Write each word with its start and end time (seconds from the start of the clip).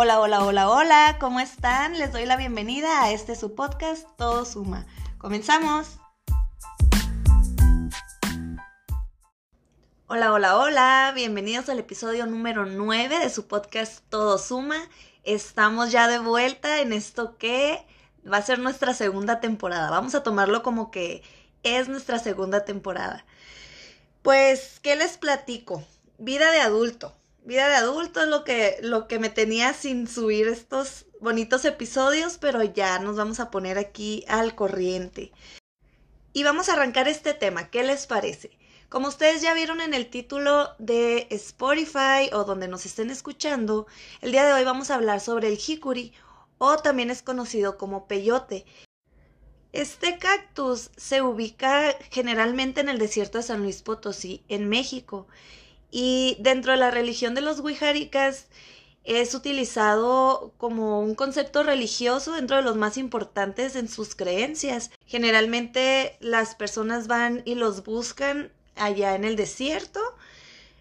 Hola, 0.00 0.20
hola, 0.20 0.44
hola, 0.44 0.70
hola, 0.70 1.16
¿cómo 1.18 1.40
están? 1.40 1.98
Les 1.98 2.12
doy 2.12 2.24
la 2.24 2.36
bienvenida 2.36 3.02
a 3.02 3.10
este 3.10 3.34
su 3.34 3.56
podcast 3.56 4.06
Todo 4.16 4.44
Suma. 4.44 4.86
Comenzamos. 5.18 5.98
Hola, 10.06 10.32
hola, 10.32 10.56
hola, 10.56 11.12
bienvenidos 11.16 11.68
al 11.68 11.80
episodio 11.80 12.26
número 12.26 12.64
9 12.64 13.18
de 13.18 13.28
su 13.28 13.48
podcast 13.48 14.04
Todo 14.08 14.38
Suma. 14.38 14.76
Estamos 15.24 15.90
ya 15.90 16.06
de 16.06 16.20
vuelta 16.20 16.80
en 16.80 16.92
esto 16.92 17.36
que 17.36 17.84
va 18.24 18.36
a 18.36 18.42
ser 18.42 18.60
nuestra 18.60 18.94
segunda 18.94 19.40
temporada. 19.40 19.90
Vamos 19.90 20.14
a 20.14 20.22
tomarlo 20.22 20.62
como 20.62 20.92
que 20.92 21.24
es 21.64 21.88
nuestra 21.88 22.20
segunda 22.20 22.64
temporada. 22.64 23.26
Pues, 24.22 24.78
¿qué 24.78 24.94
les 24.94 25.18
platico? 25.18 25.82
Vida 26.18 26.52
de 26.52 26.60
adulto. 26.60 27.17
Vida 27.44 27.68
de 27.68 27.76
adulto 27.76 28.20
es 28.20 28.28
lo 28.28 28.44
que, 28.44 28.78
lo 28.82 29.08
que 29.08 29.18
me 29.18 29.30
tenía 29.30 29.72
sin 29.72 30.06
subir 30.06 30.48
estos 30.48 31.06
bonitos 31.20 31.64
episodios, 31.64 32.38
pero 32.38 32.62
ya 32.62 32.98
nos 32.98 33.16
vamos 33.16 33.40
a 33.40 33.50
poner 33.50 33.78
aquí 33.78 34.24
al 34.28 34.54
corriente. 34.54 35.32
Y 36.32 36.44
vamos 36.44 36.68
a 36.68 36.74
arrancar 36.74 37.08
este 37.08 37.34
tema, 37.34 37.70
¿qué 37.70 37.82
les 37.82 38.06
parece? 38.06 38.50
Como 38.88 39.08
ustedes 39.08 39.42
ya 39.42 39.54
vieron 39.54 39.80
en 39.80 39.92
el 39.92 40.08
título 40.08 40.70
de 40.78 41.26
Spotify 41.30 42.30
o 42.32 42.44
donde 42.44 42.68
nos 42.68 42.86
estén 42.86 43.10
escuchando, 43.10 43.86
el 44.20 44.32
día 44.32 44.46
de 44.46 44.52
hoy 44.52 44.64
vamos 44.64 44.90
a 44.90 44.94
hablar 44.94 45.20
sobre 45.20 45.48
el 45.48 45.58
hikuri 45.58 46.12
o 46.58 46.76
también 46.78 47.10
es 47.10 47.22
conocido 47.22 47.76
como 47.76 48.06
peyote. 48.06 48.64
Este 49.72 50.18
cactus 50.18 50.90
se 50.96 51.20
ubica 51.20 51.94
generalmente 52.10 52.80
en 52.80 52.88
el 52.88 52.98
desierto 52.98 53.38
de 53.38 53.44
San 53.44 53.62
Luis 53.62 53.82
Potosí, 53.82 54.42
en 54.48 54.68
México, 54.68 55.28
y 55.90 56.36
dentro 56.40 56.72
de 56.72 56.78
la 56.78 56.90
religión 56.90 57.34
de 57.34 57.40
los 57.40 57.60
Wijaricas 57.60 58.46
es 59.04 59.34
utilizado 59.34 60.52
como 60.58 61.00
un 61.00 61.14
concepto 61.14 61.62
religioso 61.62 62.32
dentro 62.32 62.56
de 62.56 62.62
los 62.62 62.76
más 62.76 62.98
importantes 62.98 63.74
en 63.74 63.88
sus 63.88 64.14
creencias. 64.14 64.90
Generalmente 65.06 66.18
las 66.20 66.54
personas 66.54 67.06
van 67.06 67.42
y 67.46 67.54
los 67.54 67.84
buscan 67.84 68.52
allá 68.76 69.14
en 69.14 69.24
el 69.24 69.34
desierto, 69.34 70.00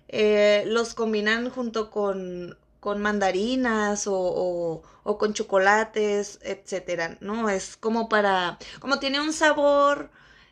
eh, 0.10 0.64
los 0.68 0.94
combinan 0.94 1.50
junto 1.50 1.90
con, 1.90 2.58
con 2.82 3.02
mandarinas 3.02 4.08
o, 4.08 4.82
o, 5.04 5.18
con 5.18 5.34
chocolates, 5.34 6.40
etcétera, 6.42 7.18
¿no? 7.22 7.50
Es 7.50 7.78
como 7.78 8.10
para, 8.10 8.58
como 8.80 9.00
tiene 9.00 9.22
un 9.22 9.32
sabor, 9.32 10.10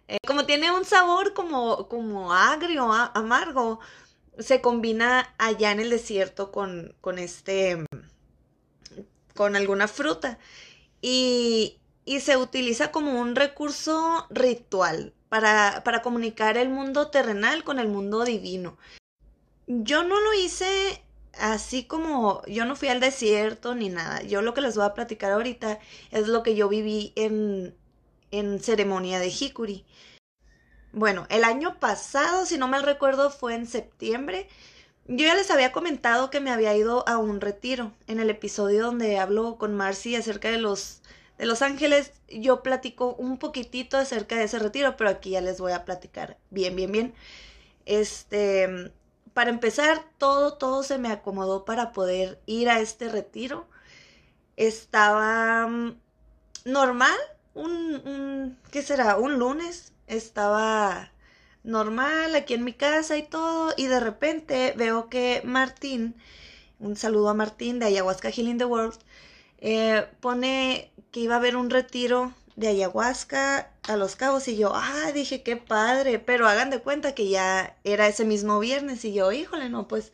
eh, 0.08 0.18
como 0.26 0.46
tiene 0.46 0.72
un 0.72 0.86
sabor 0.86 1.34
como, 1.34 1.90
como 1.90 2.34
agrio, 2.34 2.92
amargo, 2.92 3.80
se 4.40 4.62
combina 4.62 5.34
allá 5.38 5.72
en 5.72 5.80
el 5.80 5.90
desierto 5.90 6.52
con, 6.52 6.96
con 7.02 7.20
este, 7.20 7.86
con 9.34 9.56
alguna 9.56 9.88
fruta 9.88 10.40
y, 11.02 11.78
y 12.06 12.20
se 12.20 12.38
utiliza 12.38 12.92
como 12.92 13.20
un 13.20 13.36
recurso 13.36 14.28
ritual 14.30 15.14
para, 15.30 15.84
para 15.84 16.02
comunicar 16.02 16.58
el 16.58 16.70
mundo 16.70 17.08
terrenal 17.10 17.64
con 17.64 17.80
el 17.80 17.88
mundo 17.88 18.24
divino. 18.24 18.78
Yo 19.68 20.04
no 20.04 20.20
lo 20.20 20.34
hice 20.34 21.02
así 21.40 21.84
como 21.84 22.42
yo 22.46 22.66
no 22.66 22.76
fui 22.76 22.88
al 22.88 23.00
desierto 23.00 23.76
ni 23.76 23.90
nada. 23.90 24.22
Yo 24.24 24.42
lo 24.42 24.54
que 24.54 24.62
les 24.62 24.76
voy 24.76 24.86
a 24.86 24.94
platicar 24.94 25.32
ahorita 25.32 25.80
es 26.12 26.28
lo 26.28 26.44
que 26.44 26.56
yo 26.56 26.70
viví 26.70 27.14
en, 27.16 27.76
en 28.32 28.60
ceremonia 28.60 29.20
de 29.20 29.28
Hikuri. 29.28 29.86
Bueno, 30.96 31.28
el 31.30 31.44
año 31.44 31.78
pasado, 31.78 32.46
si 32.46 32.58
no 32.58 32.70
mal 32.70 32.84
recuerdo, 32.84 33.30
fue 33.30 33.54
en 33.54 33.68
septiembre. 33.68 34.48
Yo 35.08 35.26
ya 35.26 35.36
les 35.36 35.52
había 35.52 35.74
comentado 35.74 36.30
que 36.30 36.40
me 36.40 36.52
había 36.52 36.74
ido 36.76 37.08
a 37.10 37.18
un 37.18 37.42
retiro. 37.42 37.92
En 38.08 38.22
el 38.22 38.30
episodio 38.30 38.86
donde 38.86 39.20
hablo 39.20 39.58
con 39.58 39.76
Marcy 39.76 40.16
acerca 40.16 40.50
de 40.50 40.58
los 40.58 41.02
de 41.38 41.46
Los 41.46 41.62
Ángeles, 41.62 42.14
yo 42.30 42.64
platico 42.64 43.14
un 43.16 43.38
poquitito 43.40 43.98
acerca 43.98 44.38
de 44.38 44.46
ese 44.46 44.58
retiro, 44.58 44.96
pero 44.96 45.10
aquí 45.10 45.32
ya 45.32 45.42
les 45.42 45.60
voy 45.60 45.74
a 45.74 45.84
platicar 45.84 46.38
bien, 46.50 46.78
bien, 46.78 46.92
bien. 46.94 47.14
Este, 47.86 48.94
para 49.34 49.50
empezar, 49.50 50.06
todo, 50.18 50.54
todo 50.58 50.84
se 50.84 50.98
me 50.98 51.10
acomodó 51.12 51.66
para 51.66 51.92
poder 51.92 52.40
ir 52.46 52.70
a 52.70 52.80
este 52.80 53.10
retiro. 53.10 53.68
Estaba 54.58 55.68
mm, 55.68 56.00
normal, 56.66 57.18
un, 57.54 57.72
un, 58.06 58.60
¿qué 58.72 58.82
será? 58.82 59.18
Un 59.18 59.40
lunes. 59.40 59.94
Estaba 60.08 61.12
normal 61.64 62.36
aquí 62.36 62.54
en 62.54 62.64
mi 62.64 62.74
casa 62.74 63.18
y 63.18 63.24
todo. 63.24 63.74
Y 63.78 63.88
de 63.88 64.00
repente 64.00 64.74
veo 64.78 65.10
que 65.10 65.42
Martín, 65.44 66.16
un 66.80 66.96
saludo 66.96 67.30
a 67.30 67.34
Martín 67.34 67.80
de 67.80 67.88
Ayahuasca 67.88 68.30
Healing 68.30 68.58
the 68.58 68.66
World, 68.66 69.00
eh, 69.60 70.08
pone 70.20 70.92
que 71.12 71.22
iba 71.22 71.36
a 71.36 71.38
haber 71.38 71.56
un 71.56 71.70
retiro 71.70 72.34
de 72.56 72.70
ayahuasca 72.70 73.72
a 73.84 73.98
Los 73.98 74.16
Cabos 74.16 74.48
y 74.48 74.58
yo, 74.58 74.72
ah, 74.74 75.12
dije, 75.14 75.44
qué 75.44 75.58
padre, 75.58 76.20
pero 76.20 76.48
hagan 76.48 76.70
de 76.70 76.80
cuenta 76.80 77.14
que 77.14 77.30
ya 77.30 77.76
era 77.84 78.08
ese 78.08 78.26
mismo 78.26 78.60
viernes 78.60 79.04
y 79.06 79.14
yo, 79.14 79.32
híjole, 79.32 79.70
no, 79.70 79.88
pues 79.88 80.12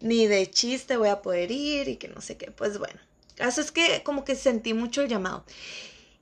ni 0.00 0.26
de 0.26 0.50
chiste 0.50 0.96
voy 0.96 1.08
a 1.08 1.22
poder 1.22 1.50
ir 1.50 1.88
y 1.88 1.96
que 1.96 2.08
no 2.08 2.20
sé 2.20 2.36
qué, 2.36 2.50
pues 2.50 2.78
bueno, 2.78 2.98
caso 3.36 3.60
es 3.60 3.70
que 3.70 4.02
como 4.02 4.24
que 4.24 4.34
sentí 4.34 4.74
mucho 4.74 5.02
el 5.02 5.08
llamado. 5.08 5.44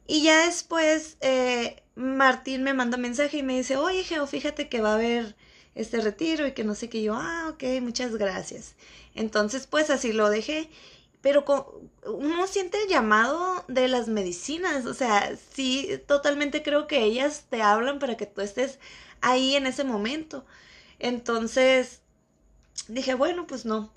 Y 0.07 0.23
ya 0.23 0.47
después 0.47 1.17
eh, 1.21 1.83
Martín 1.95 2.63
me 2.63 2.75
manda 2.75 2.97
mensaje 2.97 3.39
y 3.39 3.43
me 3.43 3.57
dice, 3.57 3.77
oye, 3.77 4.05
Geo, 4.05 4.27
fíjate 4.27 4.69
que 4.69 4.81
va 4.81 4.93
a 4.93 4.95
haber 4.95 5.37
este 5.75 6.01
retiro 6.01 6.47
y 6.47 6.53
que 6.53 6.65
no 6.65 6.75
sé 6.75 6.89
qué, 6.89 7.03
yo, 7.03 7.15
ah, 7.17 7.49
ok, 7.51 7.65
muchas 7.83 8.17
gracias. 8.17 8.75
Entonces, 9.15 9.67
pues 9.67 9.91
así 9.91 10.13
lo 10.13 10.31
dejé 10.31 10.71
pero 11.25 11.47
uno 12.05 12.47
siente 12.47 12.83
el 12.83 12.89
llamado 12.91 13.65
de 13.67 13.89
las 13.89 14.09
medicinas, 14.09 14.85
o 14.85 14.93
sea, 14.93 15.35
sí, 15.55 15.89
totalmente 16.07 16.63
creo 16.63 16.87
que 16.87 17.03
ellas 17.03 17.47
te 17.49 17.63
hablan 17.63 17.99
para 17.99 18.19
que 18.19 18.27
tú 18.27 18.43
estés 18.43 18.79
ahí 19.23 19.57
en 19.57 19.65
ese 19.67 19.85
momento. 19.85 20.45
Entonces, 20.99 22.03
dije, 22.89 23.15
bueno, 23.15 23.47
pues 23.47 23.65
no. 23.65 23.95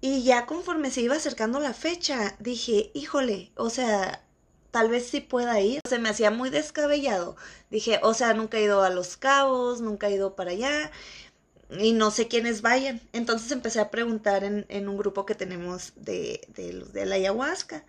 Y 0.00 0.24
ya 0.24 0.46
conforme 0.46 0.90
se 0.90 1.02
iba 1.02 1.16
acercando 1.16 1.60
la 1.60 1.74
fecha, 1.74 2.34
dije, 2.38 2.92
híjole, 2.94 3.52
o 3.56 3.68
sea, 3.68 4.24
tal 4.70 4.90
vez 4.90 5.06
sí 5.08 5.20
pueda 5.20 5.60
ir. 5.60 5.80
Se 5.88 5.98
me 5.98 6.08
hacía 6.08 6.30
muy 6.30 6.50
descabellado. 6.50 7.36
Dije, 7.70 8.00
o 8.02 8.14
sea, 8.14 8.34
nunca 8.34 8.58
he 8.58 8.62
ido 8.64 8.82
a 8.82 8.90
Los 8.90 9.16
Cabos, 9.16 9.80
nunca 9.80 10.08
he 10.08 10.14
ido 10.14 10.34
para 10.36 10.52
allá 10.52 10.90
y 11.70 11.92
no 11.92 12.10
sé 12.10 12.28
quiénes 12.28 12.62
vayan. 12.62 13.00
Entonces 13.12 13.50
empecé 13.52 13.80
a 13.80 13.90
preguntar 13.90 14.44
en, 14.44 14.66
en 14.68 14.88
un 14.88 14.96
grupo 14.96 15.26
que 15.26 15.34
tenemos 15.34 15.92
de, 15.96 16.40
de 16.54 16.72
los 16.72 16.92
de 16.92 17.06
la 17.06 17.16
ayahuasca. 17.16 17.84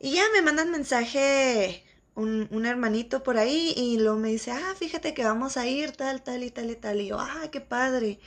Y 0.00 0.12
ya 0.14 0.22
me 0.32 0.42
mandan 0.42 0.70
mensaje 0.70 1.84
un, 2.14 2.48
un, 2.50 2.66
hermanito 2.66 3.22
por 3.22 3.38
ahí 3.38 3.72
y 3.76 3.98
luego 3.98 4.18
me 4.18 4.28
dice, 4.28 4.52
ah, 4.52 4.74
fíjate 4.78 5.14
que 5.14 5.24
vamos 5.24 5.56
a 5.56 5.66
ir 5.66 5.92
tal, 5.92 6.22
tal 6.22 6.42
y 6.44 6.50
tal 6.50 6.70
y 6.70 6.76
tal. 6.76 7.00
Y 7.00 7.08
yo, 7.08 7.18
ah, 7.20 7.48
qué 7.50 7.60
padre. 7.60 8.20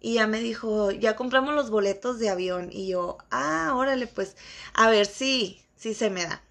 Y 0.00 0.14
ya 0.14 0.26
me 0.26 0.40
dijo, 0.40 0.90
ya 0.90 1.16
compramos 1.16 1.54
los 1.54 1.70
boletos 1.70 2.18
de 2.18 2.28
avión. 2.28 2.70
Y 2.72 2.88
yo, 2.88 3.18
ah, 3.30 3.72
órale, 3.76 4.06
pues, 4.08 4.36
a 4.74 4.90
ver 4.90 5.06
si, 5.06 5.62
si 5.76 5.94
se 5.94 6.10
me 6.10 6.24
da. 6.24 6.42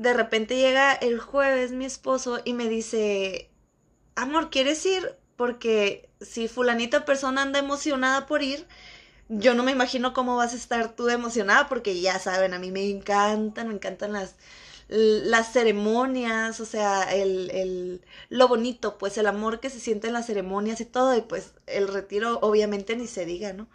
De 0.00 0.14
repente 0.14 0.56
llega 0.56 0.94
el 0.94 1.20
jueves 1.20 1.72
mi 1.72 1.84
esposo 1.84 2.40
y 2.46 2.54
me 2.54 2.70
dice, 2.70 3.50
amor, 4.14 4.48
¿quieres 4.48 4.86
ir? 4.86 5.14
Porque 5.36 6.08
si 6.22 6.48
fulanita 6.48 7.04
persona 7.04 7.42
anda 7.42 7.58
emocionada 7.58 8.26
por 8.26 8.42
ir, 8.42 8.66
yo 9.28 9.52
no 9.52 9.62
me 9.62 9.72
imagino 9.72 10.14
cómo 10.14 10.36
vas 10.36 10.54
a 10.54 10.56
estar 10.56 10.96
tú 10.96 11.10
emocionada 11.10 11.68
porque 11.68 12.00
ya 12.00 12.18
saben, 12.18 12.54
a 12.54 12.58
mí 12.58 12.70
me 12.70 12.88
encantan, 12.88 13.68
me 13.68 13.74
encantan 13.74 14.14
las, 14.14 14.36
las 14.88 15.52
ceremonias, 15.52 16.60
o 16.60 16.64
sea, 16.64 17.02
el, 17.14 17.50
el, 17.50 18.02
lo 18.30 18.48
bonito, 18.48 18.96
pues 18.96 19.18
el 19.18 19.26
amor 19.26 19.60
que 19.60 19.68
se 19.68 19.80
siente 19.80 20.06
en 20.06 20.14
las 20.14 20.24
ceremonias 20.26 20.80
y 20.80 20.86
todo, 20.86 21.14
y 21.14 21.20
pues 21.20 21.52
el 21.66 21.88
retiro 21.88 22.38
obviamente 22.40 22.96
ni 22.96 23.06
se 23.06 23.26
diga, 23.26 23.52
¿no? 23.52 23.68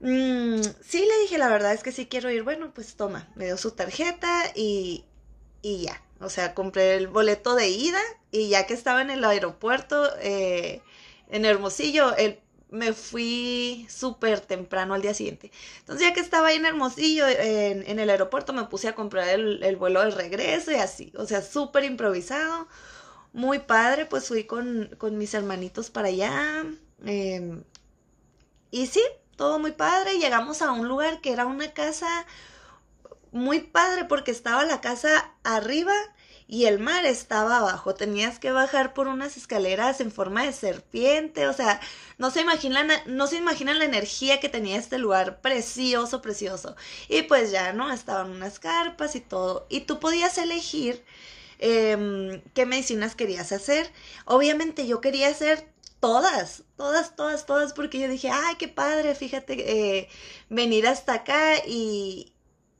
Mm, 0.00 0.62
sí, 0.82 1.00
le 1.00 1.20
dije, 1.22 1.36
la 1.38 1.48
verdad 1.48 1.74
es 1.74 1.82
que 1.82 1.92
sí 1.92 2.06
quiero 2.06 2.30
ir, 2.30 2.42
bueno, 2.42 2.72
pues 2.74 2.96
toma, 2.96 3.28
me 3.34 3.44
dio 3.46 3.58
su 3.58 3.72
tarjeta 3.72 4.44
y, 4.54 5.04
y 5.66 5.78
ya, 5.78 6.00
o 6.20 6.30
sea, 6.30 6.54
compré 6.54 6.94
el 6.94 7.08
boleto 7.08 7.56
de 7.56 7.68
ida 7.68 7.98
y 8.30 8.48
ya 8.48 8.66
que 8.68 8.74
estaba 8.74 9.02
en 9.02 9.10
el 9.10 9.24
aeropuerto, 9.24 10.08
eh, 10.20 10.80
en 11.28 11.44
Hermosillo, 11.44 12.14
el, 12.14 12.38
me 12.70 12.92
fui 12.92 13.84
súper 13.90 14.38
temprano 14.38 14.94
al 14.94 15.02
día 15.02 15.12
siguiente. 15.12 15.50
Entonces 15.80 16.06
ya 16.06 16.14
que 16.14 16.20
estaba 16.20 16.48
ahí 16.48 16.56
en 16.58 16.66
Hermosillo, 16.66 17.26
en, 17.26 17.98
el 17.98 18.10
aeropuerto, 18.10 18.52
me 18.52 18.62
puse 18.66 18.86
a 18.86 18.94
comprar 18.94 19.28
el, 19.28 19.60
el 19.64 19.74
vuelo 19.74 20.04
de 20.04 20.12
regreso 20.12 20.70
y 20.70 20.76
así, 20.76 21.12
o 21.16 21.26
sea, 21.26 21.42
súper 21.42 21.82
improvisado, 21.82 22.68
muy 23.32 23.58
padre, 23.58 24.06
pues 24.06 24.28
fui 24.28 24.44
con, 24.44 24.94
con 24.98 25.18
mis 25.18 25.34
hermanitos 25.34 25.90
para 25.90 26.08
allá. 26.08 26.64
Eh, 27.04 27.60
y 28.70 28.86
sí, 28.86 29.02
todo 29.34 29.58
muy 29.58 29.72
padre. 29.72 30.20
Llegamos 30.20 30.62
a 30.62 30.70
un 30.70 30.86
lugar 30.86 31.20
que 31.20 31.32
era 31.32 31.44
una 31.44 31.72
casa 31.72 32.24
muy 33.32 33.60
padre 33.60 34.04
porque 34.04 34.30
estaba 34.30 34.64
la 34.64 34.80
casa 34.80 35.32
arriba 35.44 35.94
y 36.48 36.66
el 36.66 36.78
mar 36.78 37.04
estaba 37.06 37.58
abajo. 37.58 37.94
Tenías 37.94 38.38
que 38.38 38.52
bajar 38.52 38.94
por 38.94 39.08
unas 39.08 39.36
escaleras 39.36 40.00
en 40.00 40.12
forma 40.12 40.44
de 40.44 40.52
serpiente. 40.52 41.48
O 41.48 41.52
sea, 41.52 41.80
no 42.18 42.30
se 42.30 42.40
imaginan, 42.40 42.88
no 43.06 43.26
se 43.26 43.36
imaginan 43.36 43.78
la 43.78 43.84
energía 43.84 44.40
que 44.40 44.48
tenía 44.48 44.78
este 44.78 44.98
lugar 44.98 45.40
precioso, 45.40 46.22
precioso. 46.22 46.76
Y 47.08 47.22
pues 47.22 47.50
ya, 47.50 47.72
¿no? 47.72 47.92
Estaban 47.92 48.30
unas 48.30 48.58
carpas 48.60 49.16
y 49.16 49.20
todo. 49.20 49.66
Y 49.68 49.80
tú 49.82 49.98
podías 49.98 50.38
elegir 50.38 51.04
em, 51.58 52.42
qué 52.54 52.66
medicinas 52.66 53.16
querías 53.16 53.52
hacer. 53.52 53.90
Obviamente 54.24 54.86
yo 54.86 55.00
quería 55.00 55.28
hacer 55.28 55.68
todas, 56.00 56.62
todas, 56.76 57.16
todas, 57.16 57.46
todas, 57.46 57.72
porque 57.72 57.98
yo 57.98 58.08
dije, 58.08 58.30
ay, 58.30 58.56
qué 58.56 58.68
padre, 58.68 59.14
fíjate, 59.14 59.98
eh, 59.98 60.08
venir 60.48 60.86
hasta 60.86 61.14
acá 61.14 61.56
y, 61.66 62.35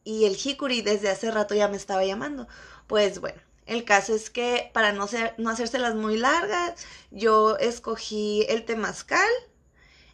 y 0.07 0.25
el 0.25 0.37
Hikuri 0.37 0.83
desde 0.83 1.11
hace 1.11 1.33
rato 1.33 1.55
ya 1.55 1.67
me 1.67 1.77
estaba 1.77 2.05
llamando. 2.05 2.47
Pues 2.87 3.21
bueno, 3.21 3.41
el 3.67 3.85
caso 3.85 4.15
es 4.15 4.31
que 4.31 4.71
para 4.73 4.93
no, 4.93 5.09
ser, 5.09 5.35
no 5.37 5.51
hacérselas 5.51 5.97
muy 5.97 6.17
largas, 6.17 6.87
yo 7.11 7.57
escogí 7.59 8.47
el 8.49 8.65
temazcal, 8.65 9.29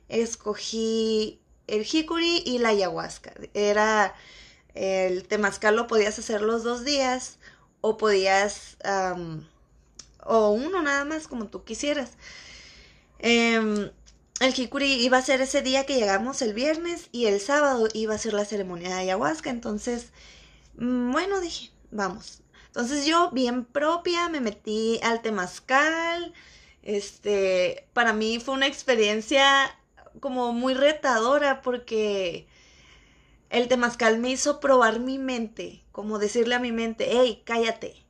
escogí 0.08 1.42
el 1.66 1.84
jicuri 1.84 2.42
y 2.46 2.58
la 2.58 2.70
ayahuasca. 2.70 3.34
Era 3.52 4.14
el 4.74 5.28
temazcal 5.28 5.76
lo 5.76 5.86
podías 5.86 6.18
hacer 6.18 6.40
los 6.40 6.64
dos 6.64 6.84
días 6.84 7.38
o 7.82 7.98
podías 7.98 8.78
o 10.24 10.48
uno 10.50 10.82
nada 10.82 11.04
más 11.04 11.28
como 11.28 11.48
tú 11.48 11.64
quisieras. 11.64 12.12
Em, 13.18 13.90
el 14.42 14.54
jicuri 14.54 14.92
iba 15.04 15.18
a 15.18 15.22
ser 15.22 15.40
ese 15.40 15.62
día 15.62 15.86
que 15.86 15.94
llegamos 15.94 16.42
el 16.42 16.54
viernes 16.54 17.08
y 17.12 17.26
el 17.26 17.40
sábado 17.40 17.88
iba 17.94 18.14
a 18.14 18.18
ser 18.18 18.34
la 18.34 18.44
ceremonia 18.44 18.88
de 18.88 18.94
ayahuasca. 18.94 19.50
Entonces, 19.50 20.10
mm, 20.76 21.12
bueno, 21.12 21.40
dije, 21.40 21.70
vamos, 21.90 22.42
entonces 22.66 23.04
yo, 23.06 23.30
bien 23.32 23.66
propia, 23.66 24.28
me 24.30 24.40
metí 24.40 24.98
al 25.02 25.20
temazcal. 25.22 26.32
Este, 26.82 27.86
para 27.92 28.12
mí 28.14 28.40
fue 28.40 28.54
una 28.54 28.66
experiencia 28.66 29.76
como 30.20 30.52
muy 30.52 30.74
retadora 30.74 31.62
porque 31.62 32.46
el 33.50 33.68
temazcal 33.68 34.18
me 34.18 34.30
hizo 34.30 34.60
probar 34.60 35.00
mi 35.00 35.18
mente, 35.18 35.84
como 35.92 36.18
decirle 36.18 36.54
a 36.54 36.60
mi 36.60 36.72
mente, 36.72 37.08
hey, 37.10 37.42
cállate, 37.44 38.02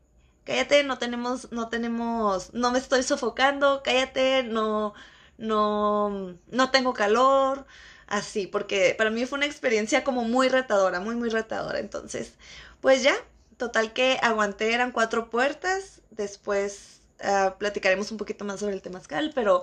cállate, 0.45 0.85
no 0.85 0.99
tenemos, 0.99 1.51
no 1.53 1.69
tenemos, 1.69 2.55
no 2.55 2.71
me 2.71 2.79
estoy 2.79 3.03
sofocando, 3.03 3.83
cállate, 3.85 4.45
no, 4.45 4.95
no, 5.39 6.37
no 6.49 6.71
tengo 6.71 6.93
calor, 6.95 7.67
así, 8.07 8.47
porque 8.47 8.95
para 8.97 9.11
mí 9.11 9.27
fue 9.27 9.39
una 9.39 9.47
experiencia 9.47 10.05
como 10.05 10.25
muy 10.25 10.49
retadora, 10.49 11.01
muy, 11.01 11.17
muy 11.17 11.31
retadora. 11.31 11.79
Entonces, 11.81 12.35
pues 12.81 13.03
ya, 13.03 13.15
Total 13.63 13.93
que 13.93 14.19
aguanté, 14.23 14.73
eran 14.75 14.91
cuatro 14.91 15.31
puertas. 15.31 16.01
Después 16.11 17.01
ah, 17.23 17.55
platicaremos 17.61 18.11
un 18.11 18.19
poquito 18.19 18.45
más 18.45 18.59
sobre 18.59 18.75
el 18.75 18.83
temazcal, 18.83 19.31
pero 19.37 19.63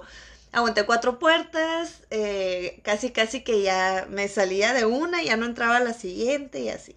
aguanté 0.53 0.85
cuatro 0.85 1.19
puertas. 1.19 2.03
Eh, 2.09 2.79
casi, 2.83 3.11
casi 3.11 3.43
que 3.43 3.61
ya 3.61 4.07
me 4.09 4.29
salía 4.29 4.73
de 4.73 4.85
una, 4.85 5.21
ya 5.21 5.35
no 5.35 5.45
entraba 5.45 5.75
a 5.75 5.81
la 5.81 5.93
siguiente 5.93 6.61
y 6.61 6.69
así. 6.69 6.95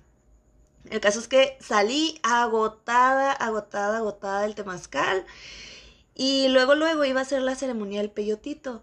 El 0.91 1.01
caso 1.01 1.19
es 1.19 1.27
que 1.27 1.57
salí 1.61 2.21
agotada, 2.23 3.33
agotada, 3.33 3.97
agotada 3.99 4.43
del 4.43 4.55
temazcal. 4.55 5.27
Y 6.15 6.49
luego, 6.49 6.75
luego 6.75 7.05
iba 7.05 7.21
a 7.21 7.25
ser 7.25 7.43
la 7.43 7.55
ceremonia 7.55 8.01
del 8.01 8.11
peyotito. 8.11 8.83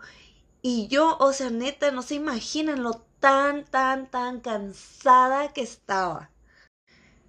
Y 0.62 0.88
yo, 0.88 1.18
o 1.20 1.34
sea, 1.34 1.50
neta, 1.50 1.92
no 1.92 2.02
se 2.02 2.16
imaginan 2.16 2.84
lo 2.84 3.06
tan, 3.20 3.66
tan, 3.66 4.10
tan 4.10 4.40
cansada 4.42 5.54
que 5.54 5.62
estaba. 5.62 6.32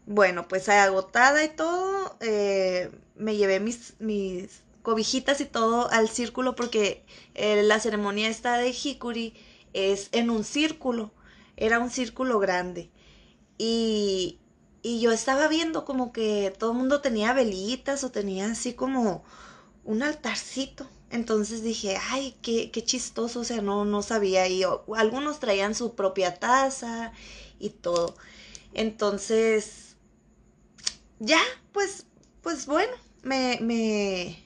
Bueno, 0.06 0.49
pues 0.49 0.69
agotada 0.69 1.44
y 1.44 1.49
todo, 1.49 2.17
eh, 2.20 2.91
me 3.17 3.37
llevé 3.37 3.61
mis, 3.61 3.94
mis 4.00 4.62
cobijitas 4.82 5.41
y 5.41 5.44
todo 5.47 5.91
al 5.91 6.08
círculo 6.08 6.56
porque 6.56 7.05
eh, 7.35 7.62
la 7.62 7.79
ceremonia 7.81 8.29
esta 8.29 8.56
de 8.58 8.70
Hikuri 8.70 9.35
es 9.73 10.08
en 10.12 10.31
un 10.31 10.43
círculo, 10.44 11.12
era 11.56 11.79
un 11.79 11.91
círculo 11.91 12.38
grande. 12.41 12.91
Y, 13.58 14.41
y 14.82 15.00
yo 15.00 15.12
estaba 15.12 15.49
viendo 15.49 15.85
como 15.85 16.12
que 16.12 16.52
todo 16.58 16.73
el 16.73 16.79
mundo 16.79 17.00
tenía 17.00 17.32
velitas 17.32 18.02
o 18.05 18.11
tenía 18.11 18.47
así 18.50 18.75
como 18.75 19.23
un 19.90 20.02
altarcito. 20.04 20.88
Entonces 21.10 21.62
dije, 21.64 21.98
ay, 22.10 22.37
qué, 22.42 22.70
qué 22.70 22.84
chistoso, 22.84 23.40
o 23.40 23.44
sea, 23.44 23.60
no, 23.60 23.84
no 23.84 24.02
sabía. 24.02 24.46
Y 24.48 24.62
algunos 24.96 25.40
traían 25.40 25.75
su 25.75 25.94
propia 25.96 26.38
taza 26.38 27.12
y 27.58 27.70
todo. 27.70 28.14
Entonces, 28.72 29.96
ya, 31.19 31.40
pues, 31.72 32.06
pues 32.42 32.66
bueno, 32.66 32.92
me, 33.22 33.58
me, 33.60 34.38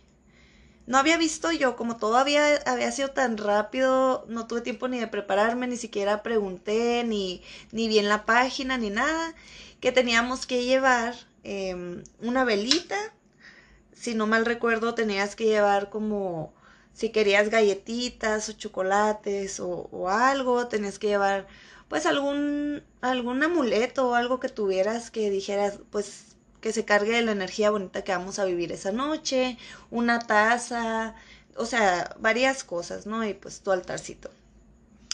no 0.87 0.99
había 0.99 1.19
visto 1.19 1.53
yo, 1.53 1.77
como 1.77 1.99
todo 1.99 2.17
había, 2.17 2.57
había 2.67 2.91
sido 2.93 3.11
tan 3.11 3.37
rápido, 3.39 4.25
no 4.29 4.47
tuve 4.47 4.63
tiempo 4.63 4.89
ni 4.89 4.99
de 4.99 5.09
prepararme, 5.09 5.67
ni 5.67 5.77
siquiera 5.77 6.23
pregunté, 6.23 7.05
ni, 7.05 7.43
ni 7.73 7.89
vi 7.89 7.99
en 7.99 8.09
la 8.09 8.27
página, 8.27 8.79
ni 8.79 8.91
nada, 8.91 9.35
que 9.81 9.93
teníamos 9.93 10.47
que 10.47 10.65
llevar 10.65 11.15
em, 11.43 12.03
una 12.21 12.45
velita, 12.45 12.97
si 14.05 14.15
no 14.15 14.27
mal 14.27 14.45
recuerdo, 14.45 14.95
tenías 14.95 15.35
que 15.35 15.47
llevar 15.47 15.89
como, 15.89 16.53
si 16.93 17.09
querías 17.09 17.49
galletitas 17.49 18.51
o 18.51 18.53
chocolates 18.53 19.61
o, 19.61 20.09
algo, 20.11 20.69
tenías 20.69 20.99
que 20.99 21.07
llevar 21.09 21.47
pues 21.89 22.05
algún, 22.05 22.83
algún 23.01 23.43
amuleto 23.43 24.11
o 24.11 24.15
algo 24.15 24.41
que 24.41 24.51
tuvieras 24.51 25.11
que 25.11 25.31
dijeras, 25.31 25.79
pues 25.91 26.37
que 26.61 26.73
se 26.75 26.85
cargue 26.85 27.13
de 27.13 27.23
la 27.23 27.33
energía 27.33 27.71
bonita 27.71 28.05
que 28.05 28.13
vamos 28.13 28.39
a 28.39 28.45
vivir 28.45 28.73
esa 28.73 28.93
noche, 28.93 29.57
una 29.91 30.19
taza, 30.19 31.15
o 31.57 31.65
sea, 31.65 32.15
varias 32.21 32.63
cosas, 32.63 33.07
¿no? 33.07 33.27
Y 33.27 33.33
pues 33.33 33.61
tu 33.61 33.73
altarcito. 33.73 34.31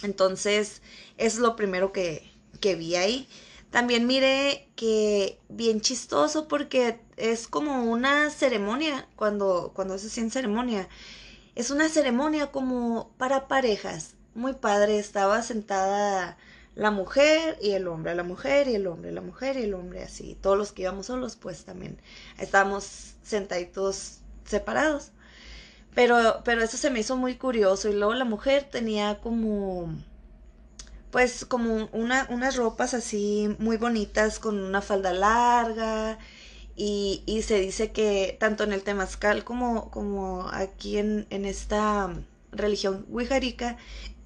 Entonces, 0.03 0.83
es 1.17 1.39
lo 1.39 1.55
primero 1.55 1.93
que, 1.93 2.29
que 2.61 2.75
vi 2.75 2.97
ahí. 2.97 3.29
También 3.71 4.07
miré 4.07 4.69
que 4.77 5.39
bien 5.49 5.81
chistoso 5.81 6.49
porque 6.49 7.01
es 7.17 7.47
como 7.47 7.85
una 7.85 8.31
ceremonia, 8.31 9.09
cuando, 9.17 9.73
cuando 9.75 9.95
es 9.95 10.05
así 10.05 10.21
en 10.21 10.31
ceremonia. 10.31 10.89
Es 11.55 11.71
una 11.71 11.89
ceremonia 11.89 12.49
como 12.51 13.13
para 13.19 13.47
parejas. 13.49 14.15
Muy 14.35 14.55
padre, 14.55 14.99
estaba 14.99 15.43
sentada 15.43 16.37
la 16.75 16.91
mujer 16.91 17.59
y 17.61 17.71
el 17.73 17.89
hombre, 17.89 18.15
la 18.15 18.23
mujer 18.23 18.69
y 18.69 18.75
el 18.75 18.87
hombre, 18.87 19.13
la 19.13 19.21
mujer 19.21 19.57
y 19.57 19.65
el 19.65 19.75
hombre, 19.75 20.03
así. 20.03 20.37
Todos 20.41 20.57
los 20.59 20.73
que 20.73 20.83
íbamos 20.83 21.07
solos, 21.07 21.37
pues 21.37 21.65
también 21.65 22.01
estábamos 22.39 23.15
sentaditos 23.23 24.21
separados. 24.45 25.13
Pero, 25.95 26.43
pero 26.45 26.63
eso 26.63 26.77
se 26.77 26.91
me 26.91 27.01
hizo 27.01 27.17
muy 27.17 27.37
curioso. 27.37 27.89
Y 27.89 27.95
luego 27.95 28.15
la 28.15 28.25
mujer 28.25 28.65
tenía 28.71 29.21
como, 29.21 29.95
pues 31.11 31.45
como 31.45 31.89
una, 31.93 32.27
unas 32.31 32.57
ropas 32.57 32.95
así 32.95 33.55
muy 33.59 33.77
bonitas 33.77 34.39
con 34.39 34.61
una 34.63 34.83
falda 34.83 35.13
larga. 35.13 36.19
Y, 36.77 37.23
y 37.27 37.43
se 37.43 37.61
dice 37.61 37.93
que 37.93 38.37
tanto 38.41 38.65
en 38.65 38.73
el 38.73 38.83
temazcal 38.83 39.45
como, 39.45 39.91
como 39.91 40.49
aquí 40.53 40.99
en, 40.99 41.27
en 41.31 41.45
esta 41.45 42.11
religión 42.53 43.05
wixárika 43.11 43.77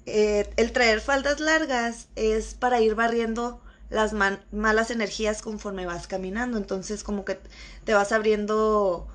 eh, 0.05 0.49
el 0.57 0.71
traer 0.71 1.01
faldas 1.01 1.39
largas 1.39 2.07
es 2.15 2.53
para 2.53 2.79
ir 2.79 2.95
barriendo 2.95 3.61
las 3.89 4.13
malas 4.13 4.91
energías 4.91 5.41
conforme 5.41 5.85
vas 5.85 6.07
caminando. 6.07 6.57
Entonces 6.57 7.03
como 7.03 7.25
que 7.25 7.39
te 7.83 7.93
vas 7.93 8.11
abriendo 8.11 9.07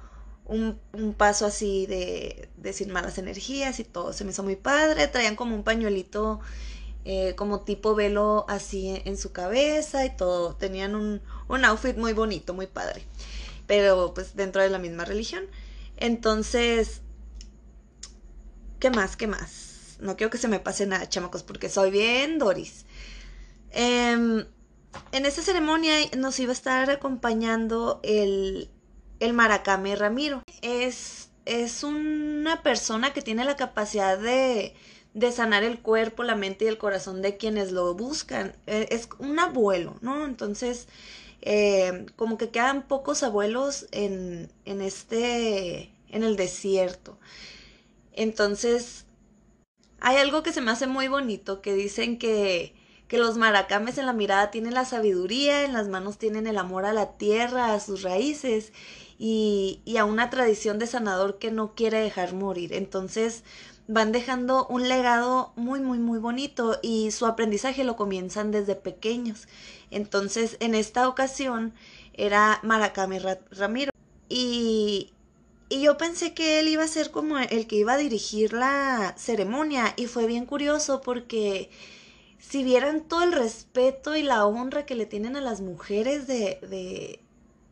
un, 0.46 0.78
paso 1.16 1.46
así 1.46 1.86
de, 1.86 2.48
de, 2.56 2.72
sin 2.72 2.92
malas 2.92 3.18
energías 3.18 3.78
y 3.80 3.84
todo. 3.84 4.12
Se 4.12 4.24
me 4.24 4.30
hizo 4.30 4.42
muy 4.42 4.56
padre. 4.56 5.06
Traían 5.08 5.36
como 5.36 5.54
un 5.54 5.62
pañuelito 5.64 6.40
eh, 7.04 7.34
como 7.36 7.62
tipo 7.62 7.94
velo 7.94 8.44
así 8.48 9.00
en, 9.04 9.16
su 9.16 9.32
cabeza 9.32 10.04
y 10.04 10.16
todo. 10.16 10.54
Tenían 10.56 10.94
un, 10.94 11.22
un 11.48 11.64
outfit 11.64 11.96
muy 11.96 12.12
bonito, 12.12 12.54
muy 12.54 12.66
padre. 12.66 13.06
Pero 13.66 14.12
pues 14.14 14.36
dentro 14.36 14.62
de 14.62 14.70
la 14.70 14.78
misma 14.78 15.04
religión. 15.04 15.44
Entonces, 15.96 17.02
¿qué 18.78 18.90
más? 18.90 19.16
¿Qué 19.16 19.26
más? 19.26 19.96
No 20.00 20.16
quiero 20.16 20.30
que 20.30 20.38
se 20.38 20.48
me 20.48 20.60
pase 20.60 20.86
nada, 20.86 21.08
chamacos, 21.08 21.42
porque 21.42 21.68
soy 21.68 21.90
bien 21.90 22.38
Doris. 22.38 22.86
Em, 23.70 24.44
en 25.12 25.26
esta 25.26 25.42
ceremonia 25.42 25.94
nos 26.16 26.38
iba 26.40 26.50
a 26.50 26.54
estar 26.54 26.90
acompañando 26.90 28.00
el, 28.02 28.70
el 29.20 29.32
Maracame 29.32 29.96
Ramiro. 29.96 30.42
Es, 30.62 31.30
es 31.44 31.84
una 31.84 32.62
persona 32.62 33.12
que 33.12 33.22
tiene 33.22 33.44
la 33.44 33.56
capacidad 33.56 34.18
de, 34.18 34.74
de 35.14 35.32
sanar 35.32 35.64
el 35.64 35.80
cuerpo, 35.80 36.22
la 36.22 36.36
mente 36.36 36.64
y 36.64 36.68
el 36.68 36.78
corazón 36.78 37.22
de 37.22 37.36
quienes 37.36 37.72
lo 37.72 37.94
buscan. 37.94 38.54
E, 38.66 38.88
es 38.90 39.08
un 39.18 39.38
abuelo, 39.38 39.96
¿no? 40.02 40.24
Entonces, 40.26 40.88
em, 41.42 42.06
como 42.16 42.38
que 42.38 42.50
quedan 42.50 42.82
pocos 42.88 43.22
abuelos 43.22 43.86
en, 43.92 44.50
en 44.64 44.80
este, 44.82 45.92
en 46.10 46.22
el 46.24 46.36
desierto. 46.36 47.18
Entonces, 48.12 49.06
hay 50.00 50.16
algo 50.16 50.42
que 50.42 50.52
se 50.52 50.60
me 50.60 50.70
hace 50.70 50.86
muy 50.86 51.08
bonito, 51.08 51.60
que 51.62 51.74
dicen 51.74 52.18
que, 52.18 52.74
que 53.08 53.18
los 53.18 53.36
maracames 53.36 53.98
en 53.98 54.06
la 54.06 54.12
mirada 54.12 54.50
tienen 54.50 54.74
la 54.74 54.84
sabiduría, 54.84 55.64
en 55.64 55.72
las 55.74 55.88
manos 55.88 56.18
tienen 56.18 56.46
el 56.46 56.58
amor 56.58 56.86
a 56.86 56.92
la 56.92 57.16
tierra, 57.18 57.74
a 57.74 57.80
sus 57.80 58.02
raíces 58.02 58.72
y, 59.18 59.80
y 59.84 59.98
a 59.98 60.04
una 60.06 60.30
tradición 60.30 60.78
de 60.78 60.86
sanador 60.86 61.38
que 61.38 61.50
no 61.50 61.74
quiere 61.74 62.00
dejar 62.00 62.34
morir. 62.34 62.72
Entonces 62.72 63.44
van 63.90 64.12
dejando 64.12 64.66
un 64.68 64.88
legado 64.88 65.52
muy, 65.56 65.80
muy, 65.80 65.98
muy 65.98 66.20
bonito 66.20 66.78
y 66.80 67.10
su 67.10 67.26
aprendizaje 67.26 67.82
lo 67.82 67.96
comienzan 67.96 68.52
desde 68.52 68.76
pequeños. 68.76 69.48
Entonces, 69.90 70.56
en 70.60 70.76
esta 70.76 71.08
ocasión 71.08 71.74
era 72.14 72.60
Maracame 72.62 73.20
Ramiro. 73.50 73.90
Y, 74.28 75.12
y 75.68 75.82
yo 75.82 75.96
pensé 75.96 76.34
que 76.34 76.60
él 76.60 76.68
iba 76.68 76.84
a 76.84 76.88
ser 76.88 77.10
como 77.10 77.38
el 77.38 77.66
que 77.66 77.76
iba 77.76 77.94
a 77.94 77.98
dirigir 77.98 78.52
la 78.52 79.14
ceremonia 79.18 79.92
y 79.96 80.06
fue 80.06 80.26
bien 80.26 80.46
curioso 80.46 81.00
porque 81.00 81.68
si 82.38 82.62
vieran 82.62 83.00
todo 83.02 83.24
el 83.24 83.32
respeto 83.32 84.14
y 84.14 84.22
la 84.22 84.46
honra 84.46 84.86
que 84.86 84.94
le 84.94 85.06
tienen 85.06 85.34
a 85.34 85.40
las 85.40 85.60
mujeres 85.60 86.28
de, 86.28 86.60
de 86.62 87.18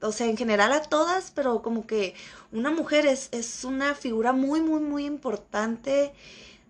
o 0.01 0.13
sea, 0.13 0.27
en 0.27 0.37
general 0.37 0.73
a 0.73 0.83
todas, 0.83 1.33
pero 1.35 1.63
como 1.63 1.87
que 1.87 2.15
una 2.53 2.71
mujer 2.71 3.07
es, 3.07 3.29
es 3.33 3.65
una 3.65 3.95
figura 3.95 4.33
muy, 4.33 4.61
muy, 4.61 4.81
muy 4.81 5.05
importante 5.07 6.13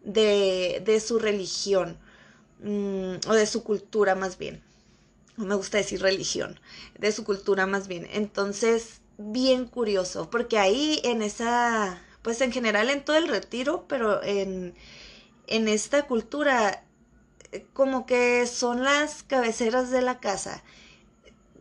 de, 0.05 0.83
de 0.85 1.01
su 1.01 1.19
religión, 1.19 1.99
mm, 2.63 3.29
o 3.29 3.35
de 3.35 3.47
su 3.47 3.63
cultura 3.65 4.15
más 4.15 4.39
bien. 4.39 4.63
No 5.37 5.47
me 5.47 5.55
gusta 5.55 5.79
decir 5.79 6.03
religión, 6.03 6.59
de 6.99 7.13
su 7.13 7.25
cultura 7.25 7.67
más 7.67 7.89
bien. 7.89 8.09
Entonces, 8.13 9.01
bien 9.19 9.67
curioso, 9.67 10.31
porque 10.31 10.59
ahí 10.59 11.01
en 11.05 11.23
esa, 11.23 12.03
pues 12.23 12.41
en 12.41 12.53
general 12.53 12.91
en 12.91 13.05
todo 13.05 13.17
el 13.17 13.29
retiro, 13.29 13.85
pero 13.89 14.23
en, 14.23 14.75
en 15.47 15.69
esta 15.69 16.07
cultura 16.07 16.85
como 17.73 18.07
que 18.07 18.47
son 18.47 18.85
las 18.85 19.23
cabeceras 19.23 19.91
de 19.91 20.03
la 20.03 20.21
casa. 20.21 20.63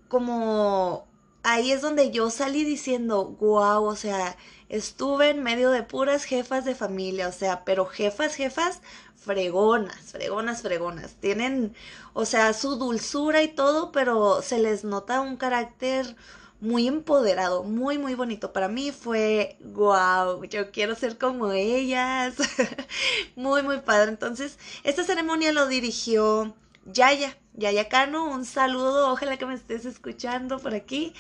Como 0.08 1.07
ahí 1.48 1.72
es 1.72 1.82
donde 1.82 2.12
yo 2.12 2.30
salí 2.30 2.66
diciendo, 2.66 3.26
wow, 3.40 3.86
o 3.86 3.96
sea, 3.96 4.36
estuve 4.68 5.30
en 5.30 5.44
medio 5.44 5.72
de 5.72 5.82
puras 5.82 6.26
jefas 6.26 6.66
de 6.66 6.76
familia, 6.76 7.30
o 7.30 7.32
sea, 7.32 7.64
pero 7.64 7.86
jefas, 7.86 8.36
jefas, 8.36 8.82
fregonas, 9.16 10.12
fregonas, 10.12 10.62
fregonas. 10.62 11.16
Tienen, 11.16 11.74
o 12.14 12.26
sea, 12.26 12.54
su 12.54 12.76
dulzura 12.76 13.44
y 13.44 13.48
todo, 13.48 13.94
pero 13.94 14.42
se 14.42 14.60
les 14.60 14.84
nota 14.84 15.22
un 15.22 15.38
carácter 15.38 16.18
muy 16.60 16.86
empoderado, 16.88 17.64
muy, 17.64 17.98
muy 17.98 18.14
bonito. 18.16 18.52
Para 18.52 18.68
mí 18.68 18.92
fue, 18.92 19.58
wow, 19.62 20.44
yo 20.46 20.72
quiero 20.72 20.96
ser 20.96 21.18
como 21.18 21.54
ellas. 21.54 22.36
muy, 23.38 23.64
muy 23.64 23.80
padre. 23.80 24.10
Entonces, 24.12 24.60
esta 24.84 25.04
ceremonia 25.06 25.54
lo 25.54 25.68
dirigió 25.68 26.54
Yaya, 26.86 27.38
Yaya 27.58 27.90
Cano. 27.90 28.26
Un 28.30 28.46
saludo, 28.46 29.12
ojalá 29.12 29.38
que 29.38 29.46
me 29.46 29.56
estés 29.56 29.86
escuchando 29.86 30.60
por 30.60 30.74
aquí. 30.74 31.14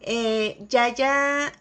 Eh, 0.00 0.58
Yaya 0.68 1.52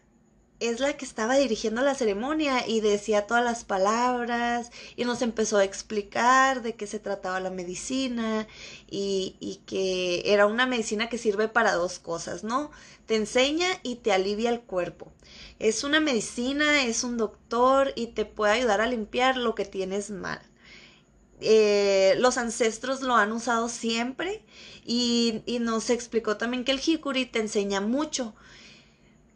es 0.60 0.79
la 0.79 0.98
que 0.98 1.06
estaba 1.06 1.36
dirigiendo 1.38 1.82
la 1.82 1.96
ceremonia 1.96 2.68
y 2.68 2.82
decía 2.82 3.27
todas 3.27 3.44
las 3.44 3.63
palabras 3.63 4.72
y 4.96 5.06
nos 5.06 5.22
empezó 5.22 5.58
a 5.58 5.63
explicar 5.63 6.62
de 6.62 6.75
qué 6.75 6.86
se 6.88 7.00
trataba 7.00 7.39
la 7.39 7.50
medicina 7.50 8.48
y, 8.89 9.38
y, 9.39 9.58
que 9.65 10.34
era 10.34 10.48
una 10.48 10.65
medicina 10.65 11.08
que 11.10 11.18
sirve 11.18 11.48
para 11.48 11.74
dos 11.75 12.00
cosas, 12.00 12.44
¿no? 12.44 12.72
Te 13.06 13.15
enseña 13.15 13.68
y 13.84 13.98
te 13.98 14.12
alivia 14.12 14.50
el 14.50 14.62
cuerpo. 14.62 15.12
Es 15.60 15.84
una 15.84 16.00
medicina, 16.00 16.84
es 16.84 17.03
un 17.03 17.18
doctor 17.18 17.94
y 17.96 18.08
te 18.08 18.25
puede 18.25 18.53
ayudar 18.53 18.82
a 18.82 18.88
limpiar 18.88 19.38
lo 19.38 19.56
que 19.56 19.65
tienes 19.65 20.10
mal. 20.12 20.41
Eh, 21.41 22.15
los 22.19 22.38
ancestros 22.38 23.01
lo 23.01 23.15
han 23.15 23.31
usado 23.31 23.69
siempre 23.69 24.43
y, 24.86 25.41
y 25.46 25.60
nos 25.60 25.89
explicó 25.89 26.36
también 26.36 26.65
que 26.65 26.74
el 26.74 26.81
hikuri 26.86 27.25
te 27.25 27.39
enseña 27.39 27.79
mucho 27.79 28.36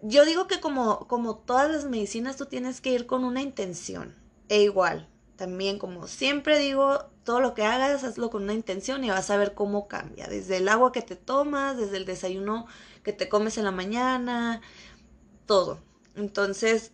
yo 0.05 0.25
digo 0.25 0.47
que 0.47 0.59
como, 0.59 1.07
como 1.07 1.37
todas 1.37 1.71
las 1.71 1.85
medicinas, 1.85 2.35
tú 2.35 2.45
tienes 2.45 2.81
que 2.81 2.91
ir 2.91 3.05
con 3.05 3.23
una 3.23 3.41
intención. 3.41 4.13
E 4.49 4.61
igual, 4.61 5.07
también 5.37 5.79
como 5.79 6.07
siempre 6.07 6.59
digo, 6.59 7.05
todo 7.23 7.39
lo 7.39 7.53
que 7.53 7.63
hagas, 7.63 8.03
hazlo 8.03 8.29
con 8.29 8.43
una 8.43 8.53
intención 8.53 9.03
y 9.05 9.09
vas 9.09 9.29
a 9.29 9.37
ver 9.37 9.53
cómo 9.53 9.87
cambia. 9.87 10.27
Desde 10.27 10.57
el 10.57 10.67
agua 10.67 10.91
que 10.91 11.01
te 11.01 11.15
tomas, 11.15 11.77
desde 11.77 11.95
el 11.95 12.05
desayuno 12.05 12.67
que 13.01 13.13
te 13.13 13.29
comes 13.29 13.57
en 13.57 13.63
la 13.63 13.71
mañana, 13.71 14.61
todo. 15.45 15.79
Entonces, 16.15 16.91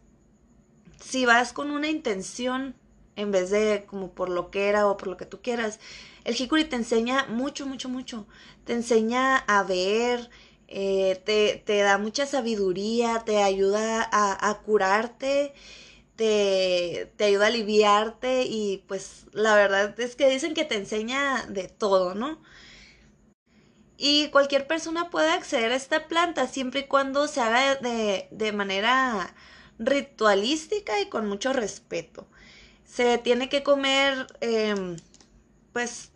si 1.01 1.25
vas 1.25 1.51
con 1.51 1.71
una 1.71 1.89
intención, 1.89 2.75
en 3.19 3.31
vez 3.31 3.49
de 3.49 3.85
como 3.87 4.11
por 4.13 4.29
lo 4.29 4.51
que 4.51 4.69
era 4.69 4.87
o 4.87 4.97
por 4.97 5.07
lo 5.09 5.17
que 5.17 5.25
tú 5.25 5.41
quieras, 5.41 5.79
el 6.23 6.35
Hikuri 6.39 6.65
te 6.65 6.75
enseña 6.75 7.25
mucho, 7.27 7.65
mucho, 7.65 7.89
mucho. 7.89 8.27
Te 8.65 8.73
enseña 8.73 9.37
a 9.37 9.63
ver, 9.63 10.29
eh, 10.67 11.21
te, 11.25 11.61
te, 11.65 11.77
da 11.79 11.97
mucha 11.97 12.25
sabiduría, 12.25 13.23
te 13.25 13.41
ayuda 13.43 14.07
a, 14.11 14.49
a 14.49 14.59
curarte, 14.61 15.53
te, 16.15 17.11
te, 17.17 17.25
ayuda 17.25 17.45
a 17.45 17.47
aliviarte 17.49 18.43
y 18.45 18.83
pues 18.87 19.25
la 19.33 19.55
verdad 19.55 19.99
es 19.99 20.15
que 20.15 20.29
dicen 20.29 20.53
que 20.53 20.65
te 20.65 20.75
enseña 20.75 21.45
de 21.47 21.67
todo, 21.69 22.15
¿no? 22.15 22.41
Y 23.97 24.29
cualquier 24.29 24.65
persona 24.67 25.09
puede 25.09 25.29
acceder 25.31 25.71
a 25.71 25.75
esta 25.75 26.07
planta 26.07 26.47
siempre 26.47 26.81
y 26.81 26.87
cuando 26.87 27.27
se 27.27 27.41
haga 27.41 27.75
de, 27.75 28.27
de 28.31 28.51
manera 28.53 29.35
ritualística 29.77 30.99
y 31.01 31.07
con 31.09 31.27
mucho 31.27 31.53
respeto. 31.53 32.27
Se 32.89 33.19
tiene 33.19 33.49
que 33.49 33.61
comer, 33.61 34.25
eh, 34.41 34.97
pues, 35.73 36.11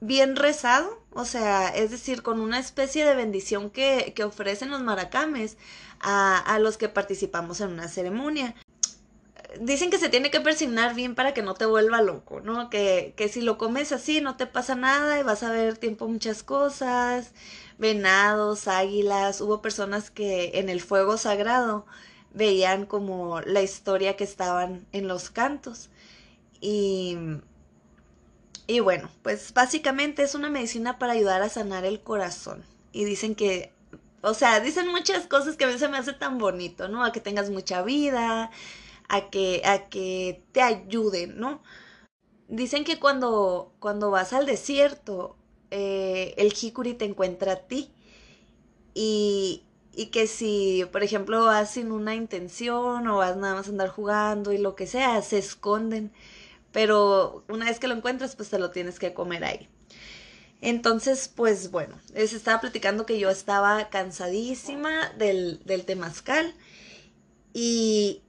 bien 0.00 0.36
rezado, 0.36 1.02
o 1.12 1.24
sea, 1.24 1.68
es 1.68 1.90
decir, 1.90 2.22
con 2.22 2.40
una 2.40 2.58
especie 2.58 3.06
de 3.06 3.14
bendición 3.14 3.70
que, 3.70 4.12
que 4.14 4.24
ofrecen 4.24 4.70
los 4.70 4.82
maracames 4.82 5.56
a, 6.00 6.38
a, 6.38 6.58
los 6.58 6.76
que 6.76 6.90
participamos 6.90 7.60
en 7.62 7.70
una 7.72 7.88
ceremonia. 7.88 8.54
Dicen 9.60 9.90
que 9.90 9.98
se 9.98 10.10
tiene 10.10 10.30
que 10.30 10.40
persignar 10.40 10.94
bien 10.94 11.14
para 11.14 11.32
que 11.32 11.42
no 11.42 11.54
te 11.54 11.64
vuelva 11.64 12.02
loco, 12.02 12.40
¿no? 12.40 12.68
Que, 12.68 13.14
que 13.16 13.28
si 13.28 13.40
lo 13.40 13.56
comes 13.56 13.90
así 13.92 14.20
no 14.20 14.36
te 14.36 14.46
pasa 14.46 14.74
nada 14.74 15.18
y 15.18 15.22
vas 15.22 15.42
a 15.42 15.50
ver 15.50 15.78
tiempo 15.78 16.06
muchas 16.06 16.42
cosas, 16.42 17.32
venados, 17.78 18.68
águilas, 18.68 19.40
hubo 19.40 19.62
personas 19.62 20.10
que 20.10 20.52
en 20.54 20.68
el 20.68 20.82
fuego 20.82 21.16
sagrado 21.16 21.86
veían 22.34 22.84
como 22.84 23.40
la 23.40 23.62
historia 23.62 24.16
que 24.16 24.24
estaban 24.24 24.86
en 24.92 25.08
los 25.08 25.30
cantos 25.30 25.88
y 26.60 27.16
y 28.66 28.80
bueno, 28.80 29.10
pues 29.22 29.54
básicamente 29.54 30.22
es 30.22 30.34
una 30.34 30.50
medicina 30.50 30.98
para 30.98 31.14
ayudar 31.14 31.42
a 31.42 31.48
sanar 31.48 31.84
el 31.84 32.00
corazón. 32.00 32.64
Y 32.92 33.04
dicen 33.04 33.34
que, 33.34 33.72
o 34.20 34.34
sea, 34.34 34.60
dicen 34.60 34.88
muchas 34.88 35.26
cosas 35.26 35.56
que 35.56 35.64
a 35.64 35.68
veces 35.68 35.90
me 35.90 35.96
hace 35.98 36.12
tan 36.12 36.38
bonito, 36.38 36.88
¿no? 36.88 37.02
A 37.04 37.12
que 37.12 37.20
tengas 37.20 37.50
mucha 37.50 37.82
vida, 37.82 38.50
a 39.08 39.30
que, 39.30 39.62
a 39.64 39.88
que 39.88 40.42
te 40.52 40.60
ayuden, 40.62 41.38
¿no? 41.40 41.62
Dicen 42.48 42.84
que 42.84 43.00
cuando, 43.00 43.72
cuando 43.80 44.10
vas 44.10 44.32
al 44.34 44.46
desierto, 44.46 45.36
eh, 45.70 46.34
el 46.38 46.52
jicuri 46.52 46.94
te 46.94 47.06
encuentra 47.06 47.52
a 47.52 47.56
ti. 47.68 47.90
Y, 48.94 49.62
y 49.94 50.06
que 50.06 50.26
si, 50.26 50.84
por 50.92 51.02
ejemplo, 51.02 51.44
vas 51.46 51.70
sin 51.72 51.92
una 51.92 52.14
intención 52.14 53.06
o 53.08 53.18
vas 53.18 53.36
nada 53.36 53.54
más 53.54 53.66
a 53.66 53.70
andar 53.70 53.88
jugando 53.88 54.52
y 54.52 54.58
lo 54.58 54.74
que 54.74 54.86
sea, 54.86 55.20
se 55.22 55.38
esconden 55.38 56.12
pero 56.72 57.44
una 57.48 57.66
vez 57.66 57.78
que 57.78 57.88
lo 57.88 57.94
encuentras, 57.94 58.36
pues 58.36 58.50
te 58.50 58.58
lo 58.58 58.70
tienes 58.70 58.98
que 58.98 59.14
comer 59.14 59.44
ahí. 59.44 59.68
Entonces, 60.60 61.28
pues 61.34 61.70
bueno, 61.70 61.98
les 62.14 62.32
estaba 62.32 62.60
platicando 62.60 63.06
que 63.06 63.18
yo 63.18 63.30
estaba 63.30 63.90
cansadísima 63.90 65.10
del, 65.18 65.60
del 65.64 65.84
temazcal 65.84 66.54
y, 67.52 68.22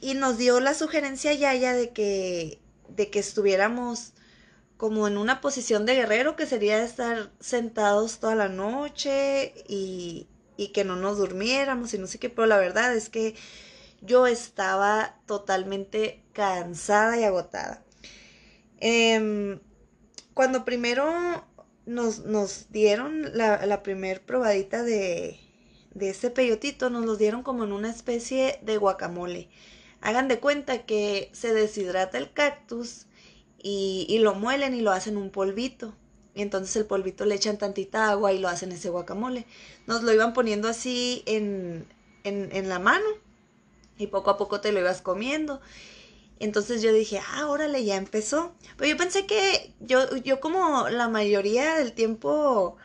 y 0.00 0.14
nos 0.14 0.38
dio 0.38 0.60
la 0.60 0.74
sugerencia 0.74 1.32
Yaya 1.34 1.74
de 1.74 1.92
que, 1.92 2.60
de 2.88 3.10
que 3.10 3.18
estuviéramos 3.18 4.12
como 4.76 5.08
en 5.08 5.18
una 5.18 5.40
posición 5.40 5.86
de 5.86 5.94
guerrero, 5.96 6.36
que 6.36 6.46
sería 6.46 6.84
estar 6.84 7.32
sentados 7.40 8.18
toda 8.20 8.34
la 8.34 8.48
noche 8.48 9.54
y, 9.68 10.28
y 10.56 10.68
que 10.68 10.84
no 10.84 10.96
nos 10.96 11.18
durmiéramos 11.18 11.94
y 11.94 11.98
no 11.98 12.06
sé 12.06 12.18
qué, 12.18 12.30
pero 12.30 12.46
la 12.46 12.58
verdad 12.58 12.94
es 12.94 13.08
que 13.08 13.36
yo 14.04 14.26
estaba 14.26 15.20
totalmente 15.26 16.22
cansada 16.32 17.18
y 17.18 17.24
agotada. 17.24 17.84
Eh, 18.80 19.58
cuando 20.34 20.64
primero 20.64 21.46
nos, 21.86 22.20
nos 22.20 22.70
dieron 22.70 23.36
la, 23.36 23.64
la 23.66 23.82
primer 23.82 24.24
probadita 24.24 24.82
de, 24.82 25.38
de 25.94 26.10
ese 26.10 26.30
peyotito, 26.30 26.90
nos 26.90 27.04
lo 27.06 27.16
dieron 27.16 27.42
como 27.42 27.64
en 27.64 27.72
una 27.72 27.90
especie 27.90 28.58
de 28.62 28.76
guacamole. 28.76 29.48
Hagan 30.00 30.28
de 30.28 30.40
cuenta 30.40 30.84
que 30.84 31.30
se 31.32 31.54
deshidrata 31.54 32.18
el 32.18 32.32
cactus 32.32 33.06
y, 33.62 34.06
y 34.08 34.18
lo 34.18 34.34
muelen 34.34 34.74
y 34.74 34.80
lo 34.80 34.92
hacen 34.92 35.16
un 35.16 35.30
polvito. 35.30 35.94
Y 36.34 36.42
entonces 36.42 36.74
el 36.76 36.86
polvito 36.86 37.24
le 37.24 37.36
echan 37.36 37.58
tantita 37.58 38.10
agua 38.10 38.32
y 38.32 38.40
lo 38.40 38.48
hacen 38.48 38.72
ese 38.72 38.90
guacamole. 38.90 39.46
Nos 39.86 40.02
lo 40.02 40.12
iban 40.12 40.32
poniendo 40.32 40.68
así 40.68 41.22
en, 41.26 41.86
en, 42.24 42.50
en 42.52 42.68
la 42.68 42.80
mano 42.80 43.06
y 43.98 44.08
poco 44.08 44.30
a 44.30 44.36
poco 44.36 44.60
te 44.60 44.72
lo 44.72 44.80
ibas 44.80 45.02
comiendo. 45.02 45.60
Entonces 46.40 46.82
yo 46.82 46.92
dije, 46.92 47.20
ah, 47.34 47.48
órale, 47.48 47.84
ya 47.84 47.96
empezó. 47.96 48.54
Pero 48.76 48.90
yo 48.90 48.96
pensé 48.96 49.26
que 49.26 49.74
yo, 49.80 50.16
yo 50.16 50.40
como 50.40 50.88
la 50.88 51.08
mayoría 51.08 51.76
del 51.76 51.92
tiempo, 51.92 52.76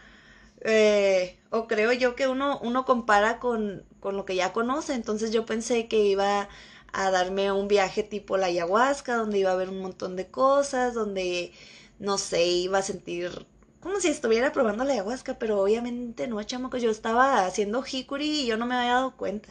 eh, 0.62 1.40
o 1.52 1.68
creo 1.68 1.94
yo 1.94 2.16
que 2.16 2.28
uno, 2.28 2.60
uno 2.62 2.86
compara 2.86 3.40
con, 3.40 3.84
con 4.00 4.16
lo 4.18 4.26
que 4.26 4.36
ya 4.36 4.54
conoce, 4.54 4.94
entonces 4.94 5.32
yo 5.32 5.46
pensé 5.46 5.88
que 5.88 6.00
iba 6.06 6.50
a 6.94 7.12
darme 7.12 7.52
un 7.52 7.68
viaje 7.68 8.04
tipo 8.04 8.38
la 8.38 8.48
ayahuasca, 8.48 9.16
donde 9.16 9.40
iba 9.40 9.52
a 9.52 9.56
ver 9.56 9.70
un 9.70 9.82
montón 9.82 10.16
de 10.16 10.28
cosas, 10.30 10.94
donde, 10.94 11.54
no 12.00 12.18
sé, 12.18 12.46
iba 12.48 12.80
a 12.80 12.82
sentir 12.84 13.46
como 13.80 14.00
si 14.02 14.10
estuviera 14.10 14.52
probando 14.52 14.84
la 14.84 14.94
ayahuasca, 14.94 15.40
pero 15.40 15.62
obviamente 15.62 16.28
no, 16.28 16.42
chamacos, 16.44 16.82
yo 16.82 16.92
estaba 16.92 17.46
haciendo 17.46 17.84
hikuri 17.90 18.42
y 18.42 18.46
yo 18.46 18.58
no 18.58 18.66
me 18.66 18.76
había 18.76 18.96
dado 18.96 19.16
cuenta. 19.16 19.50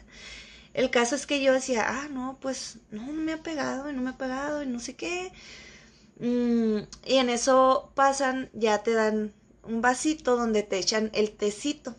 El 0.79 0.91
caso 0.91 1.13
es 1.15 1.27
que 1.27 1.41
yo 1.41 1.51
decía, 1.51 1.83
ah, 1.85 2.07
no, 2.09 2.37
pues 2.39 2.77
no, 2.89 3.05
no 3.07 3.21
me 3.21 3.33
ha 3.33 3.43
pegado 3.43 3.89
y 3.89 3.93
no 3.93 4.01
me 4.01 4.11
ha 4.11 4.17
pegado 4.17 4.63
y 4.63 4.65
no 4.65 4.79
sé 4.79 4.95
qué. 4.95 5.33
Mm, 6.19 6.87
y 7.05 7.15
en 7.15 7.29
eso 7.29 7.91
pasan, 7.95 8.49
ya 8.53 8.81
te 8.81 8.93
dan 8.93 9.33
un 9.63 9.81
vasito 9.81 10.37
donde 10.37 10.63
te 10.63 10.77
echan 10.77 11.11
el 11.13 11.31
tecito. 11.31 11.97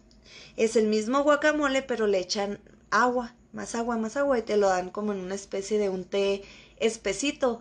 Es 0.56 0.76
el 0.76 0.86
mismo 0.86 1.22
guacamole, 1.22 1.82
pero 1.82 2.06
le 2.06 2.20
echan 2.20 2.58
agua, 2.90 3.34
más 3.52 3.74
agua, 3.74 3.98
más 3.98 4.16
agua 4.16 4.38
y 4.38 4.42
te 4.44 4.56
lo 4.56 4.70
dan 4.70 4.88
como 4.88 5.12
en 5.12 5.18
una 5.18 5.34
especie 5.34 5.78
de 5.78 5.90
un 5.90 6.04
té 6.04 6.42
espesito 6.78 7.60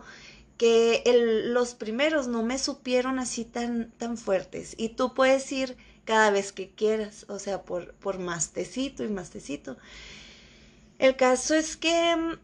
que 0.56 1.02
el, 1.04 1.52
los 1.52 1.74
primeros 1.74 2.28
no 2.28 2.42
me 2.42 2.58
supieron 2.58 3.18
así 3.18 3.44
tan, 3.44 3.90
tan 3.98 4.16
fuertes. 4.16 4.74
Y 4.78 4.90
tú 4.90 5.12
puedes 5.12 5.52
ir 5.52 5.76
cada 6.06 6.30
vez 6.30 6.52
que 6.52 6.70
quieras, 6.70 7.26
o 7.28 7.38
sea, 7.38 7.62
por, 7.62 7.92
por 7.96 8.18
más 8.18 8.52
tecito 8.52 9.04
y 9.04 9.08
más 9.08 9.28
tecito. 9.28 9.76
El 11.00 11.16
caso 11.16 11.54
es 11.54 11.78
que, 11.78 12.36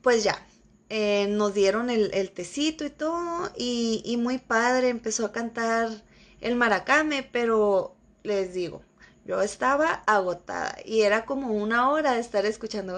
pues 0.00 0.24
ya, 0.24 0.46
eh, 0.88 1.26
nos 1.28 1.52
dieron 1.52 1.90
el, 1.90 2.10
el, 2.14 2.30
tecito 2.30 2.86
y 2.86 2.90
todo, 2.90 3.52
y, 3.54 4.02
y 4.04 4.16
muy 4.16 4.38
padre, 4.38 4.88
empezó 4.88 5.26
a 5.26 5.32
cantar 5.32 5.90
el 6.40 6.56
maracame, 6.56 7.22
pero 7.22 7.94
les 8.22 8.54
digo, 8.54 8.82
yo 9.26 9.42
estaba 9.42 10.02
agotada 10.06 10.78
y 10.86 11.02
era 11.02 11.26
como 11.26 11.52
una 11.52 11.90
hora 11.90 12.14
de 12.14 12.20
estar 12.20 12.46
escuchando 12.46 12.96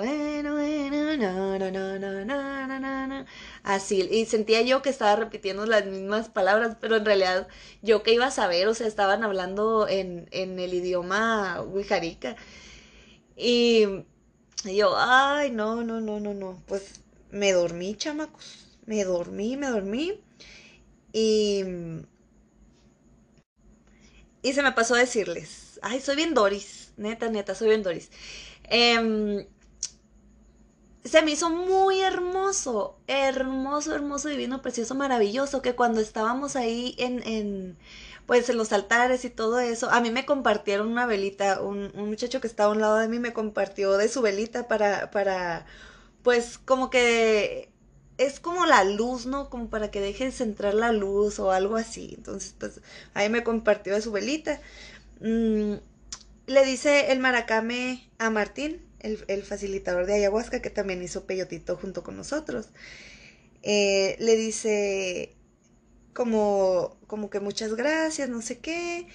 así 3.65 4.03
y 4.13 4.27
sentía 4.27 4.63
yo 4.63 4.81
que 4.83 4.91
estaba 4.91 5.17
repitiendo 5.17 5.67
las 5.67 5.87
mismas 5.87 6.29
palabras, 6.29 6.77
pero 6.81 6.97
en 6.97 7.05
realidad 7.05 7.49
yo 7.83 8.05
que 8.05 8.15
iba 8.15 8.27
a 8.27 8.31
saber, 8.31 8.69
o 8.69 8.75
sea, 8.75 8.87
estaban 8.87 9.25
hablando 9.25 9.89
en, 9.89 10.29
en 10.31 10.61
el 10.61 10.73
idioma 10.75 11.63
wixárika 11.63 12.37
y, 13.37 14.05
y 14.65 14.77
yo, 14.77 14.95
ay, 14.97 15.51
no, 15.51 15.83
no, 15.85 16.01
no, 16.01 16.21
no, 16.21 16.35
no, 16.35 16.63
pues 16.67 17.01
me 17.31 17.53
dormí, 17.53 17.95
chamacos, 17.97 18.67
me 18.87 19.05
dormí, 19.05 19.57
me 19.57 19.69
dormí. 19.69 20.21
Y 21.13 21.65
y 24.43 24.53
se 24.53 24.63
me 24.63 24.73
pasó 24.73 24.95
a 24.95 24.99
decirles, 24.99 25.79
ay, 25.83 26.01
soy 26.01 26.17
bien 26.17 26.35
Doris, 26.35 26.93
neta, 26.97 27.29
neta, 27.29 27.55
soy 27.55 27.69
bien 27.69 27.83
Doris. 27.83 28.11
Em, 28.65 29.47
se 31.05 31.23
me 31.23 31.31
hizo 31.31 31.49
muy 31.51 32.01
hermoso, 32.01 32.99
hermoso, 33.07 33.95
hermoso, 33.95 34.29
divino, 34.29 34.61
precioso, 34.63 34.95
maravilloso, 34.95 35.63
que 35.63 35.75
cuando 35.75 36.01
estábamos 36.01 36.55
ahí 36.57 36.95
en, 36.99 37.23
en 37.27 37.79
pues 38.29 38.51
en 38.51 38.59
los 38.59 38.75
altares 38.75 39.25
y 39.25 39.31
todo 39.31 39.59
eso, 39.59 39.89
a 39.89 40.03
mí 40.03 40.11
me 40.11 40.27
compartieron 40.27 40.89
una 40.89 41.07
velita, 41.07 41.63
un, 41.63 41.91
un 41.95 42.11
muchacho 42.11 42.43
que 42.43 42.47
estaba 42.47 42.71
a 42.71 42.75
un 42.75 42.81
lado 42.83 42.99
de 42.99 43.09
mí 43.09 43.19
me 43.19 43.33
compartió 43.33 43.97
de 43.97 44.11
su 44.11 44.21
velita 44.21 44.69
para, 44.69 45.11
para, 45.11 45.65
pues 46.23 46.59
como 46.59 46.91
que 46.91 47.71
es 48.19 48.39
como 48.39 48.67
la 48.67 48.85
luz, 48.85 49.25
¿no? 49.25 49.49
Como 49.49 49.71
para 49.71 49.91
que 49.91 50.03
dejes 50.03 50.43
entrar 50.43 50.75
la 50.75 50.93
luz 50.93 51.39
o 51.39 51.53
algo 51.53 51.77
así. 51.77 52.13
Entonces, 52.19 52.55
pues 52.59 52.83
ahí 53.15 53.31
me 53.31 53.43
compartió 53.43 53.95
de 53.95 54.03
su 54.03 54.13
velita. 54.13 54.61
Mm, 55.21 55.77
le 56.49 56.65
dice 56.67 57.11
el 57.13 57.21
maracame 57.21 58.11
a 58.19 58.29
Martín, 58.29 58.83
el, 59.01 59.43
facilitador 59.43 60.05
de 60.05 60.17
ayahuasca, 60.17 60.61
que 60.61 60.69
también 60.69 61.03
hizo 61.03 61.25
peyotito 61.25 61.77
junto 61.77 62.03
con 62.03 62.15
nosotros. 62.15 62.69
Eh, 63.63 64.17
le 64.19 64.37
dice 64.37 65.35
como, 66.19 66.97
como 67.07 67.31
que 67.31 67.39
muchas 67.39 67.75
gracias, 67.75 68.29
no 68.29 68.43
sé 68.43 68.59
qué. 68.59 69.07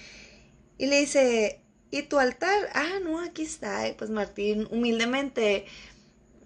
Y 0.78 0.86
le 0.86 1.00
dice, 1.00 1.60
¿y 1.90 2.02
tu 2.04 2.18
altar? 2.18 2.70
Ah, 2.72 2.98
no, 3.02 3.20
aquí 3.20 3.42
está. 3.42 3.86
Y 3.86 3.92
pues 3.92 4.08
Martín 4.08 4.66
humildemente 4.70 5.66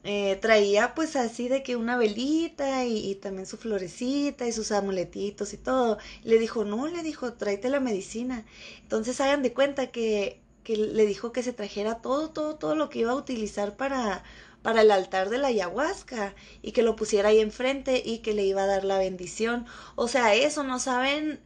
eh, 0.03 0.37
traía 0.43 0.97
pues 0.97 1.15
así 1.15 1.49
de 1.49 1.63
que 1.63 1.77
una 1.77 1.97
velita 1.97 2.85
y, 2.85 3.15
también 3.15 3.47
su 3.47 3.57
florecita 3.57 4.49
y 4.49 4.53
sus 4.53 4.73
amuletitos 4.73 5.53
y 5.53 5.59
todo. 5.59 5.99
Le 6.25 6.41
dijo, 6.41 6.65
no, 6.65 6.89
le 6.89 7.05
dijo, 7.05 7.35
tráete 7.35 7.69
la 7.71 7.79
medicina. 7.79 8.45
Entonces 8.83 9.21
hagan 9.21 9.45
de 9.45 9.53
cuenta 9.53 9.93
que, 9.93 10.41
que 10.65 10.77
le 10.77 11.07
dijo 11.07 11.31
que 11.31 11.45
se 11.45 11.53
trajera 11.53 12.03
todo, 12.03 12.31
todo, 12.31 12.57
todo 12.57 12.75
lo 12.75 12.89
que 12.91 12.99
iba 13.01 13.13
a 13.13 13.15
utilizar 13.15 13.77
para, 13.77 14.25
para 14.63 14.83
el 14.83 14.91
altar 14.91 15.31
de 15.31 15.39
la 15.39 15.49
ayahuasca 15.49 16.35
y 16.63 16.73
que 16.73 16.83
lo 16.83 16.97
pusiera 16.97 17.31
ahí 17.31 17.41
enfrente 17.41 18.03
y 18.05 18.19
que 18.19 18.35
le 18.35 18.45
iba 18.45 18.63
a 18.63 18.67
dar 18.67 18.85
la 18.85 18.99
bendición. 18.99 19.67
O 19.97 20.09
sea, 20.09 20.35
eso 20.35 20.65
no 20.65 20.79
saben 20.79 21.41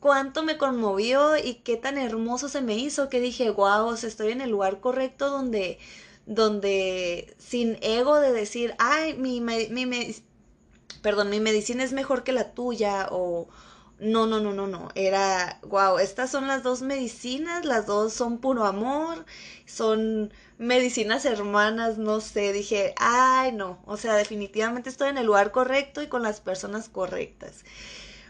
cuánto 0.00 0.42
me 0.42 0.58
conmovió 0.58 1.36
y 1.36 1.54
qué 1.56 1.76
tan 1.76 1.98
hermoso 1.98 2.48
se 2.48 2.60
me 2.62 2.76
hizo 2.76 3.08
que 3.08 3.20
dije, 3.20 3.50
wow, 3.50 3.92
estoy 3.94 4.32
en 4.32 4.40
el 4.40 4.50
lugar 4.50 4.80
correcto 4.80 5.30
donde 5.30 5.78
donde 6.26 7.34
sin 7.38 7.78
ego 7.82 8.20
de 8.20 8.32
decir, 8.32 8.74
ay, 8.78 9.14
mi, 9.14 9.40
mi, 9.40 9.66
perdón, 11.02 11.30
mi 11.30 11.40
medicina 11.40 11.84
es 11.84 11.92
mejor 11.92 12.24
que 12.24 12.32
la 12.32 12.52
tuya 12.52 13.08
o 13.10 13.48
no, 14.02 14.26
no, 14.26 14.40
no, 14.40 14.52
no, 14.52 14.66
no, 14.66 14.88
era, 14.96 15.60
wow, 15.62 15.98
estas 15.98 16.28
son 16.30 16.48
las 16.48 16.64
dos 16.64 16.82
medicinas, 16.82 17.64
las 17.64 17.86
dos 17.86 18.12
son 18.12 18.38
puro 18.38 18.64
amor, 18.64 19.24
son 19.64 20.32
medicinas 20.58 21.24
hermanas, 21.24 21.98
no 21.98 22.20
sé, 22.20 22.52
dije, 22.52 22.94
ay, 22.98 23.52
no, 23.52 23.80
o 23.86 23.96
sea, 23.96 24.14
definitivamente 24.14 24.90
estoy 24.90 25.10
en 25.10 25.18
el 25.18 25.26
lugar 25.26 25.52
correcto 25.52 26.02
y 26.02 26.08
con 26.08 26.22
las 26.22 26.40
personas 26.40 26.88
correctas. 26.88 27.64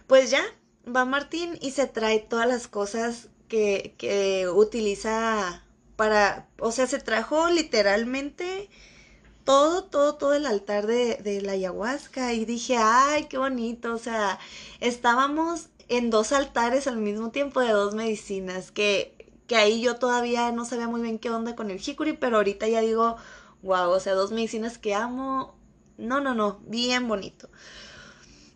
Pues 0.06 0.30
ya, 0.30 0.42
va 0.87 1.06
Martín 1.06 1.58
y 1.62 1.70
se 1.70 1.87
trae 1.87 2.18
todas 2.18 2.46
las 2.46 2.68
cosas 2.68 3.30
que, 3.48 3.94
que 3.96 4.48
utiliza 4.48 5.64
para, 5.96 6.48
o 6.58 6.70
sea, 6.72 6.87
se 6.87 6.98
trajo 6.98 7.48
literalmente 7.48 8.68
todo, 9.44 9.85
todo, 9.85 10.14
todo 10.16 10.35
el 10.35 10.46
altar 10.46 10.87
de, 10.87 11.16
de 11.16 11.42
la 11.42 11.52
ayahuasca 11.52 12.33
y 12.33 12.44
dije, 12.44 12.76
ay, 12.78 13.24
qué 13.26 13.38
bonito, 13.38 13.94
o 13.94 13.98
sea, 13.98 14.38
estábamos 14.81 15.68
en 15.88 16.11
dos 16.11 16.33
altares 16.33 16.87
al 16.87 16.96
mismo 16.98 17.31
tiempo 17.31 17.61
de 17.61 17.70
dos 17.72 17.94
medicinas, 17.94 18.70
que, 18.72 19.33
que 19.46 19.57
ahí 19.57 19.83
yo 19.83 19.96
todavía 19.96 20.50
no 20.52 20.64
sabía 20.64 20.88
muy 20.88 21.02
bien 21.02 21.18
qué 21.18 21.31
onda 21.31 21.57
con 21.57 21.70
el 21.70 21.81
hikuri, 21.87 22.14
pero 22.14 22.37
ahorita 22.38 22.68
ya 22.68 22.81
digo, 22.81 23.16
wow, 23.62 23.90
o 23.90 24.00
sea, 24.00 24.14
dos 24.14 24.33
medicinas 24.33 24.78
que 24.78 24.94
amo, 24.94 25.57
no, 25.98 26.20
no, 26.20 26.35
no, 26.35 26.61
bien 26.66 27.09
bonito. 27.09 27.48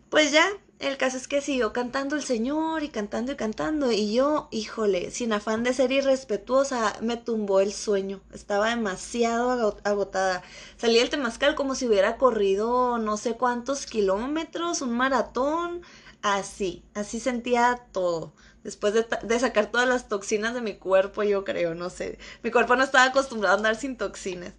Pues 0.09 0.31
ya, 0.31 0.47
el 0.79 0.97
caso 0.97 1.17
es 1.17 1.27
que 1.27 1.41
siguió 1.41 1.73
cantando 1.73 2.15
el 2.15 2.23
Señor 2.23 2.83
y 2.83 2.89
cantando 2.89 3.31
y 3.31 3.35
cantando 3.35 3.91
y 3.91 4.13
yo, 4.13 4.47
híjole, 4.51 5.09
sin 5.09 5.33
afán 5.33 5.63
de 5.63 5.73
ser 5.73 5.91
irrespetuosa, 5.91 6.95
me 7.01 7.17
tumbó 7.17 7.61
el 7.61 7.73
sueño. 7.73 8.21
Estaba 8.31 8.69
demasiado 8.69 9.79
agotada. 9.83 10.43
Salí 10.77 10.99
del 10.99 11.09
temazcal 11.09 11.55
como 11.55 11.73
si 11.73 11.87
hubiera 11.87 12.17
corrido 12.17 12.99
no 12.99 13.17
sé 13.17 13.33
cuántos 13.35 13.87
kilómetros, 13.87 14.81
un 14.81 14.91
maratón, 14.95 15.81
así, 16.21 16.83
así 16.93 17.19
sentía 17.19 17.87
todo. 17.91 18.33
Después 18.63 18.93
de, 18.93 19.07
de 19.23 19.39
sacar 19.39 19.71
todas 19.71 19.87
las 19.87 20.07
toxinas 20.07 20.53
de 20.53 20.61
mi 20.61 20.75
cuerpo, 20.75 21.23
yo 21.23 21.43
creo, 21.43 21.73
no 21.73 21.89
sé. 21.89 22.19
Mi 22.43 22.51
cuerpo 22.51 22.75
no 22.75 22.83
estaba 22.83 23.05
acostumbrado 23.05 23.55
a 23.55 23.57
andar 23.57 23.75
sin 23.77 23.97
toxinas. 23.97 24.53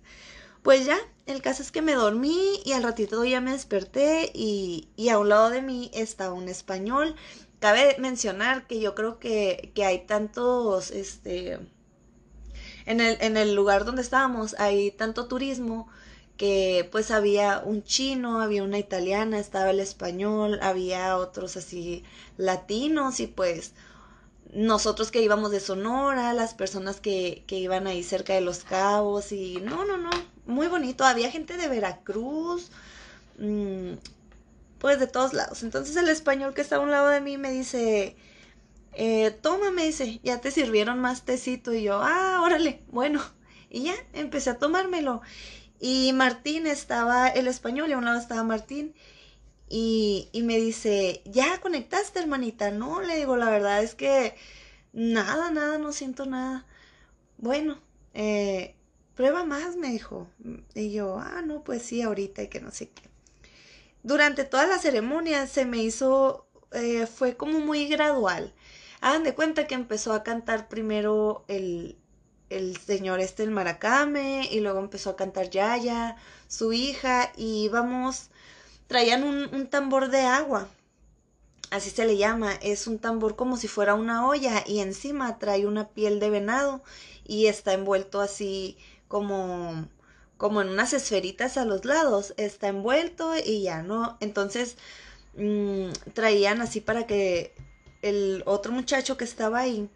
Pues 0.69 0.85
ya, 0.85 0.99
el 1.25 1.41
caso 1.41 1.63
es 1.63 1.73
que 1.73 1.81
me 1.81 1.95
dormí 1.95 2.61
y 2.63 2.73
al 2.73 2.83
ratito 2.83 3.25
ya 3.25 3.41
me 3.41 3.53
desperté 3.53 4.31
y, 4.35 4.91
a 5.11 5.19
un 5.19 5.31
lado 5.31 5.49
de 5.49 5.63
mí 5.63 5.91
estaba 5.95 6.35
un 6.35 6.47
español. 6.47 7.17
Cabe 7.59 7.97
mencionar 7.99 8.67
que 8.67 8.79
yo 8.79 8.95
creo 8.95 9.19
que, 9.19 9.73
que 9.75 9.87
hay 9.87 10.01
tantos, 10.05 10.91
este, 10.91 11.59
en 12.85 13.01
el, 13.01 13.17
en 13.23 13.39
el 13.39 13.55
lugar 13.55 13.87
donde 13.87 14.03
estábamos 14.03 14.57
hay 14.59 14.91
tanto 14.91 15.27
turismo 15.27 15.89
que 16.37 16.87
pues 16.93 17.11
había 17.13 17.63
un 17.65 17.83
chino, 17.83 18.43
había 18.43 18.63
una 18.63 18.79
italiana, 18.79 19.39
estaba 19.39 19.71
el 19.71 19.81
español, 19.81 20.59
había 20.61 21.17
otros 21.17 21.57
así 21.57 22.05
latinos 22.37 23.21
y 23.21 23.27
pues 23.27 23.73
nosotros 24.53 25.11
que 25.11 25.23
íbamos 25.23 25.51
de 25.51 25.61
Sonora, 25.61 26.35
las 26.35 26.53
personas 26.53 27.01
que, 27.01 27.45
que 27.47 27.57
iban 27.57 27.87
ahí 27.87 28.03
cerca 28.03 28.35
de 28.35 28.43
los 28.43 28.65
cabos 28.65 29.33
y 29.33 29.63
no, 29.63 29.87
no, 29.87 29.97
no, 29.97 30.11
muy 30.49 30.67
bonito. 30.67 31.05
Había 31.05 31.31
gente 31.31 31.57
de 31.57 31.69
Veracruz, 31.69 32.71
mm, 33.39 33.93
pues 34.79 34.99
de 34.99 35.07
todos 35.07 35.35
lados. 35.35 35.63
Entonces 35.63 35.95
el 35.97 36.09
español 36.09 36.55
que 36.55 36.63
está 36.63 36.77
a 36.77 36.81
un 36.81 36.91
lado 36.91 37.09
de 37.09 37.21
mí 37.21 37.39
me 37.39 37.51
dice, 37.53 38.17
eh, 38.95 39.31
toma, 39.43 39.71
me 39.71 39.85
dice, 39.85 40.21
ya 40.25 40.41
te 40.41 40.51
sirvieron 40.51 41.01
más 41.01 41.25
tecito. 41.25 41.73
Y 41.75 41.85
yo, 41.85 42.01
ah, 42.03 42.41
órale, 42.43 42.83
bueno. 42.91 43.23
Y 43.71 43.85
ya, 43.85 43.95
empecé 44.15 44.51
a 44.51 44.59
tomármelo. 44.59 45.21
Y 45.81 46.13
Martín 46.15 46.67
estaba 46.67 47.29
el 47.29 47.47
español 47.49 47.91
y 47.91 47.93
a 47.93 47.99
un 47.99 48.05
lado 48.07 48.19
estaba 48.19 48.43
Martín. 48.43 48.95
Y, 49.69 50.29
y, 50.33 50.43
me 50.43 50.57
dice, 50.57 51.23
¿ya 51.27 51.61
conectaste, 51.61 52.21
hermanita? 52.21 52.71
No, 52.71 53.03
le 53.03 53.17
digo, 53.17 53.37
la 53.37 53.51
verdad 53.51 53.83
es 53.83 53.95
que 53.95 54.35
nada, 54.95 55.51
nada, 55.51 55.79
no 55.79 55.93
siento 55.93 56.25
nada. 56.27 56.67
Bueno, 57.37 57.79
eh, 58.15 58.75
prueba 59.19 59.45
más, 59.45 59.77
me 59.77 59.89
dijo. 59.89 60.29
Y 60.75 60.93
yo, 60.93 61.19
ah, 61.19 61.43
no, 61.45 61.65
pues 61.65 61.83
sí, 61.83 62.01
ahorita 62.03 62.45
y 62.45 62.49
que 62.49 62.61
no 62.61 62.71
sé 62.71 62.89
qué. 62.89 63.03
Durante 64.05 64.45
toda 64.45 64.69
la 64.69 64.79
ceremonia 64.79 65.49
se 65.49 65.65
me 65.65 65.79
hizo, 65.79 66.47
eh, 66.71 67.07
fue 67.07 67.37
como 67.37 67.59
muy 67.59 67.89
gradual. 67.89 68.55
Hagan 69.01 69.25
de 69.25 69.35
cuenta 69.35 69.67
que 69.67 69.75
empezó 69.75 70.13
a 70.13 70.23
cantar 70.23 70.69
primero 70.69 71.45
el, 71.49 71.99
el 72.49 72.77
señor 72.77 73.19
este, 73.19 73.43
el 73.43 73.51
maracame, 73.51 74.49
y 74.53 74.61
luego 74.61 74.79
empezó 74.79 75.11
a 75.11 75.17
cantar 75.17 75.51
Yaya, 75.51 76.15
su 76.47 76.73
hija, 76.73 77.33
y 77.37 77.65
íbamos 77.65 78.31
traían 78.87 79.25
un, 79.25 79.67
tambor 79.67 80.11
de 80.11 80.21
agua, 80.23 80.69
así 81.71 81.91
se 81.91 82.07
le 82.07 82.17
llama, 82.17 82.55
es 82.63 82.87
un 82.87 83.01
tambor 83.01 83.35
como 83.37 83.57
si 83.57 83.69
fuera 83.69 83.95
una 83.95 84.27
olla 84.29 84.65
y 84.65 84.79
encima 84.79 85.39
trae 85.39 85.67
una 85.67 85.89
piel 85.89 86.21
de 86.21 86.31
venado 86.31 86.83
y 87.25 87.47
está 87.47 87.75
envuelto 87.75 88.21
así 88.21 88.79
como 89.09 89.89
como 90.37 90.63
en 90.63 90.69
unas 90.69 90.93
esferitas 90.93 91.57
a 91.57 91.65
los 91.65 91.85
lados, 91.85 92.33
está 92.37 92.69
envuelto 92.69 93.33
y 93.37 93.63
ya 93.63 93.83
no, 93.83 94.17
entonces 94.21 94.77
mm, 95.37 95.89
traían 96.15 96.63
así 96.63 96.81
para 96.81 97.07
que 97.09 97.55
el 98.03 98.45
otro 98.47 98.71
muchacho 98.73 99.17
que 99.17 99.25
estaba 99.25 99.59
ahí 99.61 99.91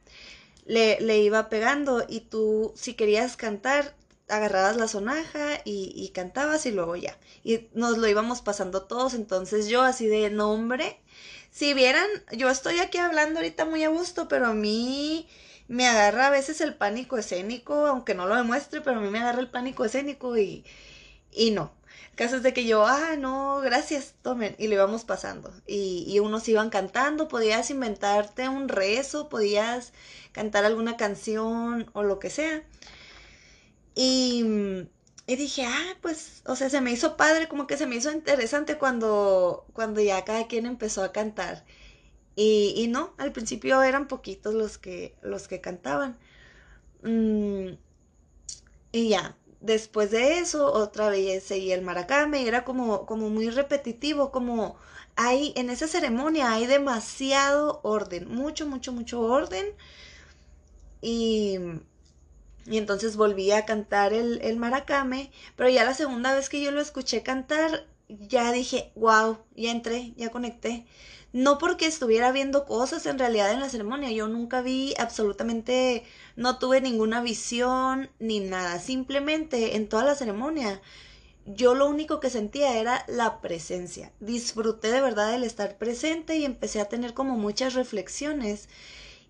le, 0.66 1.01
le 1.01 1.18
iba 1.20 1.48
pegando 1.48 2.05
y 2.09 2.20
tú 2.20 2.72
si 2.75 2.94
querías 2.94 3.37
cantar 3.37 3.94
agarrabas 4.33 4.77
la 4.77 4.88
sonaja 4.88 5.61
y, 5.64 6.11
cantabas 6.14 6.66
y 6.66 6.72
luego 6.72 6.96
ya. 6.96 7.16
Y 7.44 7.68
nos 7.75 7.98
lo 7.98 8.09
íbamos 8.09 8.40
pasando 8.40 8.83
todos, 8.83 9.14
entonces 9.14 9.68
yo 9.68 9.83
así 9.83 10.07
de 10.07 10.31
nombre. 10.31 11.01
Si 11.51 11.75
vieran, 11.75 12.07
yo 12.33 12.48
estoy 12.48 12.81
aquí 12.81 12.98
hablando 12.98 13.40
ahorita 13.40 13.66
muy 13.66 13.85
a 13.85 13.88
gusto, 13.88 14.29
pero 14.29 14.46
a 14.46 14.55
mí 14.55 15.29
me 15.73 15.87
agarra 15.89 16.27
a 16.27 16.31
veces 16.31 16.61
el 16.61 16.75
pánico 16.75 17.17
escénico, 17.17 17.87
aunque 17.87 18.15
no 18.15 18.27
lo 18.27 18.37
demuestre, 18.37 18.83
pero 18.83 18.99
a 18.99 19.01
mí 19.01 19.09
me 19.09 19.21
agarra 19.21 19.41
el 19.41 19.51
pánico 19.51 19.87
escénico 19.87 20.37
y, 20.37 20.67
y 21.33 21.51
no. 21.53 21.73
Casos 22.15 22.43
de 22.43 22.53
que 22.53 22.67
yo, 22.67 22.87
ah, 22.87 23.17
no, 23.19 23.61
gracias, 23.63 24.15
tomen, 24.21 24.55
y 24.59 24.69
lo 24.69 24.75
íbamos 24.75 25.05
pasando. 25.05 25.51
Y, 25.67 26.05
y 26.07 26.19
unos 26.21 26.47
iban 26.49 26.69
cantando, 26.69 27.27
podías 27.29 27.71
inventarte 27.71 28.51
un 28.51 28.69
rezo, 28.69 29.31
podías 29.31 29.95
cantar 30.33 30.67
alguna 30.67 30.99
canción 30.99 31.91
o 31.95 32.03
lo 32.03 32.19
que 32.19 32.29
sea. 32.29 32.63
Y, 33.95 34.45
y, 35.27 35.37
dije, 35.37 35.65
ah, 35.67 35.97
pues, 36.03 36.43
o 36.47 36.55
sea, 36.55 36.69
se 36.69 36.83
me 36.83 36.93
hizo 36.93 37.17
padre, 37.17 37.49
como 37.49 37.67
que 37.67 37.79
se 37.79 37.87
me 37.87 37.97
hizo 37.97 38.13
interesante 38.13 38.77
cuando, 38.77 39.67
cuando 39.73 40.03
ya 40.03 40.23
cada 40.25 40.47
quien 40.49 40.67
empezó 40.67 41.03
a 41.03 41.13
cantar. 41.13 41.65
Y, 42.35 42.87
no, 42.88 43.12
al 43.18 43.33
principio 43.33 43.83
eran 43.83 44.09
poquitos 44.09 44.55
los 44.55 44.79
que, 44.79 45.14
los 45.23 45.49
que 45.49 45.61
cantaban. 45.61 46.18
Mm, 47.03 47.75
y 48.92 49.09
ya, 49.09 49.37
después 49.61 50.11
de 50.11 50.38
eso, 50.38 50.73
otra 50.73 51.09
vez 51.11 51.45
seguía 51.45 51.75
el 51.75 51.83
maracame 51.83 52.42
y 52.42 52.49
era 52.49 52.64
como, 52.64 53.07
como 53.07 53.29
muy 53.31 53.51
repetitivo, 53.51 54.31
como 54.33 54.77
hay, 55.16 55.53
en 55.57 55.71
esa 55.71 55.88
ceremonia 55.88 56.53
hay 56.53 56.66
demasiado 56.66 57.81
orden, 57.83 58.29
mucho, 58.29 58.66
mucho, 58.66 58.92
mucho 58.92 59.21
orden. 59.21 59.66
Y 61.03 61.59
y 62.66 62.79
entonces 62.79 63.16
volví 63.16 63.51
a 63.53 63.64
cantar 63.64 64.12
el, 64.12 64.40
el, 64.42 64.57
maracame, 64.57 65.33
pero 65.57 65.68
ya 65.68 65.85
la 65.85 65.95
segunda 65.95 66.35
vez 66.35 66.49
que 66.49 66.62
yo 66.62 66.71
lo 66.71 66.81
escuché 66.81 67.23
cantar, 67.23 67.87
ya 68.09 68.53
dije, 68.53 68.92
wow, 68.95 69.38
ya 69.57 69.73
entré, 69.73 70.12
ya 70.16 70.31
conecté. 70.31 70.87
No 71.33 71.59
porque 71.59 71.87
estuviera 71.87 72.33
viendo 72.33 72.66
cosas 72.66 73.07
en 73.07 73.18
realidad 73.18 73.53
en 73.53 73.61
la 73.61 73.71
ceremonia, 73.71 74.11
yo 74.11 74.29
nunca 74.29 74.61
vi 74.61 74.95
absolutamente, 74.99 76.05
no 76.37 76.59
tuve 76.59 76.81
ninguna 76.81 77.23
visión 77.23 78.11
ni 78.18 78.40
nada, 78.40 78.79
simplemente 78.79 79.77
en 79.77 79.88
toda 79.88 80.05
la 80.05 80.14
ceremonia 80.14 80.81
yo 81.47 81.75
lo 81.75 81.88
único 81.88 82.21
que 82.21 82.31
sentía 82.31 82.79
era 82.79 83.05
la 83.09 83.40
presencia. 83.40 84.12
Disfruté 84.21 84.90
de 84.90 85.01
verdad 85.01 85.35
el 85.35 85.45
estar 85.45 85.77
presente 85.77 86.37
y 86.37 86.45
empecé 86.45 86.81
a 86.81 86.88
tener 86.88 87.14
como 87.14 87.37
muchas 87.37 87.75
reflexiones 87.75 88.68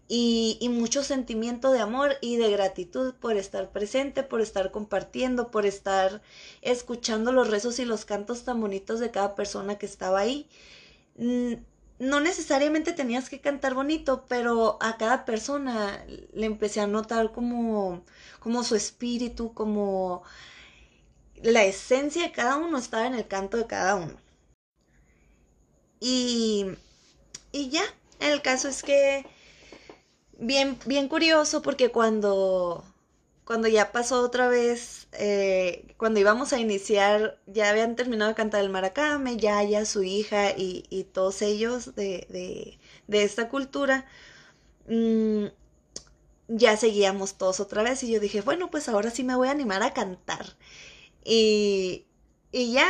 y, 0.08 0.58
mucho 0.70 1.02
sentimiento 1.02 1.72
de 1.72 1.80
amor 1.80 2.16
y 2.20 2.36
de 2.36 2.50
gratitud 2.50 3.14
por 3.14 3.36
estar 3.38 3.70
presente, 3.70 4.22
por 4.22 4.42
estar 4.42 4.70
compartiendo, 4.70 5.50
por 5.50 5.64
estar 5.64 6.22
escuchando 6.60 7.32
los 7.32 7.48
rezos 7.48 7.78
y 7.78 7.86
los 7.86 8.04
cantos 8.04 8.44
tan 8.44 8.60
bonitos 8.60 9.00
de 9.00 9.10
cada 9.10 9.34
persona 9.34 9.78
que 9.78 9.86
estaba 9.86 10.20
ahí. 10.20 10.48
No 12.02 12.18
necesariamente 12.20 12.92
tenías 12.92 13.30
que 13.30 13.40
cantar 13.40 13.74
bonito, 13.74 14.26
pero 14.28 14.76
a 14.80 14.96
cada 14.96 15.24
persona 15.24 16.04
le 16.32 16.46
empecé 16.46 16.80
a 16.80 16.88
notar 16.88 17.30
como, 17.32 18.04
como 18.40 18.64
su 18.64 18.74
espíritu, 18.74 19.54
como 19.54 20.24
la 21.42 21.62
esencia 21.64 22.22
de 22.24 22.32
cada 22.32 22.56
uno 22.56 22.78
estaba 22.78 23.06
en 23.06 23.14
el 23.14 23.28
canto 23.28 23.56
de 23.56 23.68
cada 23.68 23.94
uno. 23.94 24.16
Y, 26.00 26.66
y 27.52 27.70
ya, 27.70 27.84
el 28.20 28.42
caso 28.42 28.68
es 28.68 28.82
que 28.82 29.24
bien, 30.38 30.78
bien 30.86 31.08
curioso 31.08 31.62
porque 31.62 31.90
cuando, 31.90 32.84
cuando 33.44 33.68
ya 33.68 33.92
pasó 33.92 34.22
otra 34.22 34.48
vez, 34.48 35.08
eh, 35.12 35.94
cuando 35.98 36.20
íbamos 36.20 36.52
a 36.52 36.60
iniciar, 36.60 37.38
ya 37.46 37.70
habían 37.70 37.96
terminado 37.96 38.30
de 38.30 38.34
cantar 38.36 38.62
el 38.62 38.70
maracame, 38.70 39.36
ya, 39.36 39.62
ya 39.64 39.84
su 39.84 40.02
hija 40.04 40.52
y, 40.56 40.84
y 40.90 41.04
todos 41.04 41.42
ellos 41.42 41.94
de, 41.96 42.26
de, 42.30 42.78
de 43.08 43.22
esta 43.24 43.48
cultura, 43.48 44.06
mm, 44.88 45.46
ya 46.48 46.76
seguíamos 46.76 47.34
todos 47.38 47.60
otra 47.60 47.82
vez 47.82 48.02
y 48.02 48.12
yo 48.12 48.20
dije, 48.20 48.40
bueno, 48.42 48.70
pues 48.70 48.88
ahora 48.88 49.10
sí 49.10 49.24
me 49.24 49.36
voy 49.36 49.48
a 49.48 49.52
animar 49.52 49.82
a 49.82 49.92
cantar. 49.94 50.46
Y, 51.24 52.06
y 52.52 52.72
ya 52.72 52.86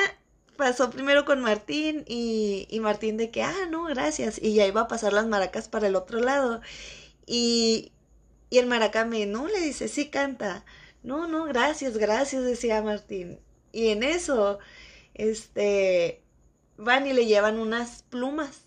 pasó 0.57 0.91
primero 0.91 1.25
con 1.25 1.41
Martín 1.43 2.05
y, 2.09 2.67
y 2.71 2.81
Martín 2.81 3.17
de 3.17 3.31
que, 3.31 3.43
ah, 3.43 3.67
no, 3.71 3.85
gracias. 3.85 4.41
Y 4.43 4.55
ya 4.55 4.67
iba 4.67 4.83
a 4.83 4.89
pasar 4.89 5.13
las 5.13 5.27
maracas 5.27 5.69
para 5.69 5.89
el 5.89 5.97
otro 5.97 6.21
lado. 6.21 6.61
Y, 7.27 7.93
y 8.53 8.59
el 8.59 8.67
maracame, 8.67 9.25
no, 9.25 9.49
le 9.49 9.61
dice, 9.61 9.89
sí 9.89 10.11
canta. 10.11 10.63
No, 11.03 11.27
no, 11.27 11.47
gracias, 11.47 11.97
gracias, 11.97 12.45
decía 12.45 12.83
Martín. 12.83 13.41
Y 13.73 13.89
en 13.89 14.03
eso, 14.03 14.59
este, 15.15 16.21
van 16.77 17.07
y 17.07 17.15
le 17.15 17.25
llevan 17.25 17.59
unas 17.59 18.03
plumas, 18.03 18.61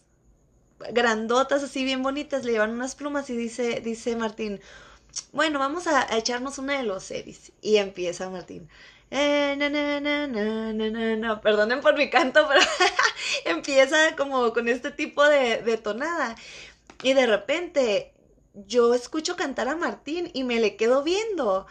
grandotas, 0.91 1.61
así 1.61 1.83
bien 1.83 2.01
bonitas, 2.01 2.45
le 2.45 2.53
llevan 2.53 2.71
unas 2.71 2.95
plumas 2.95 3.29
y 3.29 3.37
dice, 3.37 3.79
dice 3.79 4.15
Martín, 4.15 4.59
bueno, 5.33 5.59
vamos 5.59 5.85
a, 5.85 6.17
echarnos 6.17 6.57
una 6.57 6.79
de 6.79 6.83
los 6.83 7.11
Edis. 7.11 7.51
Y 7.61 7.75
empieza 7.75 8.27
Martín. 8.31 8.67
Eh, 9.11 9.55
no, 11.19 11.41
Perdonen 11.41 11.81
por 11.81 11.95
mi 11.95 12.09
canto, 12.09 12.47
pero 12.47 12.61
empieza 13.45 14.15
como 14.15 14.51
con 14.51 14.67
este 14.67 14.89
tipo 14.89 15.23
de, 15.25 15.61
de 15.61 15.77
tonada. 15.77 16.35
Y 17.03 17.13
de 17.13 17.27
repente 17.27 18.14
yo 18.67 18.93
escucho 18.93 19.35
cantar 19.35 19.67
a 19.67 19.75
Martín 19.75 20.31
y 20.33 20.43
me 20.43 20.59
le 20.59 20.75
quedo 20.75 21.03
viendo. 21.03 21.67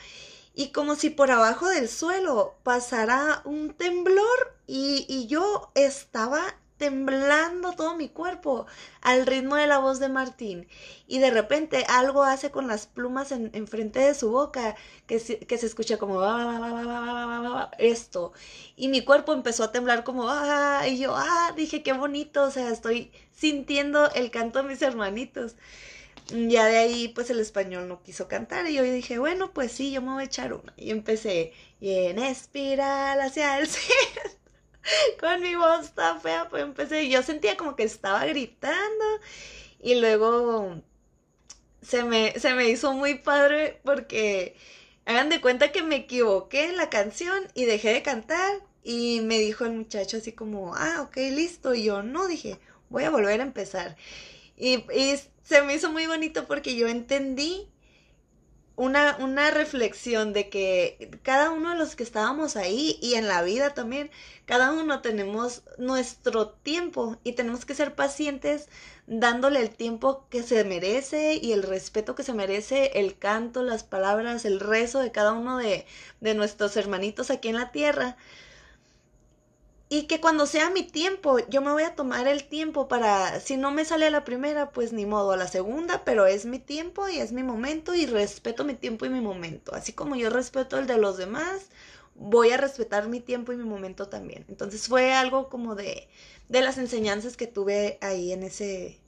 Y 0.55 0.69
como 0.69 0.95
si 0.95 1.11
por 1.11 1.31
abajo 1.31 1.69
del 1.69 1.89
suelo 1.89 2.55
pasara 2.63 3.43
un 3.45 3.75
temblor 3.75 4.57
y, 4.67 5.05
y 5.09 5.27
yo 5.27 5.71
estaba 5.75 6.55
temblando 6.77 7.73
todo 7.73 7.97
mi 7.97 8.09
cuerpo 8.09 8.67
al 9.01 9.27
ritmo 9.27 9.57
de 9.57 9.67
la 9.67 9.79
voz 9.79 10.01
de 10.01 10.09
Martín. 10.09 10.69
Y 11.07 11.19
de 11.19 11.31
repente 11.31 11.85
algo 11.89 12.25
hace 12.25 12.51
con 12.51 12.67
las 12.67 12.87
plumas 12.87 13.33
en, 13.33 13.67
frente 13.69 14.01
de 14.01 14.15
su 14.15 14.31
boca 14.31 14.77
que 15.07 15.19
se, 15.21 15.39
que 15.39 15.59
se 15.59 15.67
escucha 15.67 15.99
como 15.99 16.21
esto. 17.79 18.33
Y 18.77 18.89
mi 18.89 19.05
cuerpo 19.05 19.33
empezó 19.33 19.65
a 19.65 19.73
temblar 19.73 20.05
como 20.05 20.29
ah, 20.29 20.83
y 20.89 20.99
yo 20.99 21.15
ah, 21.17 21.53
dije 21.57 21.83
qué 21.83 21.93
bonito, 21.93 22.43
o 22.45 22.51
sea, 22.51 22.71
estoy 22.71 23.13
sintiendo 23.33 24.11
el 24.13 24.31
canto 24.31 24.63
de 24.63 24.69
mis 24.69 24.83
hermanitos. 24.83 25.57
Ya 26.29 26.67
de 26.67 26.79
ahí, 26.79 27.09
pues 27.09 27.29
el 27.31 27.41
español 27.41 27.89
no 27.89 28.03
quiso 28.03 28.29
cantar. 28.29 28.67
Y 28.69 28.75
yo 28.75 28.83
dije, 28.83 29.19
bueno, 29.19 29.53
pues 29.53 29.73
sí, 29.73 29.93
yo 29.93 30.01
me 30.03 30.13
voy 30.13 30.23
a 30.23 30.27
echar 30.27 30.55
una. 30.55 30.73
Y 30.77 30.91
empecé, 30.91 31.53
y 31.81 31.91
en 32.07 32.19
espiral 32.19 33.21
hacia 33.21 33.59
el 33.59 33.67
cielo. 33.69 34.31
Con 35.21 35.41
mi 35.43 35.55
voz 35.55 35.93
tan 35.95 36.21
fea, 36.21 36.49
pues 36.49 36.63
empecé. 36.63 37.09
Yo 37.09 37.23
sentía 37.23 37.57
como 37.57 37.77
que 37.77 37.85
estaba 37.85 38.25
gritando. 38.27 39.05
Y 39.81 39.97
luego 39.97 40.81
se 41.83 42.05
me, 42.05 42.39
se 42.39 42.55
me 42.55 42.69
hizo 42.71 42.93
muy 42.95 43.17
padre 43.17 43.81
porque 43.85 44.57
hagan 45.07 45.29
de 45.29 45.41
cuenta 45.41 45.73
que 45.73 45.83
me 45.83 45.97
equivoqué 45.97 46.67
en 46.67 46.77
la 46.77 46.91
canción 46.91 47.47
y 47.55 47.65
dejé 47.67 47.93
de 47.93 48.03
cantar. 48.03 48.53
Y 48.83 49.21
me 49.23 49.39
dijo 49.39 49.65
el 49.65 49.73
muchacho 49.73 50.19
así 50.19 50.33
como, 50.33 50.75
ah, 50.75 51.03
ok, 51.03 51.17
listo. 51.33 51.75
Y 51.75 51.85
yo 51.85 52.03
no, 52.03 52.27
dije, 52.29 52.59
voy 52.91 53.05
a 53.05 53.11
volver 53.11 53.41
a 53.41 53.45
empezar. 53.45 53.97
Y, 54.57 54.85
se 55.43 55.61
me 55.63 55.75
hizo 55.75 55.93
muy 55.93 56.07
bonito 56.07 56.47
porque 56.47 56.75
yo 56.75 56.89
entendí 56.89 57.69
una, 58.77 59.17
una 59.21 59.51
reflexión 59.51 60.33
de 60.33 60.49
que 60.49 61.19
cada 61.23 61.51
uno 61.51 61.71
de 61.71 61.77
los 61.77 61.97
que 61.97 62.03
estábamos 62.03 62.57
ahí 62.57 62.99
y 63.03 63.15
en 63.15 63.29
la 63.29 63.43
vida 63.43 63.75
también, 63.75 64.11
cada 64.47 64.73
uno 64.73 65.03
tenemos 65.03 65.63
nuestro 65.77 66.49
tiempo 66.49 67.19
y 67.25 67.33
tenemos 67.33 67.67
que 67.67 67.75
ser 67.75 67.95
pacientes 67.95 68.69
dándole 69.07 69.61
el 69.61 69.69
tiempo 69.69 70.27
que 70.31 70.43
se 70.43 70.65
merece 70.65 71.35
y 71.35 71.53
el 71.53 71.63
respeto 71.63 72.15
que 72.15 72.23
se 72.23 72.33
merece 72.33 72.93
el 72.95 73.19
canto, 73.19 73.63
las 73.63 73.85
palabras, 73.85 74.47
el 74.47 74.61
rezo 74.61 75.01
de 75.01 75.13
cada 75.13 75.33
uno 75.35 75.59
de, 75.59 75.87
de 76.21 76.35
nuestros 76.35 76.77
hermanitos 76.79 77.31
aquí 77.31 77.49
en 77.49 77.57
la 77.57 77.71
tierra 77.71 78.17
y 79.89 80.05
que 80.07 80.21
cuando 80.21 80.47
sea 80.47 80.71
mi 80.71 80.83
tiempo, 80.83 81.39
yo 81.49 81.61
me 81.61 81.71
voy 81.73 81.83
a 81.85 81.95
tomar 81.95 82.27
el 82.27 82.45
tiempo 82.45 82.89
para, 82.89 83.41
si 83.41 83.57
no 83.57 83.71
me 83.71 83.85
sale 83.85 84.07
a 84.07 84.11
la 84.11 84.25
primera, 84.25 84.71
pues 84.71 84.93
ni 84.93 85.07
modo, 85.07 85.33
a 85.33 85.37
la 85.37 85.47
segunda, 85.49 86.05
pero 86.05 86.27
es 86.27 86.47
mi 86.47 86.59
tiempo 86.59 87.09
y 87.09 87.19
es 87.19 87.33
mi 87.33 87.43
momento 87.43 87.95
y 87.95 88.07
respeto 88.07 88.65
mi 88.65 88.75
tiempo 88.75 89.07
y 89.07 89.11
mi 89.11 89.21
momento. 89.21 89.75
Así 89.75 89.93
como 89.93 90.17
yo 90.17 90.31
respeto 90.31 90.79
el 90.79 90.87
de 90.87 90.99
los 90.99 91.17
demás, 91.19 91.69
voy 92.15 92.51
a 92.51 92.57
respetar 92.57 93.09
mi 93.09 93.21
tiempo 93.21 93.53
y 93.53 93.57
mi 93.57 93.65
momento 93.65 94.09
también. 94.09 94.45
Entonces 94.49 94.89
fue 94.89 95.13
algo 95.13 95.49
como 95.49 95.75
de, 95.75 96.09
de 96.49 96.63
las 96.63 96.79
enseñanzas 96.79 97.37
que 97.37 97.47
tuve 97.47 97.99
ahí 98.01 98.33
en 98.33 98.43
ese, 98.43 98.99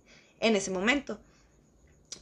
en 0.40 0.56
ese 0.56 0.70
momento. 0.70 1.18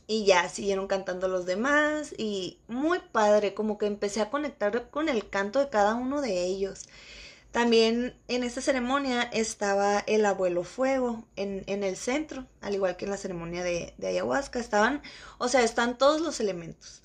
Y 0.07 0.25
ya 0.25 0.49
siguieron 0.49 0.87
cantando 0.87 1.29
los 1.29 1.47
demás 1.47 2.15
y 2.17 2.59
muy 2.69 2.99
padre, 3.13 3.55
como 3.55 3.79
que 3.79 3.87
empecé 3.87 4.21
a 4.21 4.31
conectar 4.31 4.91
con 4.91 5.09
el 5.09 5.29
canto 5.29 5.59
de 5.61 5.69
cada 5.71 5.95
uno 5.95 6.21
de 6.21 6.45
ellos. 6.45 6.87
También 7.55 8.17
en 8.27 8.43
esta 8.43 8.61
ceremonia 8.61 9.23
estaba 9.23 10.01
el 10.09 10.27
abuelo 10.27 10.65
fuego 10.65 11.25
en, 11.37 11.63
el 11.69 11.97
centro, 11.97 12.49
al 12.61 12.75
igual 12.75 12.97
que 12.97 13.05
en 13.05 13.13
la 13.13 13.17
ceremonia 13.17 13.63
de, 13.63 13.95
ayahuasca. 14.03 14.59
Estaban, 14.59 15.03
o 15.39 15.47
sea, 15.47 15.63
están 15.63 15.97
todos 15.97 16.21
los 16.21 16.41
elementos. 16.41 17.03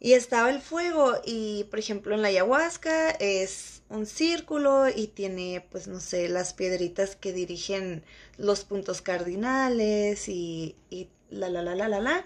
Y 0.00 0.14
estaba 0.14 0.50
el 0.50 0.60
fuego 0.60 1.14
y, 1.24 1.62
por 1.70 1.78
ejemplo, 1.78 2.12
en 2.12 2.22
la 2.22 2.28
ayahuasca 2.28 3.10
es 3.12 3.82
un 3.88 4.06
círculo 4.06 4.88
y 4.88 5.06
tiene, 5.06 5.64
pues, 5.70 5.86
no 5.86 6.00
sé, 6.00 6.28
las 6.28 6.54
piedritas 6.54 7.14
que 7.14 7.32
dirigen 7.32 8.02
los 8.38 8.64
puntos 8.64 9.00
cardinales 9.00 10.28
y, 10.28 10.74
y 10.90 11.08
la, 11.30 11.48
la, 11.48 11.62
la, 11.62 11.76
la, 11.76 11.86
la, 11.86 12.00
la. 12.00 12.24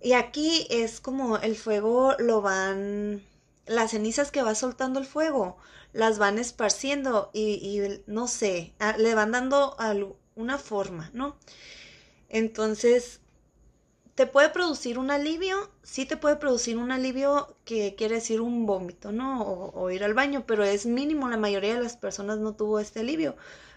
Y 0.00 0.14
aquí 0.14 0.66
es 0.70 1.00
como 1.00 1.36
el 1.36 1.56
fuego 1.56 2.14
lo 2.18 2.40
van, 2.40 3.22
las 3.68 3.92
cenizas 3.92 4.30
que 4.30 4.42
va 4.42 4.54
soltando 4.54 4.98
el 4.98 5.06
fuego 5.06 5.56
las 5.92 6.18
van 6.18 6.38
esparciendo 6.38 7.30
y, 7.32 7.80
no 8.06 8.28
sé, 8.28 8.74
le 8.98 9.14
van 9.14 9.32
dando 9.32 9.76
una 10.34 10.58
forma, 10.58 11.10
¿no? 11.12 11.36
Entonces, 12.28 13.20
¿te 14.14 14.26
puede 14.26 14.50
producir 14.50 14.98
un 14.98 15.10
alivio? 15.10 15.70
Sí 15.82 16.04
te 16.04 16.16
puede 16.16 16.36
producir 16.36 16.76
un 16.76 16.92
alivio 16.92 17.56
que 17.64 17.94
quiere 17.94 18.16
decir 18.16 18.40
un 18.40 18.66
vómito, 18.66 19.12
¿no? 19.12 19.42
O, 19.42 19.90
ir 19.90 20.04
al 20.04 20.14
baño, 20.14 20.44
pero 20.46 20.64
es 20.64 20.86
mínimo, 20.86 21.28
la 21.28 21.36
mayoría 21.36 21.74
de 21.74 21.82
las 21.82 21.96
personas 21.96 22.38
no 22.38 22.54
tuvo 22.54 22.80
este 22.80 23.00
alivio. 23.00 23.36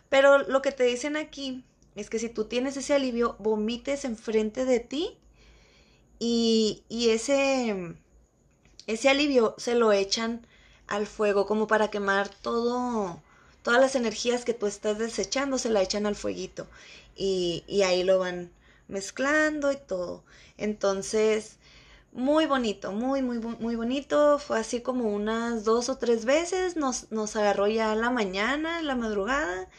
Pero 0.10 0.40
lo 0.40 0.62
que 0.62 0.72
te 0.72 0.84
dicen 0.84 1.16
aquí 1.16 1.64
es 1.96 2.10
que 2.10 2.20
si 2.20 2.30
tú 2.30 2.46
tienes 2.46 2.76
ese 2.76 2.94
alivio, 2.94 3.36
vomites 3.40 4.04
enfrente 4.06 4.66
de 4.66 4.80
ti 4.80 5.18
y, 6.20 6.84
y 6.90 7.10
ese, 7.10 7.96
ese 8.88 9.10
alivio 9.10 9.56
se 9.58 9.76
lo 9.76 9.92
echan 9.92 10.46
al 10.88 11.08
fuego, 11.08 11.46
como 11.46 11.68
para 11.68 11.90
quemar 11.90 12.30
todo, 12.30 13.22
todas 13.64 13.80
las 13.82 13.96
energías 13.96 14.46
que 14.46 14.54
tú 14.54 14.68
estás 14.68 14.98
desechando, 15.00 15.58
se 15.58 15.70
la 15.70 15.82
echan 15.82 16.06
al 16.06 16.16
fueguito 16.16 16.68
y, 17.16 17.64
y 17.68 17.84
ahí 17.84 18.04
lo 18.04 18.20
van 18.20 18.52
mezclando 18.88 19.72
y 19.72 19.78
todo. 19.78 20.24
Entonces, 20.58 21.58
muy 22.12 22.46
bonito, 22.46 22.92
muy, 22.92 23.22
muy, 23.22 23.40
muy 23.40 23.76
bonito. 23.76 24.38
Fue 24.40 24.60
así 24.60 24.82
como 24.82 25.06
unas 25.14 25.64
dos 25.64 25.90
o 25.90 25.98
tres 25.98 26.26
veces. 26.26 26.76
Nos, 26.76 27.12
nos 27.12 27.36
agarró 27.36 27.68
ya 27.68 27.96
la 27.96 28.10
mañana, 28.10 28.82
la 28.82 28.96
madrugada. 28.96 29.70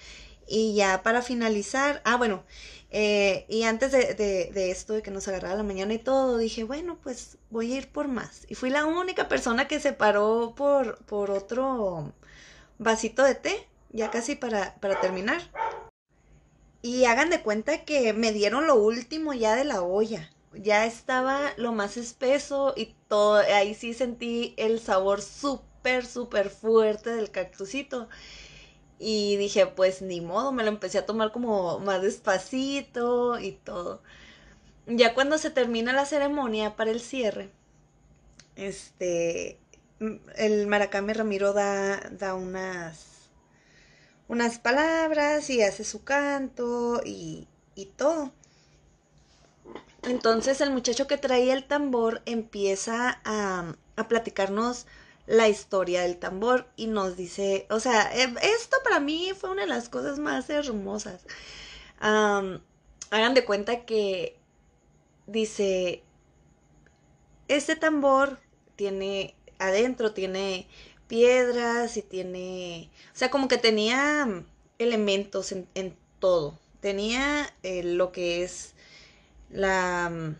Y 0.47 0.75
ya 0.75 1.03
para 1.03 1.23
finalizar, 1.23 2.03
ah, 2.05 2.17
bueno, 2.17 2.45
eh, 2.91 3.47
y 3.49 3.63
antes 3.65 3.93
de, 3.93 4.71
esto, 4.71 4.93
de 4.95 5.03
que 5.03 5.11
nos 5.11 5.27
agarrara 5.29 5.57
la 5.57 5.63
mañana 5.63 5.95
y 5.95 5.99
todo, 5.99 6.37
dije, 6.39 6.65
bueno, 6.65 6.99
pues 7.03 7.39
voy 7.51 7.73
a 7.73 7.79
ir 7.79 7.89
por 7.91 8.09
más. 8.09 8.45
Y 8.49 8.55
fui 8.55 8.71
la 8.71 8.85
única 8.87 9.29
persona 9.29 9.67
que 9.69 9.81
se 9.81 9.93
paró 9.95 10.55
por, 10.57 10.99
por 11.07 11.31
otro 11.31 12.13
vasito 12.79 13.25
de 13.25 13.35
té, 13.35 13.69
ya 13.91 14.11
casi 14.11 14.37
para, 14.37 14.75
para 14.77 15.01
terminar. 15.01 15.41
Y 16.83 17.05
hagan 17.05 17.31
de 17.31 17.43
cuenta 17.43 17.85
que 17.85 18.13
me 18.13 18.33
dieron 18.33 18.67
lo 18.67 18.75
último 18.75 19.33
ya 19.33 19.55
de 19.55 19.65
la 19.65 19.83
olla. 19.83 20.31
Ya 20.53 20.85
estaba 20.85 21.53
lo 21.57 21.73
más 21.73 21.97
espeso 21.97 22.75
y 22.77 22.95
todo. 23.09 23.37
Ahí 23.37 23.75
sí 23.75 23.95
sentí 23.95 24.55
el 24.59 24.81
sabor 24.81 25.23
súper, 25.23 26.05
súper 26.05 26.51
fuerte 26.51 27.11
del 27.11 27.31
cactusito. 27.31 28.09
Y 29.05 29.37
dije, 29.37 29.67
pues 29.67 30.01
ni 30.01 30.21
modo, 30.21 30.53
me 30.53 30.62
lo 30.62 30.69
empecé 30.69 30.99
a 30.99 31.07
tomar 31.07 31.33
como 31.33 31.81
más 31.81 32.03
despacito 32.03 33.37
y 33.41 33.51
todo. 33.53 34.01
Ya 34.87 35.12
cuando 35.15 35.38
se 35.38 35.51
termina 35.51 35.93
la 35.93 36.07
ceremonia 36.07 36.77
para 36.77 36.93
el 36.93 37.01
cierre, 37.01 37.51
este, 38.55 39.59
el 40.37 40.69
Maracame 40.69 41.15
Ramiro 41.15 41.53
da, 41.53 41.99
da 42.12 42.35
unas, 42.35 43.31
unas 44.29 44.61
palabras 44.61 45.51
y 45.51 45.62
hace 45.62 45.83
su 45.83 46.05
canto 46.05 47.01
y, 47.05 47.49
y 47.75 47.87
todo. 47.87 48.33
Entonces 50.05 50.61
el 50.61 50.71
muchacho 50.71 51.09
que 51.09 51.19
traía 51.19 51.55
el 51.55 51.65
tambor 51.65 52.23
empieza 52.25 53.21
a, 53.25 53.75
a 53.97 54.09
platicarnos 54.09 54.87
la 55.33 55.49
historia 55.49 56.03
del 56.03 56.18
tambor 56.18 56.68
y 56.77 56.88
nos 56.88 57.16
dice, 57.16 57.66
o 57.71 57.81
sea, 57.81 58.14
em, 58.14 58.37
esto 58.42 58.77
para 58.85 59.01
mí 59.01 59.33
fue 59.35 59.51
una 59.51 59.62
de 59.62 59.68
las 59.68 59.88
cosas 59.88 60.18
más 60.18 60.51
hermosas. 60.51 61.23
hagan 61.99 63.35
de 63.35 63.45
cuenta 63.47 63.87
que 63.87 64.37
dice, 65.27 66.03
este 67.49 67.77
tambor 67.77 68.40
tiene 68.77 69.35
adentro, 69.59 70.12
tiene 70.12 70.68
piedras 71.09 71.97
y 71.97 72.03
tiene, 72.03 72.90
o 73.14 73.16
sea, 73.16 73.31
como 73.31 73.49
que 73.49 73.57
tenía 73.57 74.45
elementos 74.79 75.53
en, 75.53 75.66
en 75.75 75.97
todo. 76.18 76.59
Tenía 76.81 77.55
eh, 77.62 77.83
lo 77.85 78.12
que 78.12 78.42
es 78.45 78.75
la 79.51 80.37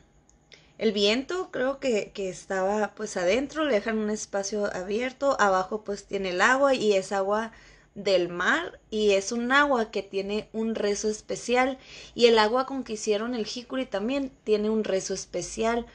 el 0.83 0.91
viento 0.91 1.53
creo 1.53 1.79
que, 1.79 2.11
estaba 2.17 2.93
pues 2.97 3.17
adentro, 3.17 3.65
le 3.65 3.75
dejan 3.75 3.99
un 3.99 4.11
espacio 4.11 4.67
abierto, 4.75 5.37
abajo 5.41 5.85
pues 5.85 6.07
tiene 6.07 6.31
el 6.31 6.41
agua 6.41 6.75
y 6.75 6.95
es 6.95 7.13
agua 7.13 7.53
del 7.95 8.29
mar 8.29 8.81
y 8.91 9.13
es 9.13 9.31
un 9.31 9.53
agua 9.53 9.93
que 9.93 10.03
tiene 10.03 10.49
un 10.53 10.75
rezo 10.75 11.09
especial 11.09 11.79
y 12.17 12.27
el 12.27 12.37
agua 12.37 12.67
con 12.67 12.83
que 12.83 12.95
hicieron 12.95 13.37
el 13.37 13.47
jicuri 13.47 13.87
también 13.87 14.33
tiene 14.43 14.71
un 14.71 14.83
rezo 14.83 15.15
especial. 15.15 15.87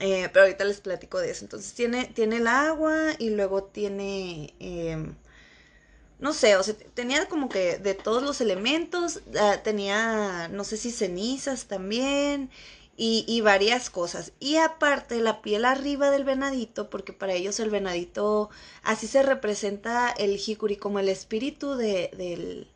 Eh, 0.00 0.28
pero 0.32 0.46
ahorita 0.46 0.64
les 0.64 0.80
platico 0.80 1.20
de 1.20 1.30
eso. 1.30 1.44
Entonces 1.44 1.72
tiene, 1.72 2.06
tiene 2.06 2.38
el 2.38 2.48
agua 2.48 3.12
y 3.20 3.30
luego 3.30 3.62
tiene, 3.62 4.54
em, 4.58 5.14
no 6.18 6.32
sé, 6.32 6.56
o 6.56 6.64
sea, 6.64 6.74
tenía 6.94 7.26
como 7.26 7.48
que 7.48 7.78
de 7.78 7.94
todos 7.94 8.24
los 8.24 8.40
elementos, 8.40 9.20
ah, 9.38 9.58
tenía, 9.62 10.48
no 10.48 10.64
sé 10.64 10.76
si 10.76 10.90
cenizas 10.90 11.66
también, 11.66 12.50
y, 13.00 13.40
varias 13.42 13.90
cosas. 13.90 14.32
Y 14.40 14.56
aparte 14.56 15.20
la 15.20 15.40
piel 15.40 15.64
arriba 15.64 16.10
del 16.10 16.24
venadito, 16.24 16.90
porque 16.90 17.12
para 17.12 17.32
ellos 17.32 17.60
el 17.60 17.70
venadito, 17.70 18.50
así 18.82 19.06
se 19.06 19.22
representa 19.22 20.10
el 20.10 20.36
jicuri 20.36 20.76
como 20.76 20.98
el 20.98 21.08
espíritu 21.08 21.76
de, 21.76 22.10
del, 22.16 22.66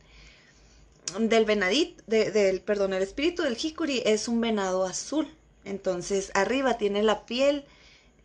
del 1.18 1.44
venadito, 1.44 2.04
del, 2.06 2.60
perdón, 2.60 2.92
el 2.92 3.02
espíritu 3.02 3.42
del 3.42 3.56
jicuri 3.56 4.00
es 4.06 4.28
un 4.28 4.40
venado 4.40 4.84
azul. 4.84 5.28
Entonces 5.64 6.30
arriba 6.34 6.78
tiene 6.78 7.02
la 7.02 7.26
piel 7.26 7.64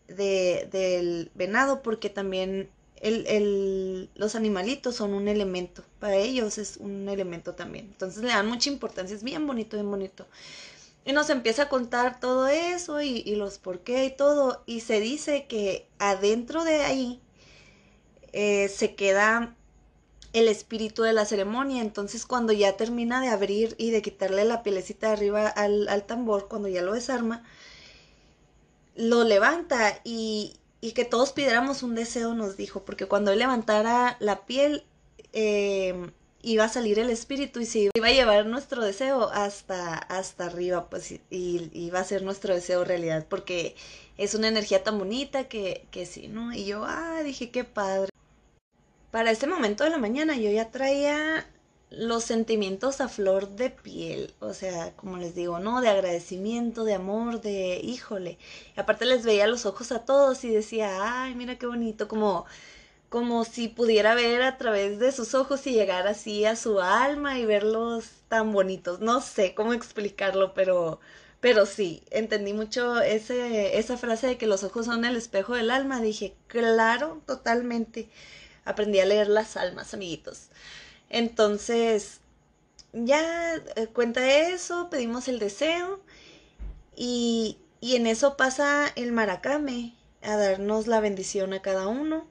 de, 0.08 0.70
del 0.72 1.32
venado 1.34 1.82
porque 1.82 2.12
también 2.12 2.70
el, 3.02 3.26
el, 3.26 4.10
los 4.14 4.36
animalitos 4.36 4.96
son 4.96 5.16
un 5.16 5.28
elemento. 5.28 5.84
Para 6.00 6.16
ellos 6.18 6.60
es 6.60 6.78
un 6.78 7.10
elemento 7.10 7.56
también. 7.56 7.86
Entonces 7.86 8.22
le 8.22 8.30
dan 8.30 8.48
mucha 8.48 8.70
importancia. 8.70 9.16
Es 9.16 9.24
bien 9.24 9.48
bonito, 9.48 9.78
bien 9.78 9.90
bonito. 9.90 10.28
Y 11.08 11.13
nos 11.13 11.30
empieza 11.30 11.63
a 11.63 11.70
contar 11.70 12.20
todo 12.20 12.48
eso 12.48 13.02
y, 13.02 13.24
los 13.36 13.60
por 13.60 13.80
qué 13.80 14.04
y 14.04 14.12
todo. 14.12 14.62
Y 14.65 14.82
se 14.82 15.00
dice 15.00 15.48
que 15.48 15.88
adentro 16.00 16.65
de 16.65 16.84
ahí 16.84 17.22
eh, 18.34 18.67
se 18.67 18.93
queda 18.93 19.56
el 20.34 20.50
espíritu 20.50 21.04
de 21.04 21.13
la 21.13 21.24
ceremonia. 21.24 21.82
Entonces 21.82 22.26
cuando 22.26 22.52
ya 22.52 22.76
termina 22.76 23.22
de 23.22 23.30
abrir 23.30 23.74
y 23.78 23.91
de 23.91 24.02
quitarle 24.02 24.43
la 24.43 24.63
pielecita 24.63 25.08
de 25.08 25.13
arriba 25.13 25.48
al, 25.48 26.04
tambor, 26.06 26.50
cuando 26.50 26.67
ya 26.67 26.82
lo 26.82 26.91
desarma, 26.91 27.46
lo 28.96 29.24
levanta 29.24 30.02
y, 30.04 30.58
y, 30.82 30.91
que 30.91 31.06
todos 31.06 31.32
pidiéramos 31.32 31.84
un 31.84 31.96
deseo, 31.96 32.34
nos 32.34 32.58
dijo, 32.58 32.84
porque 32.84 33.06
cuando 33.06 33.32
él 33.32 33.39
levantara 33.39 34.17
la 34.20 34.46
piel 34.46 34.84
eh, 35.32 36.12
iba 36.48 36.64
a 36.64 36.70
salir 36.70 36.98
el 37.00 37.10
espíritu 37.10 37.60
y 37.60 37.66
se 37.66 37.90
iba 37.94 38.08
a 38.08 38.12
llevar 38.12 38.46
nuestro 38.46 38.84
deseo 38.84 39.30
hasta, 39.30 39.96
hasta 39.96 40.46
arriba, 40.46 40.90
pues, 40.90 41.12
y, 41.12 41.70
iba 41.74 42.00
a 42.00 42.04
ser 42.04 42.24
nuestro 42.24 42.54
deseo 42.54 42.84
realidad, 42.86 43.26
porque 43.30 43.76
es 44.18 44.34
una 44.34 44.48
energía 44.48 44.84
tan 44.84 44.98
bonita 44.98 45.50
que, 45.50 45.86
que 45.92 46.06
sí, 46.06 46.28
¿no? 46.30 46.54
Y 46.54 46.66
yo, 46.66 46.86
ah, 46.86 47.22
dije, 47.24 47.52
qué 47.52 47.64
padre. 47.64 48.10
Para 49.12 49.32
ese 49.32 49.48
momento 49.48 49.84
de 49.84 49.90
la 49.90 49.98
mañana 49.98 50.38
yo 50.38 50.50
ya 50.50 50.72
traía 50.72 51.46
los 51.90 52.24
sentimientos 52.24 53.02
a 53.02 53.08
flor 53.08 53.50
de 53.50 53.70
piel, 53.70 54.34
o 54.40 54.54
sea, 54.54 54.94
como 54.96 55.18
les 55.18 55.36
digo, 55.36 55.60
¿no? 55.60 55.82
De 55.82 55.90
agradecimiento, 55.90 56.84
de 56.84 56.94
amor, 56.94 57.42
de 57.42 57.80
híjole. 57.84 58.38
Aparte 58.76 59.06
les 59.06 59.24
veía 59.24 59.48
los 59.48 59.66
ojos 59.66 59.92
a 59.92 60.06
todos 60.06 60.44
y 60.44 60.50
decía, 60.50 61.24
ay, 61.24 61.36
mira 61.36 61.58
qué 61.58 61.66
bonito, 61.66 62.08
como, 62.08 62.46
como 63.10 63.46
si 63.46 63.67
pudiera 63.70 64.15
ver 64.15 64.41
a 64.41 64.58
través 64.58 65.00
de 65.00 65.12
sus 65.12 65.34
ojos 65.34 65.65
y 65.67 65.72
llegar 65.72 66.08
así 66.08 66.46
a 66.46 66.56
su 66.56 66.82
alma 66.82 67.39
y 67.39 67.46
verlos 67.46 68.10
tan 68.28 68.52
bonitos. 68.52 69.00
No 69.00 69.22
sé 69.22 69.56
cómo 69.56 69.74
explicarlo, 69.74 70.54
pero, 70.54 71.00
pero 71.39 71.65
sí, 71.65 72.04
entendí 72.12 72.54
mucho 72.54 73.02
ese, 73.02 73.78
esa 73.78 73.98
frase 73.98 74.28
de 74.28 74.38
que 74.38 74.48
los 74.48 74.63
ojos 74.63 74.86
son 74.88 75.06
el 75.06 75.15
espejo 75.15 75.56
del 75.56 75.72
alma. 75.72 76.02
Dije, 76.02 76.36
claro, 76.48 77.22
totalmente. 77.26 78.10
Aprendí 78.65 79.00
a 79.00 79.06
leer 79.06 79.30
las 79.30 79.56
almas, 79.58 79.93
amiguitos. 79.93 80.50
Entonces, 81.10 82.20
ya 82.93 83.56
eh, 83.56 83.88
cuenta 83.93 84.28
eso, 84.50 84.89
pedimos 84.89 85.30
el 85.30 85.39
deseo 85.39 86.02
y, 86.96 87.58
y 87.80 87.96
en 87.96 88.08
eso 88.08 88.36
pasa 88.38 88.91
el 88.96 89.13
maracame 89.13 89.96
a 90.22 90.36
darnos 90.36 90.88
la 90.88 91.00
bendición 91.00 91.54
a 91.54 91.62
cada 91.62 91.88
uno 91.88 92.28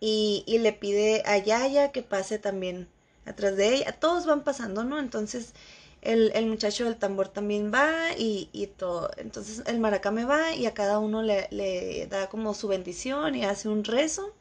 y, 0.00 0.44
le 0.58 0.72
pide 0.72 1.22
a 1.26 1.38
Yaya 1.38 1.92
que 1.92 2.02
pase 2.02 2.38
también 2.38 2.88
atrás 3.24 3.56
de 3.56 3.74
ella. 3.74 3.92
Todos 3.92 4.26
van 4.26 4.44
pasando, 4.44 4.84
¿no? 4.84 4.98
Entonces 4.98 5.54
el, 6.02 6.30
el 6.34 6.46
muchacho 6.46 6.84
del 6.84 6.96
tambor 6.96 7.28
también 7.28 7.72
va 7.72 8.12
y, 8.16 8.48
y, 8.52 8.66
todo. 8.68 9.10
Entonces 9.16 9.62
el 9.66 9.80
maracame 9.80 10.24
va 10.24 10.54
y 10.54 10.66
a 10.66 10.74
cada 10.74 10.98
uno 10.98 11.22
le, 11.22 11.48
le 11.50 12.06
da 12.08 12.28
como 12.28 12.54
su 12.54 12.68
bendición 12.68 13.34
y 13.34 13.44
hace 13.44 13.68
un 13.68 13.84
rezo. 13.84 14.34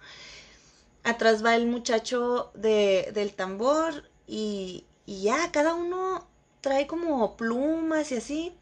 Atrás 1.04 1.44
va 1.46 1.56
el 1.56 1.68
muchacho 1.68 2.52
de, 2.56 3.12
del 3.14 3.34
tambor 3.34 4.10
y, 4.28 4.86
y 5.06 5.24
ya, 5.24 5.52
cada 5.52 5.76
uno 5.76 6.28
trae 6.62 6.88
como 6.88 7.38
plumas 7.38 8.12
y 8.12 8.16
así. 8.18 8.54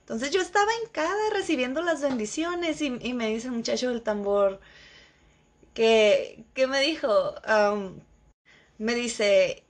Entonces 0.00 0.32
yo 0.32 0.40
estaba 0.40 0.70
en 0.82 0.90
cada 0.90 1.30
recibiendo 1.32 1.80
las 1.80 2.02
bendiciones 2.02 2.82
y, 2.82 2.98
y 3.00 3.14
me 3.14 3.28
dice 3.28 3.46
el 3.48 3.54
muchacho 3.54 3.88
del 3.88 4.02
tambor 4.02 4.60
que, 5.74 6.44
me 6.68 6.80
dijo, 6.80 7.34
me 8.78 8.94
dice, 8.94 9.64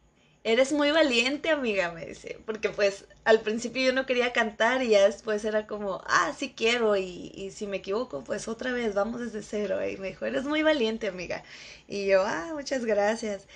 eres 0.44 0.72
muy 0.72 0.90
valiente, 0.90 1.50
amiga, 1.50 1.92
me 1.92 2.06
dice, 2.06 2.38
porque 2.46 2.70
pues 2.70 3.04
al 3.24 3.40
principio 3.40 3.82
yo 3.82 3.92
no 3.92 4.06
quería 4.06 4.32
cantar 4.32 4.82
y 4.82 4.88
ya 4.90 5.04
después 5.04 5.44
era 5.44 5.66
como, 5.66 6.02
ah, 6.06 6.32
sí 6.36 6.54
quiero 6.56 6.96
y, 6.96 7.32
y 7.34 7.50
si 7.52 7.66
me 7.66 7.78
equivoco, 7.78 8.24
pues 8.24 8.48
otra 8.48 8.72
vez, 8.72 8.94
vamos 8.94 9.20
desde 9.20 9.42
cero. 9.42 9.78
Y 9.86 9.96
me 9.98 10.08
dijo, 10.08 10.24
eres 10.26 10.44
muy 10.44 10.62
valiente, 10.62 11.08
amiga. 11.08 11.44
Y 11.88 12.06
yo, 12.06 12.22
ah, 12.26 12.50
muchas 12.54 12.84
gracias. 12.84 13.46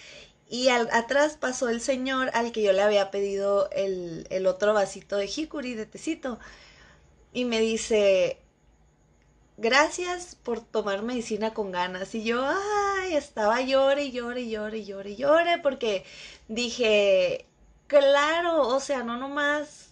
Y 0.48 0.68
al, 0.68 0.88
atrás 0.92 1.36
pasó 1.38 1.68
el 1.68 1.80
señor 1.80 2.30
al 2.34 2.52
que 2.52 2.62
yo 2.62 2.72
le 2.72 2.82
había 2.82 3.10
pedido 3.10 3.68
el, 3.72 4.26
el 4.30 4.46
otro 4.46 4.74
vasito 4.74 5.16
de 5.16 5.26
jicuri, 5.26 5.74
de 5.74 5.86
tecito. 5.86 6.38
Y 7.32 7.44
me 7.44 7.60
dice, 7.60 8.38
gracias 9.56 10.36
por 10.36 10.60
tomar 10.60 11.02
medicina 11.02 11.54
con 11.54 11.72
ganas. 11.72 12.14
Y 12.14 12.24
yo, 12.24 12.44
ay, 12.46 13.14
estaba 13.14 13.60
llore, 13.60 14.10
llore, 14.10 14.48
llore, 14.48 14.84
llore, 14.84 15.16
llore, 15.16 15.58
porque 15.58 16.04
dije, 16.48 17.46
claro, 17.86 18.68
o 18.68 18.80
sea, 18.80 19.02
no 19.02 19.16
nomás 19.16 19.90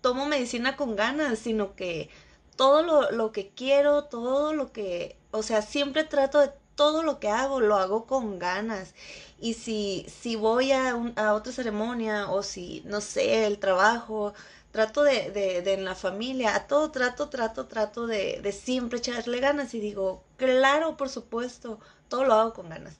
tomo 0.00 0.26
medicina 0.26 0.76
con 0.76 0.96
ganas, 0.96 1.38
sino 1.38 1.74
que 1.74 2.10
todo 2.56 2.82
lo, 2.82 3.10
lo 3.12 3.32
que 3.32 3.50
quiero, 3.50 4.04
todo 4.04 4.52
lo 4.52 4.72
que, 4.72 5.16
o 5.30 5.42
sea, 5.42 5.62
siempre 5.62 6.04
trato 6.04 6.40
de 6.40 6.50
todo 6.74 7.02
lo 7.02 7.20
que 7.20 7.28
hago, 7.28 7.60
lo 7.60 7.76
hago 7.76 8.06
con 8.06 8.38
ganas. 8.38 8.94
Y 9.38 9.54
si, 9.54 10.06
si 10.08 10.36
voy 10.36 10.72
a, 10.72 10.90
a 11.16 11.34
otra 11.34 11.52
ceremonia 11.52 12.30
o 12.30 12.42
si, 12.42 12.82
no 12.86 13.00
sé, 13.00 13.46
el 13.46 13.58
trabajo, 13.58 14.34
trato 14.72 15.02
de, 15.02 15.30
de, 15.30 15.62
de, 15.62 15.74
en 15.74 15.84
la 15.84 15.94
familia, 15.94 16.54
a 16.54 16.66
todo 16.66 16.90
trato, 16.90 17.28
trato, 17.28 17.66
trato 17.66 18.06
de, 18.06 18.40
de 18.42 18.52
siempre 18.52 18.98
echarle 18.98 19.40
ganas 19.40 19.74
y 19.74 19.80
digo, 19.80 20.22
claro, 20.36 20.96
por 20.96 21.08
supuesto, 21.08 21.80
todo 22.08 22.24
lo 22.24 22.34
hago 22.34 22.54
con 22.54 22.68
ganas. 22.68 22.98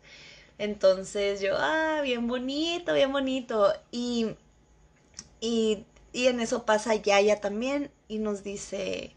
Entonces 0.59 1.41
yo, 1.41 1.57
ah, 1.59 2.01
bien 2.03 2.27
bonito, 2.29 2.93
bien 2.95 3.13
bonito. 3.13 3.73
Y, 3.91 4.37
y, 5.41 5.87
y 6.13 6.27
en 6.27 6.41
eso 6.41 6.65
pasa 6.67 6.95
Yaya 6.97 7.41
también 7.41 7.91
y 8.09 8.19
nos 8.19 8.43
dice, 8.43 9.15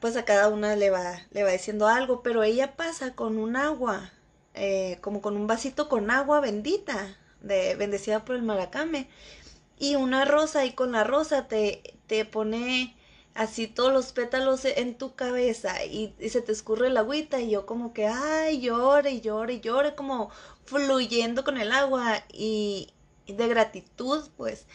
pues 0.00 0.16
a 0.16 0.24
cada 0.24 0.48
una 0.48 0.76
le 0.76 0.90
va, 0.90 1.20
le 1.30 1.44
va 1.44 1.50
diciendo 1.50 1.86
algo, 1.88 2.22
pero 2.22 2.42
ella 2.42 2.76
pasa 2.76 3.14
con 3.14 3.38
un 3.38 3.56
agua, 3.56 4.12
eh, 4.54 4.98
como 5.00 5.20
con 5.20 5.36
un 5.36 5.46
vasito 5.46 5.88
con 5.88 6.10
agua 6.10 6.40
bendita, 6.40 7.16
de, 7.40 7.74
bendecida 7.76 8.24
por 8.24 8.36
el 8.36 8.42
maracame 8.42 9.08
y 9.82 9.96
una 9.96 10.24
rosa 10.24 10.64
y 10.64 10.74
con 10.74 10.92
la 10.92 11.02
rosa 11.02 11.48
te, 11.48 11.98
te 12.06 12.24
pone 12.24 12.94
así 13.34 13.66
todos 13.66 13.92
los 13.92 14.12
pétalos 14.12 14.64
en 14.64 14.96
tu 14.96 15.16
cabeza 15.16 15.84
y, 15.84 16.14
se 16.30 16.40
te 16.40 16.52
escurre 16.52 16.86
el 16.86 16.96
agüita 16.96 17.40
y 17.40 17.50
yo 17.50 17.66
como 17.66 17.92
que, 17.92 18.06
ay, 18.06 18.60
llore, 18.60 19.20
llore, 19.20 19.60
llore, 19.60 19.96
como 19.96 20.30
fluyendo 20.66 21.42
con 21.42 21.58
el 21.58 21.72
agua 21.72 22.22
y, 22.32 22.90
de 23.26 23.48
gratitud, 23.48 24.22
pues. 24.36 24.66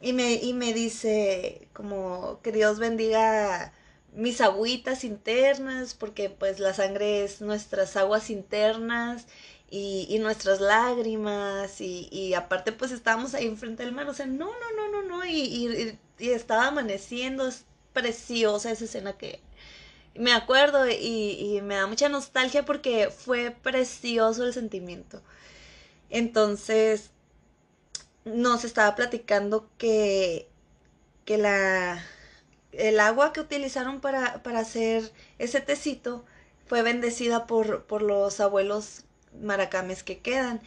Y 0.00 0.12
me, 0.12 0.34
y 0.34 0.52
me 0.52 0.72
dice 0.72 1.66
como 1.72 2.40
que 2.42 2.52
Dios 2.52 2.78
bendiga 2.78 3.72
mis 4.12 4.40
agüitas 4.40 5.02
internas, 5.02 5.94
porque 5.94 6.30
pues 6.30 6.60
la 6.60 6.72
sangre 6.72 7.24
es 7.24 7.40
nuestras 7.40 7.96
aguas 7.96 8.30
internas 8.30 9.26
y, 9.70 10.06
y 10.08 10.18
nuestras 10.18 10.60
lágrimas 10.60 11.80
y, 11.80 12.08
y, 12.12 12.34
aparte 12.34 12.72
pues 12.72 12.92
estábamos 12.92 13.34
ahí 13.34 13.46
enfrente 13.46 13.84
del 13.84 13.92
mar, 13.92 14.08
o 14.08 14.14
sea, 14.14 14.26
no, 14.26 14.46
no, 14.46 14.72
no, 14.76 14.88
no, 14.90 15.08
no, 15.08 15.24
y, 15.24 15.98
y, 16.18 16.30
estaba 16.30 16.68
amaneciendo, 16.68 17.48
es 17.48 17.64
preciosa 17.92 18.70
esa 18.70 18.84
escena 18.84 19.14
que 19.14 19.40
me 20.14 20.32
acuerdo 20.32 20.88
y, 20.88 21.60
me 21.62 21.76
da 21.76 21.86
mucha 21.86 22.08
nostalgia 22.08 22.64
porque 22.64 23.10
fue 23.10 23.50
precioso 23.50 24.44
el 24.44 24.52
sentimiento. 24.54 25.22
Entonces, 26.10 27.10
nos 28.24 28.64
estaba 28.64 28.94
platicando 28.94 29.68
que, 29.78 30.48
que 31.24 31.38
la, 31.38 32.04
el 32.72 33.00
agua 33.00 33.32
que 33.32 33.40
utilizaron 33.40 34.00
para, 34.00 34.42
para 34.42 34.60
hacer 34.60 35.12
ese 35.38 35.60
tecito 35.60 36.24
fue 36.66 36.82
bendecida 36.82 37.46
por, 37.46 37.84
por 37.84 38.02
los 38.02 38.40
abuelos 38.40 39.04
maracames 39.40 40.02
que 40.02 40.18
quedan. 40.20 40.60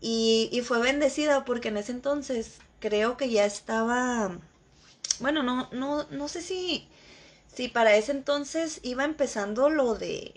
Y, 0.00 0.48
y, 0.52 0.60
fue 0.62 0.80
bendecida 0.80 1.44
porque 1.44 1.68
en 1.68 1.78
ese 1.78 1.92
entonces 1.92 2.58
creo 2.80 3.16
que 3.16 3.30
ya 3.30 3.46
estaba, 3.46 4.38
bueno, 5.20 5.42
no, 5.42 5.68
no, 5.72 6.06
no 6.10 6.28
sé 6.28 6.42
si, 6.42 6.88
si 7.54 7.68
para 7.68 7.96
ese 7.96 8.12
entonces 8.12 8.80
iba 8.82 9.04
empezando 9.04 9.70
lo 9.70 9.94
de, 9.94 10.34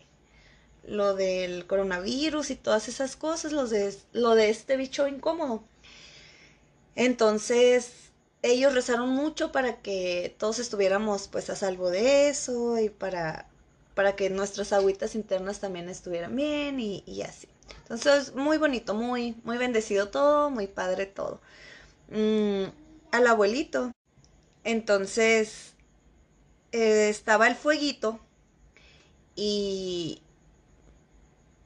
lo 0.85 1.15
del 1.15 1.67
coronavirus 1.67 2.51
y 2.51 2.55
todas 2.55 2.87
esas 2.87 3.15
cosas, 3.17 3.51
lo 3.51 3.67
de, 3.67 3.93
lo 4.13 4.35
de 4.35 4.49
este 4.49 4.77
bicho 4.77 5.07
incómodo. 5.07 5.63
Entonces, 6.95 7.91
ellos 8.41 8.73
rezaron 8.73 9.09
mucho 9.09 9.51
para 9.51 9.81
que 9.81 10.35
todos 10.39 10.59
estuviéramos 10.59 11.27
pues 11.27 11.49
a 11.49 11.55
salvo 11.55 11.89
de 11.89 12.29
eso 12.29 12.79
y 12.79 12.89
para, 12.89 13.47
para 13.95 14.15
que 14.15 14.29
nuestras 14.29 14.73
agüitas 14.73 15.15
internas 15.15 15.59
también 15.59 15.89
estuvieran 15.89 16.35
bien 16.35 16.79
y, 16.79 17.03
y 17.05 17.21
así. 17.23 17.47
Entonces, 17.81 18.35
muy 18.35 18.57
bonito, 18.57 18.93
muy, 18.93 19.35
muy 19.43 19.57
bendecido 19.57 20.09
todo, 20.09 20.49
muy 20.49 20.67
padre 20.67 21.05
todo. 21.05 21.41
Mm, 22.09 22.65
al 23.11 23.27
abuelito. 23.27 23.91
Entonces, 24.63 25.73
eh, 26.71 27.09
estaba 27.09 27.47
el 27.47 27.55
fueguito 27.55 28.19
y, 29.35 30.21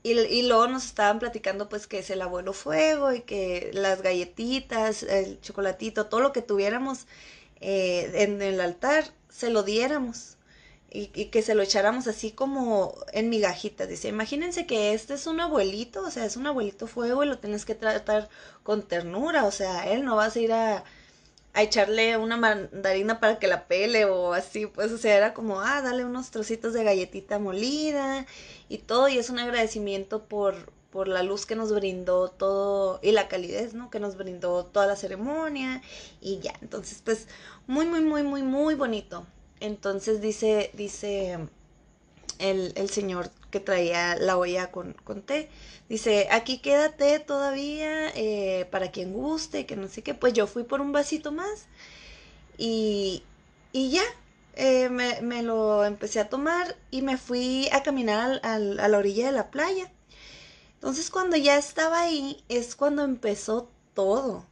y, 0.04 0.44
luego 0.48 0.68
nos 0.68 0.86
estaban 0.86 1.20
platicando 1.20 1.70
pues 1.70 1.88
que 1.88 2.00
es 2.00 2.10
el 2.10 2.22
abuelo 2.22 2.54
fuego 2.54 3.14
y 3.14 3.22
que 3.22 3.72
las 3.74 4.02
galletitas, 4.02 5.04
el 5.04 5.40
chocolatito, 5.42 6.08
todo 6.08 6.22
lo 6.22 6.34
que 6.34 6.42
tuviéramos 6.42 7.08
eh, 7.62 8.12
en 8.16 8.42
el 8.42 8.62
altar, 8.62 9.06
se 9.30 9.50
lo 9.50 9.64
diéramos 9.64 10.38
y, 10.92 11.10
y, 11.16 11.26
que 11.28 11.42
se 11.42 11.56
lo 11.56 11.64
echáramos 11.64 12.08
así 12.08 12.32
como 12.32 12.96
en 13.14 13.30
migajitas. 13.30 13.88
Dice, 13.88 14.10
imagínense 14.10 14.66
que 14.68 14.94
este 14.94 15.14
es 15.14 15.26
un 15.28 15.40
abuelito, 15.40 16.04
o 16.04 16.12
sea, 16.12 16.26
es 16.26 16.38
un 16.38 16.48
abuelito 16.48 16.88
fuego 16.88 17.24
y 17.24 17.28
lo 17.28 17.40
tienes 17.40 17.66
que 17.66 17.76
tratar 17.76 18.30
con 18.64 18.84
ternura, 18.88 19.46
o 19.46 19.52
sea, 19.52 19.90
él 19.92 20.04
no 20.06 20.16
vas 20.18 20.36
a 20.36 20.40
ir 20.40 20.54
a, 20.54 20.84
a 21.54 21.64
echarle 21.64 22.18
una 22.18 22.38
mandarina 22.38 23.20
para 23.20 23.40
que 23.40 23.48
la 23.48 23.68
pele 23.68 24.06
o 24.06 24.34
así, 24.34 24.68
pues, 24.68 24.92
o 24.92 24.98
sea, 24.98 25.16
era 25.16 25.34
como, 25.34 25.62
ah, 25.62 25.82
dale 25.82 26.06
unos 26.06 26.32
trocitos 26.32 26.74
de 26.74 26.84
galletita 26.84 27.40
molida 27.40 28.26
y 28.70 28.80
todo, 28.80 29.08
y 29.08 29.18
es 29.18 29.30
un 29.30 29.40
agradecimiento 29.40 30.26
por, 30.26 30.72
por 30.92 31.08
la 31.08 31.24
luz 31.24 31.46
que 31.46 31.56
nos 31.56 31.74
brindó 31.74 32.30
todo 32.30 33.00
y 33.02 33.12
la 33.12 33.28
calidez, 33.28 33.74
¿no? 33.74 33.90
Que 33.90 34.00
nos 34.00 34.18
brindó 34.18 34.66
toda 34.66 34.88
la 34.88 34.96
ceremonia 34.96 35.82
y 36.22 36.40
ya. 36.40 36.54
Entonces, 36.62 37.02
pues 37.04 37.28
muy, 37.68 37.86
muy, 37.86 38.02
muy, 38.02 38.24
muy, 38.24 38.44
muy 38.44 38.76
bonito. 38.76 39.26
Entonces 39.62 40.22
dice, 40.22 40.72
dice 40.74 41.40
el, 42.40 42.74
el 42.76 42.90
señor 42.90 43.32
que 43.52 43.60
traía 43.60 44.16
la 44.16 44.38
olla 44.38 44.72
con, 44.72 44.94
con 45.04 45.22
té, 45.22 45.50
dice, 45.88 46.28
aquí 46.32 46.60
quédate 46.60 47.20
todavía 47.20 48.10
eh, 48.16 48.68
para 48.72 48.92
quien 48.92 49.14
guste, 49.14 49.66
que 49.66 49.76
no 49.78 49.88
sé 49.88 50.02
qué. 50.04 50.14
Pues 50.16 50.34
yo 50.34 50.48
fui 50.48 50.64
por 50.64 50.82
un 50.82 50.92
vasito 50.92 51.32
más 51.32 51.68
y, 52.58 53.24
y 53.72 53.92
ya, 53.92 54.04
eh, 54.56 54.90
me, 54.90 55.22
me, 55.22 55.44
lo 55.44 55.86
empecé 55.86 56.20
a 56.20 56.30
tomar 56.30 56.76
y 56.92 57.02
me 57.04 57.18
fui 57.18 57.70
a 57.72 57.84
caminar 57.84 58.40
al, 58.44 58.80
a 58.80 58.88
la 58.88 58.98
orilla 58.98 59.28
de 59.28 59.32
la 59.34 59.52
playa. 59.52 59.92
Entonces 60.76 61.12
cuando 61.12 61.38
ya 61.38 61.58
estaba 61.58 62.02
ahí 62.02 62.44
es 62.50 62.76
cuando 62.76 63.04
empezó 63.04 63.70
todo. 63.94 64.48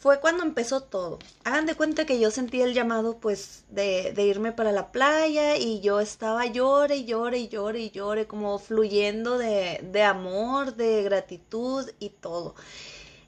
Fue 0.00 0.18
cuando 0.18 0.42
empezó 0.42 0.80
todo. 0.80 1.18
Hagan 1.44 1.66
de 1.66 1.74
cuenta 1.74 2.06
que 2.06 2.18
yo 2.18 2.30
sentí 2.30 2.62
el 2.62 2.72
llamado 2.72 3.18
pues 3.18 3.64
de, 3.68 4.14
irme 4.16 4.50
para 4.50 4.72
la 4.72 4.92
playa 4.92 5.58
y 5.58 5.80
yo 5.80 6.00
estaba 6.00 6.46
llore 6.46 6.96
y 6.96 7.04
llore 7.04 7.38
y 7.38 7.48
llore 7.48 7.80
y 7.80 7.90
llore 7.90 8.26
como 8.26 8.58
fluyendo 8.58 9.36
de, 9.36 9.78
de 9.92 10.02
amor, 10.02 10.74
de 10.74 11.02
gratitud 11.02 11.86
y 11.98 12.08
todo. 12.08 12.54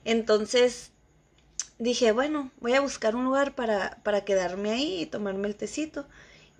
Entonces 0.03 0.89
dije, 1.77 2.11
bueno, 2.11 2.49
voy 2.59 2.73
a 2.73 2.81
buscar 2.81 3.15
un 3.15 3.25
lugar 3.25 3.53
para, 3.53 3.99
para 4.01 4.25
quedarme 4.25 4.71
ahí 4.71 5.01
y 5.01 5.05
tomarme 5.05 5.49
el 5.49 5.55
tecito. 5.55 6.07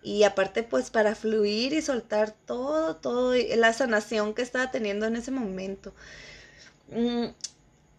Y 0.04 0.26
aparte, 0.26 0.62
pues 0.62 0.92
para 0.92 1.16
fluir 1.16 1.74
y 1.74 1.82
soltar 1.82 2.36
todo, 2.46 2.98
todo, 2.98 3.34
la 3.34 3.74
sanación 3.74 4.36
que 4.36 4.44
estaba 4.44 4.70
teniendo 4.70 5.08
en 5.08 5.16
ese 5.16 5.32
momento. 5.32 5.92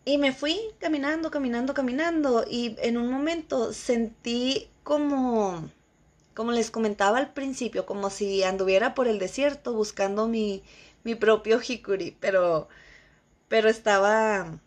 Y 0.05 0.19
me 0.19 0.33
fui 0.33 0.61
caminando, 0.79 1.31
caminando, 1.31 1.75
caminando. 1.75 2.45
Y 2.49 2.77
en 2.81 2.97
un 2.99 3.11
momento 3.11 3.73
sentí 3.73 4.71
como, 4.83 5.71
como 6.35 6.53
les 6.53 6.71
comentaba 6.71 7.19
al 7.19 7.33
principio, 7.33 7.87
como 7.87 8.11
si 8.11 8.43
anduviera 8.45 8.95
por 8.95 9.09
el 9.09 9.19
desierto 9.19 9.73
buscando 9.75 10.29
mi, 10.29 10.63
mi 11.05 11.15
propio 11.15 11.61
hikuri. 11.67 12.17
Pero, 12.21 12.69
pero 13.49 13.69
estaba 13.71 14.61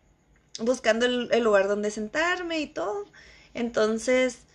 buscando 0.62 1.06
el, 1.06 1.30
el 1.32 1.44
lugar 1.44 1.68
donde 1.68 1.92
sentarme 1.92 2.60
y 2.62 2.68
todo. 2.68 3.06
Entonces 3.54 4.47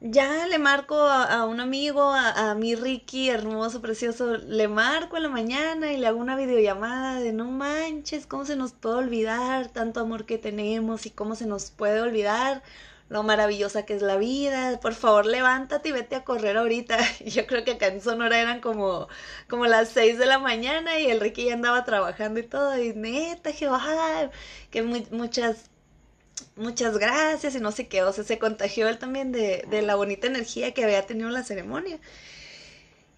ya 0.00 0.46
le 0.46 0.58
marco 0.58 0.96
a, 0.96 1.44
un 1.44 1.60
amigo, 1.60 2.12
a, 2.12 2.54
mi 2.54 2.74
Ricky, 2.74 3.28
hermoso, 3.28 3.82
precioso, 3.82 4.36
le 4.38 4.68
marco 4.68 5.16
en 5.16 5.24
la 5.24 5.28
mañana 5.28 5.92
y 5.92 5.98
le 5.98 6.06
hago 6.06 6.18
una 6.18 6.36
videollamada 6.36 7.20
de 7.20 7.32
no 7.32 7.50
manches, 7.50 8.26
cómo 8.26 8.44
se 8.46 8.56
nos 8.56 8.72
puede 8.72 8.96
olvidar 8.96 9.68
tanto 9.68 10.00
amor 10.00 10.24
que 10.24 10.38
tenemos 10.38 11.06
y 11.06 11.10
cómo 11.10 11.34
se 11.36 11.46
nos 11.46 11.70
puede 11.70 12.00
olvidar 12.00 12.62
lo 13.10 13.22
maravillosa 13.24 13.84
que 13.84 13.94
es 13.94 14.02
la 14.02 14.16
vida. 14.16 14.78
Por 14.80 14.94
favor, 14.94 15.26
levántate 15.26 15.90
y 15.90 15.92
vete 15.92 16.16
a 16.16 16.24
correr 16.24 16.56
ahorita. 16.56 16.98
Yo 17.26 17.46
creo 17.46 17.64
que 17.64 17.72
acá 17.72 17.88
en 17.88 18.00
Sonora 18.00 18.40
eran 18.40 18.60
como, 18.60 19.08
como 19.48 19.66
las 19.66 19.90
6 19.90 20.18
de 20.18 20.26
la 20.26 20.38
mañana 20.38 20.98
y 21.00 21.10
el 21.10 21.20
Ricky 21.20 21.46
ya 21.46 21.54
andaba 21.54 21.84
trabajando 21.84 22.40
y 22.40 22.44
todo. 22.44 22.78
Y 22.80 22.94
neta, 22.94 23.52
que 23.52 23.66
bajar, 23.66 24.30
que 24.70 24.82
muchas 24.82 25.69
muchas 26.56 26.98
gracias 26.98 27.54
y 27.54 27.60
no 27.60 27.72
sé 27.72 27.88
qué, 27.88 28.02
o 28.02 28.12
sea, 28.12 28.24
se 28.24 28.38
contagió 28.38 28.88
él 28.88 28.98
también 28.98 29.32
de, 29.32 29.64
de 29.70 29.82
la 29.82 29.94
bonita 29.96 30.26
energía 30.26 30.72
que 30.74 30.84
había 30.84 31.06
tenido 31.06 31.30
la 31.30 31.44
ceremonia. 31.44 32.00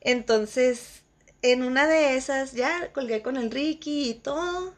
Entonces, 0.00 1.02
en 1.42 1.62
una 1.62 1.86
de 1.86 2.16
esas 2.16 2.52
ya 2.52 2.92
colgué 2.92 3.22
con 3.22 3.36
el 3.36 3.50
Ricky 3.50 4.10
y 4.10 4.14
todo. 4.14 4.74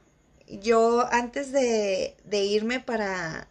Yo 0.48 1.06
antes 1.12 1.52
de, 1.52 2.16
de 2.24 2.44
irme 2.44 2.80
para, 2.80 3.48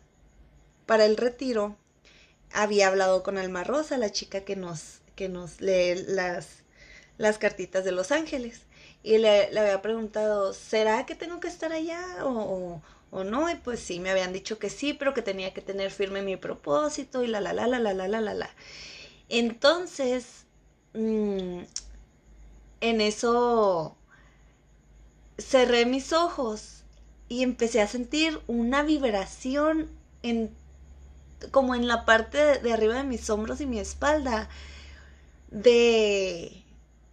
para 0.85 1.05
el 1.05 1.17
retiro, 1.17 1.77
había 2.51 2.87
hablado 2.87 3.23
con 3.23 3.37
Alma 3.37 3.63
Rosa, 3.63 3.97
la 3.97 4.11
chica 4.11 4.41
que 4.41 4.55
nos, 4.55 5.01
que 5.15 5.29
nos 5.29 5.61
lee 5.61 5.95
las, 6.07 6.63
las 7.17 7.37
cartitas 7.37 7.83
de 7.85 7.91
Los 7.91 8.11
Ángeles. 8.11 8.61
Y 9.03 9.17
le, 9.17 9.51
le 9.51 9.59
había 9.59 9.81
preguntado, 9.81 10.53
¿será 10.53 11.05
que 11.05 11.15
tengo 11.15 11.39
que 11.39 11.47
estar 11.47 11.71
allá? 11.73 12.01
o, 12.25 12.81
o 13.13 13.23
no, 13.23 13.49
y 13.49 13.55
pues 13.55 13.79
sí, 13.79 13.99
me 13.99 14.09
habían 14.11 14.33
dicho 14.33 14.59
que 14.59 14.69
sí, 14.69 14.93
pero 14.93 15.13
que 15.13 15.21
tenía 15.21 15.53
que 15.53 15.61
tener 15.61 15.91
firme 15.91 16.21
mi 16.23 16.37
propósito 16.37 17.23
y 17.23 17.27
la, 17.27 17.41
la, 17.41 17.53
la, 17.53 17.67
la, 17.67 17.79
la, 17.79 17.93
la, 17.93 18.07
la, 18.07 18.21
la. 18.21 18.33
la. 18.33 18.49
Entonces, 19.29 20.45
mm, 20.93 21.61
en 22.81 23.01
eso 23.01 23.95
cerré 25.37 25.85
mis 25.85 26.13
ojos 26.13 26.83
y 27.29 27.43
empecé 27.43 27.81
a 27.81 27.87
sentir 27.87 28.39
una 28.47 28.83
vibración 28.83 29.89
en, 30.21 30.51
como 31.51 31.75
en 31.75 31.87
la 31.87 32.05
parte 32.05 32.59
de 32.59 32.73
arriba 32.73 32.95
de 32.95 33.03
mis 33.03 33.29
hombros 33.29 33.61
y 33.61 33.65
mi 33.65 33.79
espalda 33.79 34.49
de 35.51 36.62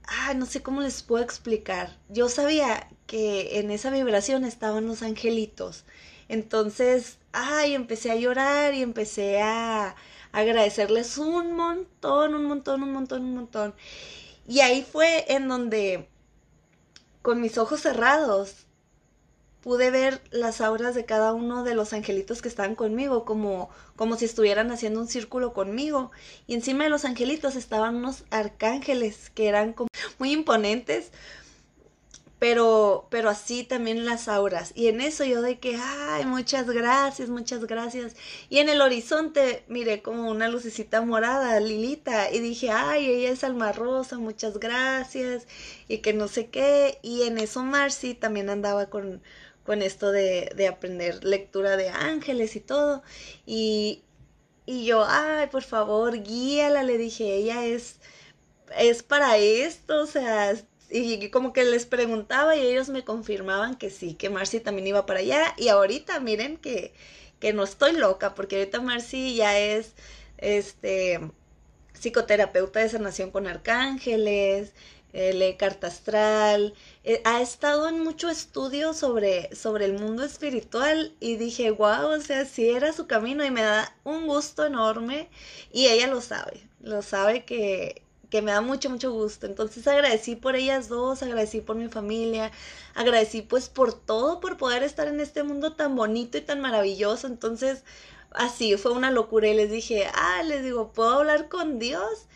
ah, 0.06 0.34
no 0.34 0.46
sé 0.46 0.62
cómo 0.62 0.80
les 0.80 1.02
puedo 1.02 1.22
explicar. 1.22 1.96
Yo 2.08 2.28
sabía 2.28 2.88
que 3.06 3.58
en 3.58 3.70
esa 3.70 3.90
vibración 3.90 4.44
estaban 4.44 4.86
los 4.86 5.02
angelitos. 5.02 5.84
Entonces, 6.28 7.18
ay, 7.32 7.74
empecé 7.74 8.10
a 8.10 8.16
llorar 8.16 8.74
y 8.74 8.82
empecé 8.82 9.40
a 9.42 9.96
agradecerles 10.32 11.18
un 11.18 11.52
montón, 11.54 12.34
un 12.34 12.44
montón, 12.44 12.82
un 12.82 12.92
montón, 12.92 13.24
un 13.24 13.34
montón. 13.34 13.74
Y 14.46 14.60
ahí 14.60 14.82
fue 14.82 15.26
en 15.32 15.48
donde, 15.48 16.08
con 17.22 17.40
mis 17.40 17.58
ojos 17.58 17.80
cerrados, 17.80 18.66
pude 19.62 19.90
ver 19.90 20.22
las 20.30 20.60
auras 20.60 20.94
de 20.94 21.04
cada 21.04 21.32
uno 21.32 21.64
de 21.64 21.74
los 21.74 21.92
angelitos 21.92 22.42
que 22.42 22.48
estaban 22.48 22.74
conmigo, 22.74 23.24
como, 23.24 23.68
como 23.96 24.16
si 24.16 24.24
estuvieran 24.24 24.70
haciendo 24.70 25.00
un 25.00 25.08
círculo 25.08 25.52
conmigo. 25.52 26.10
Y 26.46 26.54
encima 26.54 26.84
de 26.84 26.90
los 26.90 27.04
angelitos 27.04 27.56
estaban 27.56 27.96
unos 27.96 28.24
arcángeles 28.30 29.30
que 29.30 29.48
eran 29.48 29.72
como 29.72 29.88
muy 30.18 30.32
imponentes, 30.32 31.12
pero, 32.38 33.06
pero 33.10 33.28
así 33.28 33.64
también 33.64 34.06
las 34.06 34.26
auras. 34.26 34.72
Y 34.74 34.88
en 34.88 35.02
eso 35.02 35.24
yo 35.24 35.42
de 35.42 35.58
que, 35.58 35.76
ay, 35.78 36.24
muchas 36.24 36.70
gracias, 36.70 37.28
muchas 37.28 37.66
gracias. 37.66 38.16
Y 38.48 38.58
en 38.58 38.70
el 38.70 38.80
horizonte 38.80 39.62
miré 39.68 40.00
como 40.00 40.30
una 40.30 40.48
lucecita 40.48 41.02
morada, 41.02 41.60
Lilita, 41.60 42.32
y 42.32 42.40
dije, 42.40 42.70
ay, 42.70 43.10
ella 43.10 43.30
es 43.30 43.44
Alma 43.44 43.72
Rosa, 43.72 44.16
muchas 44.16 44.58
gracias, 44.58 45.46
y 45.86 45.98
que 45.98 46.14
no 46.14 46.28
sé 46.28 46.48
qué. 46.48 46.98
Y 47.02 47.24
en 47.24 47.36
eso 47.36 47.62
Marcy 47.62 48.14
también 48.14 48.48
andaba 48.48 48.86
con, 48.86 49.20
con 49.64 49.82
esto 49.82 50.12
de, 50.12 50.52
de 50.56 50.68
aprender 50.68 51.24
lectura 51.24 51.76
de 51.76 51.88
ángeles 51.90 52.56
y 52.56 52.60
todo. 52.60 53.02
Y, 53.46 54.02
y 54.66 54.84
yo, 54.86 55.04
ay, 55.06 55.48
por 55.48 55.62
favor, 55.62 56.22
guíala, 56.22 56.82
le 56.84 56.98
dije, 56.98 57.34
ella 57.34 57.64
es, 57.66 57.98
es 58.78 59.02
para 59.02 59.36
esto, 59.38 60.02
o 60.02 60.06
sea, 60.06 60.54
y 60.90 61.30
como 61.30 61.52
que 61.52 61.64
les 61.64 61.86
preguntaba 61.86 62.56
y 62.56 62.62
ellos 62.66 62.88
me 62.88 63.04
confirmaban 63.04 63.76
que 63.76 63.90
sí, 63.90 64.14
que 64.14 64.30
Marcy 64.30 64.60
también 64.60 64.88
iba 64.88 65.06
para 65.06 65.20
allá. 65.20 65.54
Y 65.56 65.68
ahorita 65.68 66.20
miren 66.20 66.56
que, 66.56 66.92
que 67.40 67.52
no 67.52 67.62
estoy 67.64 67.92
loca, 67.92 68.34
porque 68.34 68.56
ahorita 68.58 68.80
Marcy 68.80 69.34
ya 69.36 69.58
es 69.58 69.94
este 70.38 71.20
psicoterapeuta 71.94 72.80
de 72.80 72.88
sanación 72.88 73.30
con 73.30 73.46
arcángeles, 73.46 74.72
eh, 75.12 75.32
lee 75.34 75.56
carta 75.56 75.88
astral, 75.88 76.74
eh, 77.04 77.22
ha 77.24 77.40
estado 77.40 77.88
en 77.88 78.00
mucho 78.00 78.28
estudio 78.28 78.92
sobre, 78.94 79.54
sobre 79.54 79.86
el 79.86 79.94
mundo 79.98 80.22
espiritual 80.24 81.14
y 81.20 81.36
dije, 81.36 81.70
wow, 81.70 82.08
o 82.16 82.20
sea, 82.20 82.44
sí 82.44 82.68
era 82.68 82.92
su 82.92 83.06
camino 83.06 83.44
y 83.44 83.50
me 83.50 83.62
da 83.62 83.94
un 84.04 84.26
gusto 84.26 84.66
enorme 84.66 85.30
y 85.72 85.86
ella 85.86 86.06
lo 86.08 86.20
sabe, 86.20 86.68
lo 86.82 87.02
sabe 87.02 87.44
que, 87.44 88.02
que 88.30 88.42
me 88.42 88.52
da 88.52 88.60
mucho, 88.60 88.90
mucho 88.90 89.12
gusto. 89.12 89.46
Entonces 89.46 89.86
agradecí 89.86 90.36
por 90.36 90.56
ellas 90.56 90.88
dos, 90.88 91.22
agradecí 91.22 91.60
por 91.60 91.76
mi 91.76 91.88
familia, 91.88 92.52
agradecí 92.94 93.42
pues 93.42 93.68
por 93.68 93.92
todo, 93.94 94.40
por 94.40 94.56
poder 94.56 94.82
estar 94.82 95.08
en 95.08 95.20
este 95.20 95.42
mundo 95.42 95.74
tan 95.74 95.96
bonito 95.96 96.38
y 96.38 96.42
tan 96.42 96.60
maravilloso. 96.60 97.26
Entonces, 97.26 97.84
así 98.32 98.76
fue 98.76 98.92
una 98.92 99.10
locura 99.10 99.48
y 99.48 99.54
les 99.54 99.70
dije, 99.70 100.06
ah, 100.14 100.42
les 100.44 100.64
digo, 100.64 100.92
¿puedo 100.92 101.10
hablar 101.10 101.48
con 101.48 101.78
Dios? 101.78 102.26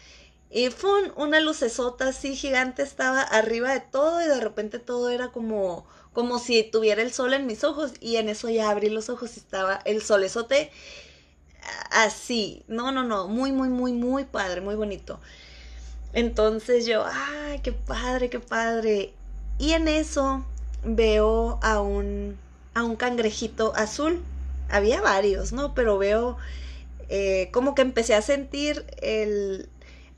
Y 0.54 0.70
fue 0.70 1.10
una 1.16 1.40
lucesota 1.40 2.10
así 2.10 2.36
gigante, 2.36 2.84
estaba 2.84 3.22
arriba 3.22 3.72
de 3.72 3.80
todo 3.80 4.22
y 4.22 4.28
de 4.28 4.38
repente 4.38 4.78
todo 4.78 5.10
era 5.10 5.32
como, 5.32 5.84
como 6.12 6.38
si 6.38 6.62
tuviera 6.62 7.02
el 7.02 7.12
sol 7.12 7.34
en 7.34 7.48
mis 7.48 7.64
ojos 7.64 7.90
y 7.98 8.18
en 8.18 8.28
eso 8.28 8.48
ya 8.48 8.70
abrí 8.70 8.88
los 8.88 9.08
ojos 9.08 9.36
y 9.36 9.40
estaba 9.40 9.80
el 9.84 10.00
solezote 10.00 10.70
así. 11.90 12.62
No, 12.68 12.92
no, 12.92 13.02
no, 13.02 13.26
muy, 13.26 13.50
muy, 13.50 13.68
muy, 13.68 13.92
muy 13.94 14.26
padre, 14.26 14.60
muy 14.60 14.76
bonito. 14.76 15.18
Entonces 16.12 16.86
yo, 16.86 17.04
ay, 17.04 17.58
qué 17.58 17.72
padre, 17.72 18.30
qué 18.30 18.38
padre. 18.38 19.12
Y 19.58 19.72
en 19.72 19.88
eso 19.88 20.44
veo 20.84 21.58
a 21.64 21.80
un, 21.80 22.38
a 22.74 22.84
un 22.84 22.94
cangrejito 22.94 23.72
azul. 23.74 24.22
Había 24.70 25.00
varios, 25.00 25.52
¿no? 25.52 25.74
Pero 25.74 25.98
veo 25.98 26.36
eh, 27.08 27.50
como 27.52 27.74
que 27.74 27.82
empecé 27.82 28.14
a 28.14 28.22
sentir 28.22 28.86
el, 29.02 29.68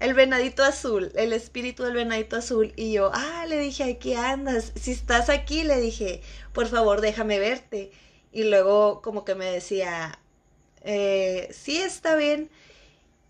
el 0.00 0.14
venadito 0.14 0.62
azul, 0.62 1.10
el 1.14 1.32
espíritu 1.32 1.84
del 1.84 1.94
venadito 1.94 2.36
azul. 2.36 2.72
Y 2.76 2.92
yo, 2.92 3.10
ah, 3.14 3.46
le 3.46 3.58
dije, 3.58 3.84
aquí 3.84 4.14
andas. 4.14 4.72
Si 4.76 4.92
estás 4.92 5.28
aquí, 5.28 5.64
le 5.64 5.80
dije, 5.80 6.22
por 6.52 6.66
favor, 6.66 7.00
déjame 7.00 7.38
verte. 7.38 7.92
Y 8.32 8.44
luego 8.44 9.00
como 9.02 9.24
que 9.24 9.34
me 9.34 9.46
decía, 9.46 10.18
eh, 10.82 11.48
sí, 11.52 11.78
está 11.78 12.16
bien. 12.16 12.50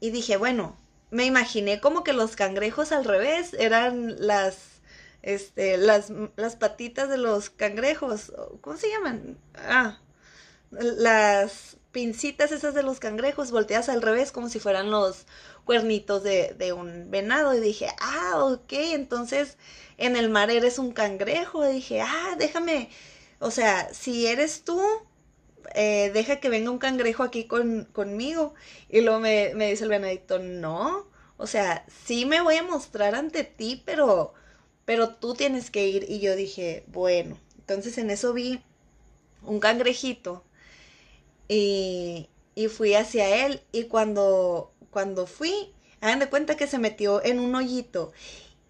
Y 0.01 0.11
dije, 0.11 0.37
bueno, 0.37 0.77
me 1.11 1.25
imaginé 1.25 1.81
como 1.81 2.05
que 2.05 2.13
los 2.13 2.37
cangrejos 2.37 2.93
al 2.93 3.05
revés 3.05 3.55
eran 3.55 4.27
las, 4.27 4.81
este, 5.23 5.77
las, 5.79 6.13
las 6.37 6.57
patitas 6.57 7.09
de 7.09 7.19
los 7.19 7.51
cangrejos. 7.51 8.33
¿Cómo 8.61 8.77
se 8.77 8.91
llaman? 8.91 9.39
Ah, 9.55 10.01
las 10.71 11.77
pincitas 11.93 12.53
esas 12.53 12.75
de 12.75 12.83
los 12.83 13.01
cangrejos 13.01 13.51
volteadas 13.51 13.89
al 13.89 14.03
revés 14.03 14.31
como 14.31 14.51
si 14.51 14.61
fueran 14.61 14.91
los 14.91 15.27
cuernitos 15.67 16.23
de, 16.23 16.55
de, 16.59 16.73
un 16.73 17.11
venado 17.11 17.55
y 17.55 17.61
dije, 17.61 17.89
ah, 18.01 18.45
ok, 18.45 18.73
entonces 18.73 19.59
en 19.99 20.17
el 20.17 20.31
mar 20.31 20.51
eres 20.51 20.79
un 20.79 20.93
cangrejo. 20.93 21.67
Dije, 21.67 22.01
ah, 22.01 22.37
déjame, 22.39 22.89
o 23.41 23.51
sea, 23.51 23.93
si 23.93 24.27
eres 24.27 24.63
tú, 24.65 24.81
eh, 25.75 26.11
deja 26.15 26.41
que 26.41 26.49
venga 26.49 26.71
un 26.71 26.79
cangrejo 26.79 27.23
aquí 27.23 27.45
con, 27.45 27.85
conmigo. 27.93 28.55
Y 28.89 29.03
luego 29.03 29.21
me, 29.21 29.53
me 29.55 29.71
dice 29.71 29.85
el 29.85 29.91
venadito, 29.91 30.39
no, 30.39 31.07
o 31.37 31.47
sea, 31.47 31.85
sí 32.07 32.25
me 32.27 32.41
voy 32.41 32.57
a 32.57 32.63
mostrar 32.63 33.15
ante 33.15 33.45
ti, 33.45 33.83
pero, 33.85 34.33
pero 34.85 35.11
tú 35.11 35.35
tienes 35.35 35.71
que 35.71 35.87
ir. 35.89 36.07
Y 36.09 36.21
yo 36.21 36.37
dije, 36.37 36.85
bueno, 36.89 37.39
entonces 37.59 37.99
en 37.99 38.11
eso 38.11 38.33
vi 38.33 38.63
un 39.43 39.61
cangrejito 39.61 40.45
y, 41.49 42.29
y 42.55 42.69
fui 42.69 42.95
hacia 42.95 43.47
él 43.47 43.61
y 43.73 43.85
cuando, 43.85 44.73
cuando 44.97 45.27
fui, 45.27 45.75
hagan 46.01 46.21
de 46.21 46.31
cuenta 46.31 46.57
que 46.57 46.67
se 46.67 46.79
metió 46.79 47.23
en 47.23 47.39
un 47.39 47.55
hoyito. 47.55 48.13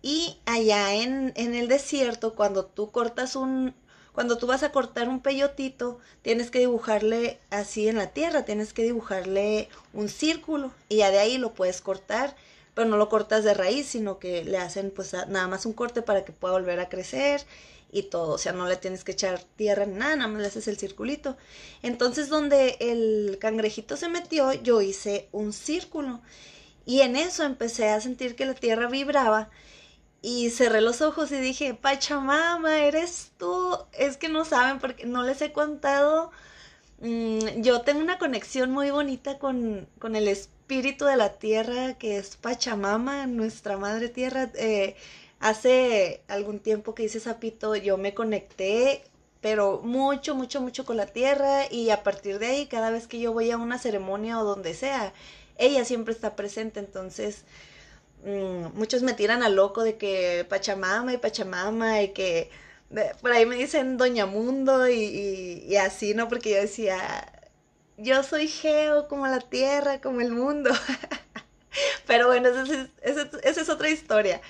Y 0.03 0.41
allá 0.45 0.93
en, 0.93 1.33
en 1.37 1.55
el 1.55 1.69
desierto, 1.69 2.35
cuando 2.35 2.65
tú 2.65 2.91
cortas 2.91 3.37
un, 3.37 3.77
cuando 4.13 4.37
tú 4.37 4.49
vas 4.49 4.65
a 4.65 4.73
cortar 4.73 5.09
un 5.09 5.21
peyotito, 5.21 6.01
tienes 6.23 6.51
que 6.51 6.59
dibujarle 6.59 7.39
así 7.51 7.87
en 7.87 7.97
la 7.97 8.09
tierra, 8.09 8.45
tienes 8.45 8.73
que 8.73 8.83
dibujarle 8.83 9.69
un 9.93 10.09
círculo 10.09 10.73
y 10.89 10.97
ya 10.97 11.13
de 11.13 11.21
ahí 11.21 11.39
lo 11.39 11.55
puedes 11.55 11.81
cortar, 11.81 12.35
pero 12.75 12.89
no 12.89 12.97
lo 12.97 13.09
cortas 13.09 13.45
de 13.45 13.55
raíz, 13.55 13.87
sino 13.87 14.19
que 14.19 14.43
le 14.43 14.59
hacen 14.59 14.91
pues 14.91 15.13
nada 15.13 15.47
más 15.47 15.65
un 15.65 15.75
corte 15.75 16.03
para 16.03 16.25
que 16.25 16.33
pueda 16.33 16.55
volver 16.55 16.81
a 16.81 16.89
crecer 16.89 17.47
y 17.93 18.05
todo, 18.05 18.35
o 18.35 18.39
sea, 18.39 18.53
no 18.53 18.67
le 18.67 18.77
tienes 18.77 19.05
que 19.05 19.13
echar 19.13 19.41
tierra 19.57 19.87
ni 19.87 19.95
nada, 19.95 20.17
nada 20.17 20.29
más 20.29 20.41
le 20.43 20.49
haces 20.49 20.69
el 20.69 20.77
circulito. 20.77 21.37
Entonces, 21.83 22.29
donde 22.29 22.77
el 22.81 23.39
cangrejito 23.41 23.97
se 23.97 24.09
metió, 24.09 24.53
yo 24.53 24.83
hice 24.83 25.29
un 25.33 25.53
círculo 25.53 26.21
y 26.85 27.01
en 27.01 27.17
eso 27.17 27.43
empecé 27.45 27.89
a 27.89 28.01
sentir 28.01 28.37
que 28.37 28.47
la 28.47 28.55
tierra 28.55 28.89
vibraba 28.89 29.51
y 30.23 30.51
cerré 30.51 30.81
los 30.81 31.03
ojos 31.03 31.31
y 31.33 31.37
dije, 31.37 31.75
Pachamama, 31.75 32.79
eres 32.81 33.33
tú. 33.39 33.79
Es 33.93 34.17
que 34.17 34.29
no 34.29 34.45
saben 34.45 34.79
porque 34.81 35.07
no 35.07 35.23
les 35.23 35.41
he 35.43 35.53
contado. 35.53 36.31
Mm, 37.01 37.63
yo 37.63 37.83
tengo 37.83 38.01
una 38.01 38.19
conexión 38.19 38.71
muy 38.73 38.91
bonita 38.91 39.39
con, 39.39 39.89
con, 39.99 40.17
el 40.17 40.29
espíritu 40.29 41.05
de 41.05 41.17
la 41.17 41.35
tierra 41.39 41.95
que 41.99 42.19
es 42.19 42.37
Pachamama, 42.37 43.27
nuestra 43.27 43.77
madre 43.79 44.09
tierra. 44.09 44.51
Eh, 44.55 44.97
Hace 45.47 46.25
algún 46.27 46.59
tiempo 46.59 46.97
que 46.97 47.05
hice 47.05 47.21
Zapito, 47.21 47.77
yo 47.77 47.99
me 47.99 48.15
conecté, 48.15 49.05
pero 49.41 49.81
mucho, 49.81 50.35
mucho, 50.35 50.61
mucho 50.61 50.85
con 50.85 50.97
la 50.97 51.07
tierra 51.07 51.71
y 51.71 51.91
a 51.91 52.03
partir 52.03 52.41
de 52.41 52.49
ahí, 52.49 52.67
cada 52.67 52.91
vez 52.91 53.07
que 53.07 53.21
yo 53.21 53.33
voy 53.33 53.53
a 53.53 53.57
una 53.57 53.79
ceremonia 53.79 54.41
o 54.41 54.45
donde 54.45 54.75
sea, 54.75 55.13
ella 55.57 55.85
siempre 55.85 56.13
está 56.13 56.35
presente, 56.35 56.81
entonces 56.81 57.45
mm, 58.25 58.77
muchos 58.77 59.03
me 59.03 59.13
tiran 59.13 59.45
a 59.45 59.49
loco 59.49 59.85
de 59.85 59.97
que 59.97 60.45
Pachamama 60.49 61.13
y 61.13 61.19
Pachamama 61.19 62.03
y 62.03 62.09
que 62.09 62.51
por 63.21 63.31
ahí 63.31 63.47
me 63.47 63.55
dicen 63.55 63.99
Doña 63.99 64.27
Mundo 64.27 64.89
y, 64.89 65.77
así, 65.77 66.13
¿no? 66.15 66.29
Porque 66.29 66.51
yo 66.51 66.57
decía, 66.57 67.01
yo 67.99 68.25
soy 68.25 68.49
Geo 68.49 69.07
como 69.07 69.29
la 69.29 69.39
tierra, 69.39 70.01
como 70.01 70.23
el 70.23 70.33
mundo. 70.33 70.71
Pero 72.09 72.27
bueno, 72.27 72.49
esa 73.03 73.61
es 73.61 73.69
otra 73.69 73.91
historia. 73.91 74.41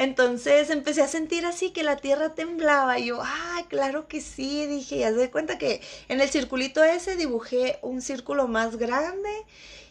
Entonces 0.00 0.70
empecé 0.70 1.02
a 1.02 1.08
sentir 1.08 1.44
así 1.44 1.72
que 1.72 1.82
la 1.82 1.96
tierra 1.96 2.30
temblaba 2.34 2.98
y 2.98 3.08
yo, 3.08 3.20
ah, 3.22 3.66
claro 3.68 4.08
que 4.08 4.22
sí, 4.22 4.64
dije, 4.64 4.96
ya 4.96 5.12
se 5.12 5.30
cuenta 5.30 5.58
que 5.58 5.82
en 6.08 6.22
el 6.22 6.30
circulito 6.30 6.82
ese 6.82 7.16
dibujé 7.16 7.78
un 7.82 8.00
círculo 8.00 8.48
más 8.48 8.76
grande 8.76 9.28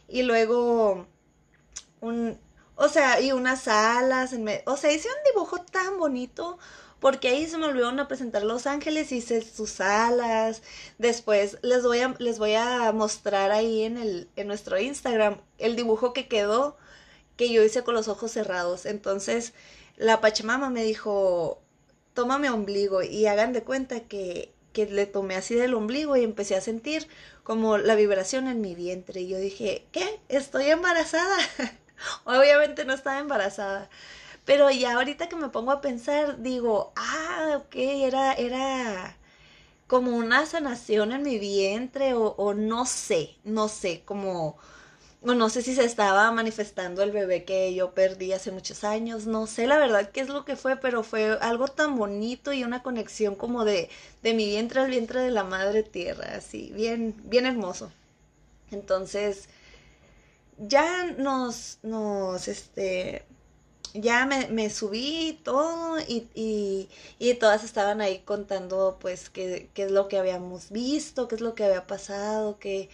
y 0.07 0.23
luego 0.23 1.05
un, 2.01 2.39
o 2.75 2.89
sea, 2.89 3.21
y 3.21 3.33
unas 3.33 3.67
alas, 3.67 4.33
o 4.65 4.77
sea, 4.77 4.91
hice 4.91 5.09
un 5.09 5.31
dibujo 5.31 5.59
tan 5.59 5.99
bonito 5.99 6.57
porque 6.99 7.27
ahí 7.27 7.45
se 7.45 7.59
me 7.59 7.67
olvidó 7.67 7.89
a 7.89 8.07
presentar 8.07 8.41
Los 8.41 8.65
Ángeles, 8.65 9.11
hice 9.11 9.43
sus 9.43 9.79
alas, 9.79 10.63
después 10.97 11.59
les 11.61 11.83
voy 11.83 11.99
a, 11.99 12.15
les 12.17 12.39
voy 12.39 12.55
a 12.55 12.91
mostrar 12.93 13.51
ahí 13.51 13.83
en, 13.83 13.97
el, 13.99 14.27
en 14.35 14.47
nuestro 14.47 14.79
Instagram 14.79 15.39
el 15.59 15.75
dibujo 15.75 16.13
que 16.13 16.27
quedó, 16.27 16.77
que 17.37 17.53
yo 17.53 17.63
hice 17.63 17.83
con 17.83 17.93
los 17.93 18.07
ojos 18.07 18.31
cerrados, 18.31 18.87
entonces 18.87 19.53
la 19.99 20.21
Pachamama 20.21 20.69
me 20.69 20.83
dijo, 20.83 21.61
toma 22.13 22.39
mi 22.39 22.47
ombligo 22.47 23.03
y 23.03 23.27
hagan 23.27 23.53
de 23.53 23.63
cuenta 23.63 23.99
que, 24.01 24.51
que 24.73 24.85
le 24.85 25.05
tomé 25.05 25.35
así 25.35 25.55
del 25.55 25.73
ombligo 25.73 26.15
y 26.15 26.23
empecé 26.23 26.55
a 26.55 26.61
sentir 26.61 27.07
como 27.43 27.77
la 27.77 27.95
vibración 27.95 28.47
en 28.47 28.61
mi 28.61 28.75
vientre. 28.75 29.21
Y 29.21 29.27
yo 29.27 29.37
dije, 29.37 29.85
¿qué? 29.91 30.19
¿Estoy 30.29 30.67
embarazada? 30.67 31.37
Obviamente 32.23 32.85
no 32.85 32.93
estaba 32.93 33.19
embarazada. 33.19 33.89
Pero 34.45 34.71
ya 34.71 34.93
ahorita 34.95 35.27
que 35.29 35.35
me 35.35 35.49
pongo 35.49 35.71
a 35.71 35.81
pensar, 35.81 36.41
digo, 36.41 36.93
ah, 36.95 37.59
ok, 37.65 37.75
era, 37.75 38.33
era 38.33 39.17
como 39.87 40.11
una 40.15 40.45
sanación 40.45 41.11
en 41.11 41.23
mi 41.23 41.39
vientre 41.39 42.13
o, 42.13 42.35
o 42.37 42.53
no 42.53 42.85
sé, 42.85 43.35
no 43.43 43.67
sé, 43.67 44.03
como 44.05 44.57
no 45.21 45.49
sé 45.49 45.61
si 45.61 45.75
se 45.75 45.83
estaba 45.83 46.31
manifestando 46.31 47.03
el 47.03 47.11
bebé 47.11 47.43
que 47.43 47.73
yo 47.73 47.93
perdí 47.93 48.31
hace 48.31 48.51
muchos 48.51 48.83
años, 48.83 49.25
no 49.27 49.47
sé 49.47 49.67
la 49.67 49.77
verdad 49.77 50.09
qué 50.11 50.21
es 50.21 50.29
lo 50.29 50.45
que 50.45 50.55
fue, 50.55 50.77
pero 50.77 51.03
fue 51.03 51.37
algo 51.41 51.67
tan 51.67 51.97
bonito 51.97 52.53
y 52.53 52.63
una 52.63 52.83
conexión 52.83 53.35
como 53.35 53.65
de, 53.65 53.89
de 54.23 54.33
mi 54.33 54.45
vientre 54.45 54.81
al 54.81 54.89
vientre 54.89 55.21
de 55.21 55.31
la 55.31 55.43
madre 55.43 55.83
tierra, 55.83 56.35
así, 56.37 56.71
bien, 56.73 57.15
bien 57.25 57.45
hermoso. 57.45 57.91
Entonces, 58.71 59.49
ya 60.57 61.05
nos, 61.17 61.79
nos, 61.83 62.47
este, 62.47 63.25
ya 63.93 64.25
me, 64.25 64.47
me 64.49 64.69
subí 64.69 65.39
todo 65.43 65.99
y, 65.99 66.27
y, 66.35 66.89
y, 67.19 67.33
todas 67.35 67.63
estaban 67.63 68.01
ahí 68.01 68.19
contando 68.19 68.97
pues 69.01 69.29
qué, 69.29 69.69
qué 69.73 69.83
es 69.83 69.91
lo 69.91 70.07
que 70.07 70.17
habíamos 70.17 70.69
visto, 70.71 71.27
qué 71.27 71.35
es 71.35 71.41
lo 71.41 71.55
que 71.55 71.65
había 71.65 71.87
pasado, 71.87 72.59
qué 72.59 72.89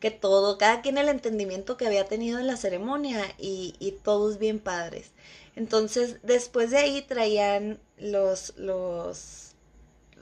que 0.00 0.10
todo, 0.10 0.58
cada 0.58 0.82
quien 0.82 0.98
el 0.98 1.08
entendimiento 1.08 1.76
que 1.76 1.86
había 1.86 2.06
tenido 2.06 2.38
en 2.40 2.46
la 2.46 2.56
ceremonia 2.56 3.22
y, 3.38 3.98
todos 4.02 4.38
bien 4.38 4.58
padres. 4.58 5.12
Entonces, 5.56 6.16
después 6.22 6.70
de 6.70 6.78
ahí 6.78 7.02
traían 7.02 7.80
los, 7.98 8.54
los, 8.56 9.52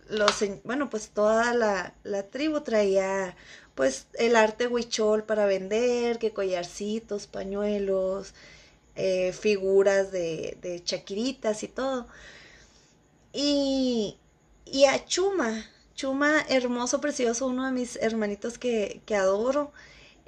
los, 0.09 0.45
bueno, 0.65 0.91
pues 0.91 1.11
toda 1.11 1.55
la, 1.55 1.95
la 2.03 2.25
tribu 2.25 2.61
traía 2.63 3.37
pues 3.75 4.09
el 4.15 4.35
arte 4.37 4.67
huichol 4.67 5.23
para 5.25 5.47
vender, 5.47 6.19
que 6.19 6.33
collarcitos, 6.33 7.29
pañuelos, 7.29 8.35
eh, 8.97 9.33
figuras 9.33 10.11
de, 10.11 10.59
de 10.61 10.83
chaquiritas 10.83 11.63
y 11.63 11.69
todo. 11.69 12.09
Y, 13.33 14.19
y 14.65 14.85
a 14.87 15.05
Chuma, 15.05 15.65
Chuma, 15.99 16.45
hermoso, 16.49 17.01
precioso, 17.01 17.49
uno 17.49 17.67
de 17.67 17.73
mis 17.73 17.97
hermanitos 17.97 18.57
que, 18.57 19.03
que 19.05 19.17
adoro. 19.17 19.73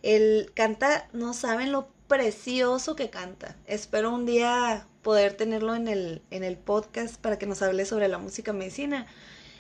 Él 0.03 0.51
canta, 0.53 1.09
no 1.13 1.33
saben 1.33 1.71
lo 1.71 1.87
precioso 2.09 2.97
que 2.97 3.09
canta. 3.09 3.57
Espero 3.69 4.13
un 4.13 4.27
día 4.27 4.89
poder 5.03 5.35
tenerlo 5.35 5.77
en 5.77 5.87
el, 5.87 6.23
en 6.33 6.43
el 6.43 6.57
podcast 6.57 7.21
para 7.21 7.39
que 7.39 7.47
nos 7.47 7.63
hable 7.63 7.85
sobre 7.87 8.09
la 8.09 8.19
música 8.19 8.53
medicina. 8.53 9.07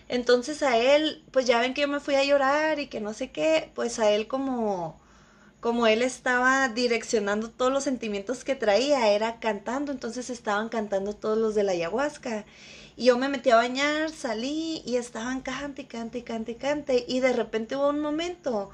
Entonces 0.09 0.65
a 0.65 0.79
él, 0.79 1.23
pues 1.31 1.47
ya 1.47 1.61
ven 1.61 1.75
que 1.75 1.83
yo 1.83 1.89
me 1.89 2.01
fui 2.01 2.17
a 2.17 2.25
llorar 2.25 2.81
y 2.81 2.89
que 2.89 3.01
no 3.01 3.15
sé 3.15 3.31
qué, 3.31 3.71
pues 3.77 4.01
a 4.01 4.11
él 4.11 4.27
como, 4.27 5.01
como 5.61 5.87
él 5.87 6.03
estaba 6.03 6.69
direccionando 6.69 7.51
todos 7.51 7.73
los 7.73 7.85
sentimientos 7.85 8.43
que 8.43 8.57
traía, 8.57 9.13
era 9.13 9.39
cantando, 9.39 9.93
entonces 9.93 10.29
estaban 10.29 10.71
cantando 10.71 11.15
todos 11.15 11.39
los 11.39 11.55
de 11.55 11.63
la 11.63 11.71
ayahuasca. 11.71 12.47
Y 13.01 13.07
yo 13.07 13.17
me 13.17 13.31
metí 13.31 13.49
a 13.49 13.57
bañar, 13.57 14.11
salí 14.11 14.83
y 14.85 14.97
estaban 14.97 15.41
cante, 15.41 15.87
cante, 15.87 16.23
cante, 16.23 16.57
cante. 16.57 17.07
Y 17.09 17.21
de 17.21 17.33
repente 17.33 17.75
hubo 17.75 17.89
un 17.89 18.01
momento, 18.01 18.69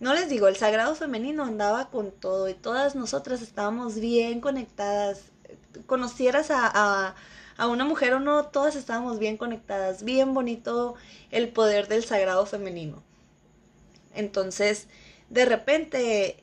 no 0.00 0.14
les 0.14 0.30
digo, 0.30 0.48
el 0.48 0.56
sagrado 0.56 0.94
femenino 0.94 1.44
andaba 1.44 1.90
con 1.90 2.10
todo 2.10 2.48
y 2.48 2.54
todas 2.54 2.94
nosotras 2.94 3.42
estábamos 3.42 3.96
bien 3.96 4.40
conectadas. 4.40 5.24
Conocieras 5.84 6.50
a, 6.50 7.14
a, 7.58 7.66
una 7.68 7.84
mujer 7.84 8.14
o 8.14 8.20
no, 8.20 8.46
todas 8.46 8.76
estábamos 8.76 9.18
bien 9.18 9.36
conectadas. 9.36 10.04
Bien 10.04 10.32
bonito 10.32 10.94
el 11.30 11.50
poder 11.50 11.86
del 11.86 12.02
sagrado 12.02 12.46
femenino. 12.46 13.02
Entonces, 14.14 14.86
de 15.28 15.44
repente 15.44 16.42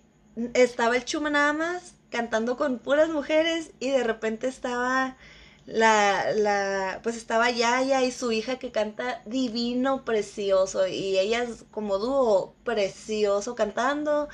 estaba 0.53 0.97
el 0.97 1.03
chuma 1.03 1.31
nada 1.31 1.53
más 1.53 1.95
cantando 2.11 2.57
con 2.57 2.77
puras 2.77 3.09
mujeres 3.09 3.71
y 3.79 3.89
de 3.89 4.03
repente 4.03 4.47
estaba 4.47 5.17
la, 5.65 6.31
la, 6.33 6.99
pues 7.03 7.15
estaba 7.15 7.49
Yaya 7.49 8.03
y 8.03 8.11
su 8.11 8.31
hija 8.31 8.59
que 8.59 8.71
canta 8.71 9.21
divino, 9.25 10.03
precioso, 10.05 10.87
y 10.87 11.17
ellas 11.17 11.65
como 11.71 11.97
dúo 11.99 12.55
precioso 12.63 13.55
cantando, 13.55 14.29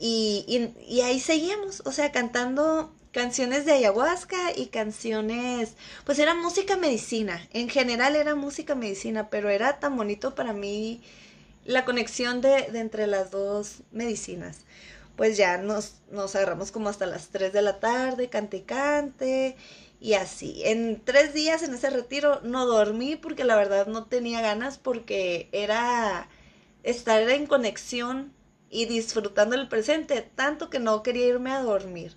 y, 0.00 0.74
y, 0.86 1.00
ahí 1.00 1.20
seguíamos, 1.20 1.82
o 1.84 1.92
sea, 1.92 2.12
cantando 2.12 2.92
canciones 3.12 3.64
de 3.66 3.72
ayahuasca 3.72 4.52
y 4.56 4.66
canciones, 4.66 5.74
pues 6.04 6.18
era 6.18 6.34
música 6.34 6.76
medicina, 6.76 7.48
en 7.52 7.68
general 7.68 8.14
era 8.16 8.34
música 8.34 8.74
medicina, 8.74 9.28
pero 9.30 9.50
era 9.50 9.80
tan 9.80 9.96
bonito 9.96 10.34
para 10.34 10.52
mí 10.52 11.02
la 11.64 11.84
conexión 11.84 12.40
de, 12.40 12.68
de 12.72 12.80
entre 12.80 13.06
las 13.06 13.30
dos 13.30 13.82
medicinas. 13.92 14.58
Pues 15.16 15.36
ya 15.36 15.58
nos, 15.58 15.94
nos 16.12 16.36
agarramos 16.36 16.70
como 16.70 16.88
hasta 16.88 17.04
las 17.06 17.28
3 17.30 17.52
de 17.52 17.62
la 17.62 17.80
tarde, 17.80 18.28
cante 18.28 18.58
y 18.58 18.62
cante, 18.62 19.56
y 20.00 20.14
así. 20.14 20.62
En 20.64 21.02
tres 21.04 21.34
días 21.34 21.62
en 21.62 21.74
ese 21.74 21.90
retiro 21.90 22.40
no 22.42 22.66
dormí 22.66 23.16
porque 23.16 23.44
la 23.44 23.56
verdad 23.56 23.86
no 23.86 24.06
tenía 24.06 24.40
ganas 24.40 24.78
porque 24.78 25.48
era 25.52 26.28
estar 26.82 27.28
en 27.28 27.46
conexión 27.46 28.32
y 28.70 28.86
disfrutando 28.86 29.54
el 29.56 29.68
presente, 29.68 30.22
tanto 30.34 30.70
que 30.70 30.78
no 30.78 31.02
quería 31.02 31.26
irme 31.26 31.50
a 31.50 31.62
dormir. 31.62 32.16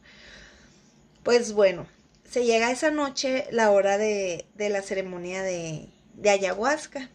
Pues 1.23 1.53
bueno, 1.53 1.88
se 2.29 2.45
llega 2.45 2.71
esa 2.71 2.91
noche 2.91 3.47
la 3.51 3.71
hora 3.71 3.97
de, 3.97 4.45
de 4.55 4.69
la 4.69 4.82
ceremonia 4.82 5.43
de, 5.43 5.89
de, 6.15 6.29
ayahuasca. 6.29 7.09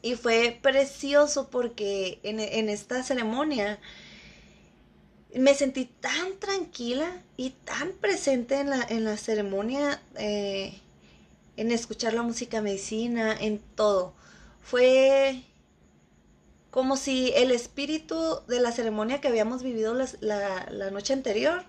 Y 0.00 0.14
fue 0.14 0.58
precioso 0.62 1.48
porque 1.50 2.20
en, 2.22 2.38
en 2.40 2.68
esta 2.68 3.02
ceremonia 3.02 3.80
me 5.34 5.54
sentí 5.54 5.86
tan 5.86 6.38
tranquila 6.38 7.22
y 7.36 7.50
tan 7.50 7.92
presente 7.92 8.60
en 8.60 8.70
la, 8.70 8.82
en 8.82 9.04
la 9.04 9.16
ceremonia, 9.16 10.00
eh, 10.16 10.80
en 11.56 11.70
escuchar 11.70 12.14
la 12.14 12.22
música 12.22 12.60
medicina, 12.62 13.36
en 13.38 13.58
todo. 13.58 14.14
Fue 14.62 15.42
como 16.70 16.96
si 16.96 17.32
el 17.34 17.50
espíritu 17.50 18.40
de 18.46 18.60
la 18.60 18.72
ceremonia 18.72 19.20
que 19.20 19.28
habíamos 19.28 19.62
vivido 19.62 19.94
la, 19.94 20.06
la, 20.70 20.90
noche 20.90 21.12
anterior 21.12 21.64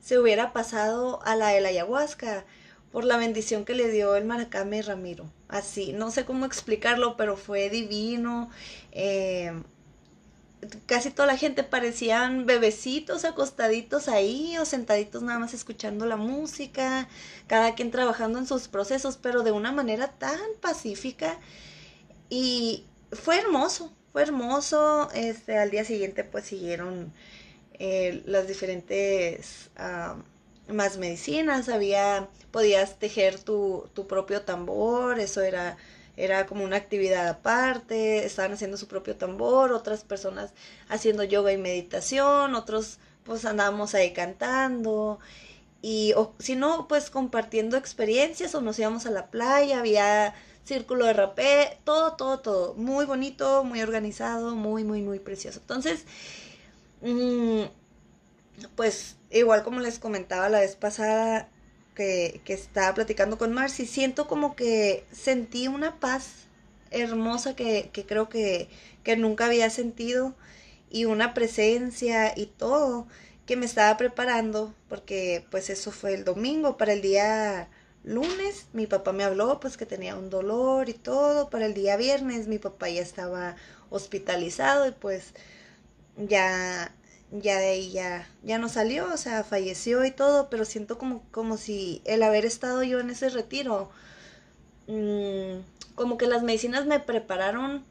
se 0.00 0.18
hubiera 0.18 0.52
pasado 0.52 1.22
a 1.24 1.36
la 1.36 1.48
de 1.48 1.60
la 1.60 1.68
ayahuasca 1.68 2.44
por 2.90 3.04
la 3.04 3.16
bendición 3.16 3.64
que 3.64 3.74
le 3.74 3.88
dio 3.88 4.16
el 4.16 4.24
Maracame 4.24 4.82
Ramiro. 4.82 5.30
Así, 5.48 5.92
no 5.92 6.10
sé 6.10 6.24
cómo 6.24 6.44
explicarlo, 6.44 7.16
pero 7.16 7.36
fue 7.36 7.70
divino. 7.70 8.50
Eh, 8.90 9.52
casi 10.86 11.10
toda 11.10 11.26
la 11.26 11.36
gente 11.36 11.64
parecían 11.64 12.46
bebecitos 12.46 13.24
acostaditos 13.24 14.08
ahí 14.08 14.56
o 14.58 14.64
sentaditos 14.64 15.22
nada 15.22 15.38
más 15.38 15.54
escuchando 15.54 16.06
la 16.06 16.16
música, 16.16 17.08
cada 17.46 17.74
quien 17.74 17.90
trabajando 17.90 18.38
en 18.38 18.46
sus 18.46 18.68
procesos, 18.68 19.16
pero 19.16 19.42
de 19.42 19.52
una 19.52 19.72
manera 19.72 20.08
tan 20.18 20.40
pacífica 20.60 21.38
y 22.30 22.86
fue 23.12 23.38
hermoso, 23.38 23.92
fue 24.12 24.22
hermoso. 24.22 25.10
Este, 25.14 25.58
al 25.58 25.70
día 25.70 25.84
siguiente 25.84 26.24
pues 26.24 26.44
siguieron 26.46 27.12
eh, 27.74 28.22
las 28.26 28.46
diferentes 28.46 29.70
más 30.68 30.98
medicinas, 30.98 31.68
había, 31.68 32.28
podías 32.50 32.98
tejer 32.98 33.38
tu, 33.40 33.88
tu 33.94 34.06
propio 34.06 34.42
tambor, 34.42 35.18
eso 35.18 35.42
era 35.42 35.76
era 36.16 36.46
como 36.46 36.64
una 36.64 36.76
actividad 36.76 37.28
aparte, 37.28 38.24
estaban 38.24 38.52
haciendo 38.52 38.76
su 38.76 38.88
propio 38.88 39.16
tambor, 39.16 39.72
otras 39.72 40.04
personas 40.04 40.52
haciendo 40.88 41.24
yoga 41.24 41.52
y 41.52 41.58
meditación, 41.58 42.54
otros 42.54 42.98
pues 43.24 43.44
andábamos 43.44 43.94
ahí 43.94 44.12
cantando 44.12 45.18
y 45.82 46.12
o, 46.16 46.34
si 46.38 46.56
no 46.56 46.86
pues 46.88 47.10
compartiendo 47.10 47.76
experiencias 47.76 48.54
o 48.54 48.60
nos 48.60 48.78
íbamos 48.78 49.06
a 49.06 49.10
la 49.10 49.30
playa, 49.30 49.80
había 49.80 50.34
círculo 50.64 51.06
de 51.06 51.12
rapé, 51.12 51.78
todo, 51.84 52.14
todo, 52.14 52.40
todo, 52.40 52.74
muy 52.74 53.04
bonito, 53.04 53.64
muy 53.64 53.82
organizado, 53.82 54.54
muy, 54.54 54.84
muy, 54.84 55.02
muy 55.02 55.18
precioso. 55.18 55.60
Entonces, 55.60 56.04
mmm, 57.00 57.62
pues 58.76 59.16
igual 59.30 59.62
como 59.64 59.80
les 59.80 59.98
comentaba 59.98 60.48
la 60.48 60.60
vez 60.60 60.76
pasada, 60.76 61.48
que, 61.94 62.40
estaba 62.46 62.94
platicando 62.94 63.38
con 63.38 63.52
Marcy, 63.52 63.86
siento 63.86 64.26
como 64.26 64.56
que 64.56 65.04
sentí 65.12 65.68
una 65.68 66.00
paz 66.00 66.46
hermosa 66.90 67.56
que, 67.56 67.90
creo 68.06 68.28
que, 68.28 68.68
que 69.02 69.16
nunca 69.16 69.46
había 69.46 69.70
sentido 69.70 70.34
y 70.90 71.06
una 71.06 71.34
presencia 71.34 72.32
y 72.36 72.46
todo 72.46 73.06
que 73.46 73.56
me 73.56 73.66
estaba 73.66 73.96
preparando 73.96 74.74
porque 74.88 75.44
pues 75.50 75.70
eso 75.70 75.90
fue 75.90 76.14
el 76.14 76.24
domingo. 76.24 76.76
Para 76.76 76.92
el 76.92 77.02
día 77.02 77.68
lunes 78.04 78.66
mi 78.72 78.86
papá 78.86 79.12
me 79.12 79.24
habló 79.24 79.60
pues 79.60 79.76
que 79.76 79.86
tenía 79.86 80.16
un 80.16 80.30
dolor 80.30 80.88
y 80.88 80.94
todo. 80.94 81.50
Para 81.50 81.66
el 81.66 81.74
día 81.74 81.96
viernes 81.96 82.46
mi 82.46 82.58
papá 82.58 82.88
ya 82.88 83.02
estaba 83.02 83.56
hospitalizado 83.90 84.86
y 84.88 84.92
pues 84.92 85.34
ya 86.16 86.94
ya 87.32 87.58
de 87.58 87.66
ahí 87.68 87.90
ya, 87.92 88.28
ya 88.42 88.58
no 88.58 88.68
salió, 88.68 89.12
o 89.12 89.16
sea, 89.16 89.44
falleció 89.44 90.04
y 90.04 90.10
todo, 90.10 90.50
pero 90.50 90.64
siento 90.64 90.98
como, 90.98 91.24
como 91.30 91.56
si 91.56 92.02
el 92.04 92.22
haber 92.22 92.44
estado 92.46 92.82
yo 92.84 93.00
en 93.00 93.10
ese 93.10 93.30
retiro, 93.30 93.90
mmm, 94.86 95.60
como 95.94 96.18
que 96.18 96.26
las 96.26 96.42
medicinas 96.42 96.86
me 96.86 97.00
prepararon, 97.00 97.84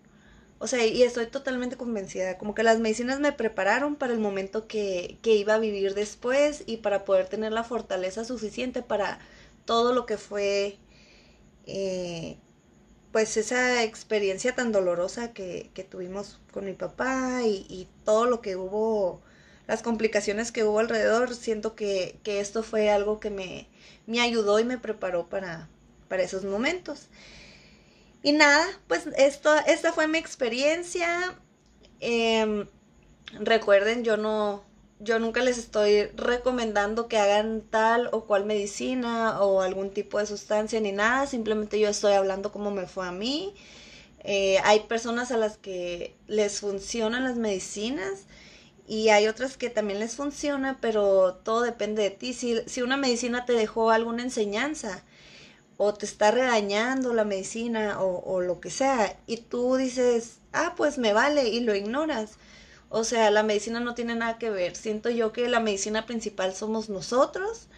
o 0.59 0.67
sea, 0.67 0.85
y 0.85 1.03
estoy 1.03 1.27
totalmente 1.27 1.77
convencida, 1.77 2.37
como 2.37 2.55
que 2.55 2.63
las 2.63 2.79
medicinas 2.79 3.19
me 3.19 3.33
prepararon 3.33 3.95
para 3.95 4.13
el 4.13 4.19
momento 4.19 4.67
que, 4.67 5.17
que 5.21 5.35
iba 5.35 5.55
a 5.55 5.59
vivir 5.59 5.95
después 5.95 6.63
y 6.67 6.77
para 6.77 7.05
poder 7.05 7.27
tener 7.29 7.51
la 7.53 7.63
fortaleza 7.63 8.25
suficiente 8.25 8.83
para 8.83 9.19
todo 9.65 9.93
lo 9.93 10.05
que 10.05 10.17
fue, 10.17 10.77
eh, 11.65 12.37
pues 13.11 13.37
esa 13.37 13.83
experiencia 13.83 14.55
tan 14.55 14.71
dolorosa 14.71 15.33
que, 15.33 15.71
que 15.73 15.83
tuvimos 15.83 16.39
con 16.53 16.65
mi 16.65 16.73
papá 16.73 17.41
y, 17.45 17.65
y 17.69 17.87
todo 18.05 18.25
lo 18.25 18.41
que 18.41 18.55
hubo 18.55 19.21
las 19.71 19.83
complicaciones 19.83 20.51
que 20.51 20.65
hubo 20.65 20.79
alrededor, 20.79 21.33
siento 21.33 21.75
que, 21.75 22.19
esto 22.25 22.61
fue 22.61 22.89
algo 22.89 23.21
que 23.21 23.29
me, 23.29 23.69
me, 24.05 24.19
ayudó 24.19 24.59
y 24.59 24.65
me 24.65 24.77
preparó 24.77 25.29
para, 25.29 25.69
para 26.09 26.23
esos 26.23 26.43
momentos. 26.43 27.07
Y 28.21 28.33
nada, 28.33 28.67
pues 28.89 29.07
esto, 29.15 29.49
esta 29.67 29.93
fue 29.93 30.09
mi 30.09 30.17
experiencia. 30.17 31.39
Em, 32.01 32.67
recuerden, 33.39 34.03
yo 34.03 34.17
no, 34.17 34.61
yo 34.99 35.19
nunca 35.19 35.41
les 35.41 35.57
estoy 35.57 36.07
recomendando 36.17 37.07
que 37.07 37.17
hagan 37.17 37.61
tal 37.61 38.09
o 38.11 38.25
cual 38.25 38.43
medicina 38.43 39.41
o 39.41 39.61
algún 39.61 39.91
tipo 39.91 40.19
de 40.19 40.25
sustancia 40.25 40.81
ni 40.81 40.91
nada. 40.91 41.27
Simplemente 41.27 41.79
yo 41.79 41.87
estoy 41.87 42.11
hablando 42.11 42.51
como 42.51 42.71
me 42.71 42.87
fue 42.87 43.07
a 43.07 43.13
mí. 43.13 43.55
Eh, 44.25 44.57
hay 44.65 44.81
personas 44.81 45.31
a 45.31 45.37
las 45.37 45.57
que 45.57 46.13
les 46.27 46.59
funcionan 46.59 47.23
las 47.23 47.37
medicinas 47.37 48.25
y 48.91 49.07
hay 49.07 49.27
otras 49.27 49.55
que 49.55 49.69
también 49.69 50.01
les 50.01 50.17
funciona, 50.17 50.77
pero 50.81 51.35
todo 51.45 51.61
depende 51.61 52.03
de 52.03 52.09
ti. 52.09 52.33
Si, 52.33 52.59
si 52.67 52.81
una 52.81 52.97
medicina 52.97 53.45
te 53.45 53.53
dejó 53.53 53.89
alguna 53.89 54.21
enseñanza 54.21 55.05
o 55.77 55.93
te 55.93 56.05
está 56.05 56.31
regañando 56.31 57.13
la 57.13 57.23
medicina 57.23 58.01
o, 58.01 58.19
o 58.19 58.41
lo 58.41 58.59
que 58.59 58.69
sea 58.69 59.17
y 59.27 59.37
tú 59.37 59.77
dices, 59.77 60.39
ah, 60.51 60.73
pues 60.75 60.97
me 60.97 61.13
vale 61.13 61.47
y 61.47 61.61
lo 61.61 61.73
ignoras. 61.73 62.31
O 62.89 63.05
sea, 63.05 63.31
la 63.31 63.43
medicina 63.43 63.79
no 63.79 63.95
tiene 63.95 64.13
nada 64.15 64.37
que 64.37 64.49
ver. 64.49 64.75
Siento 64.75 65.09
yo 65.09 65.31
que 65.31 65.47
la 65.47 65.61
medicina 65.61 66.05
principal 66.05 66.53
somos 66.53 66.89
nosotros 66.89 67.69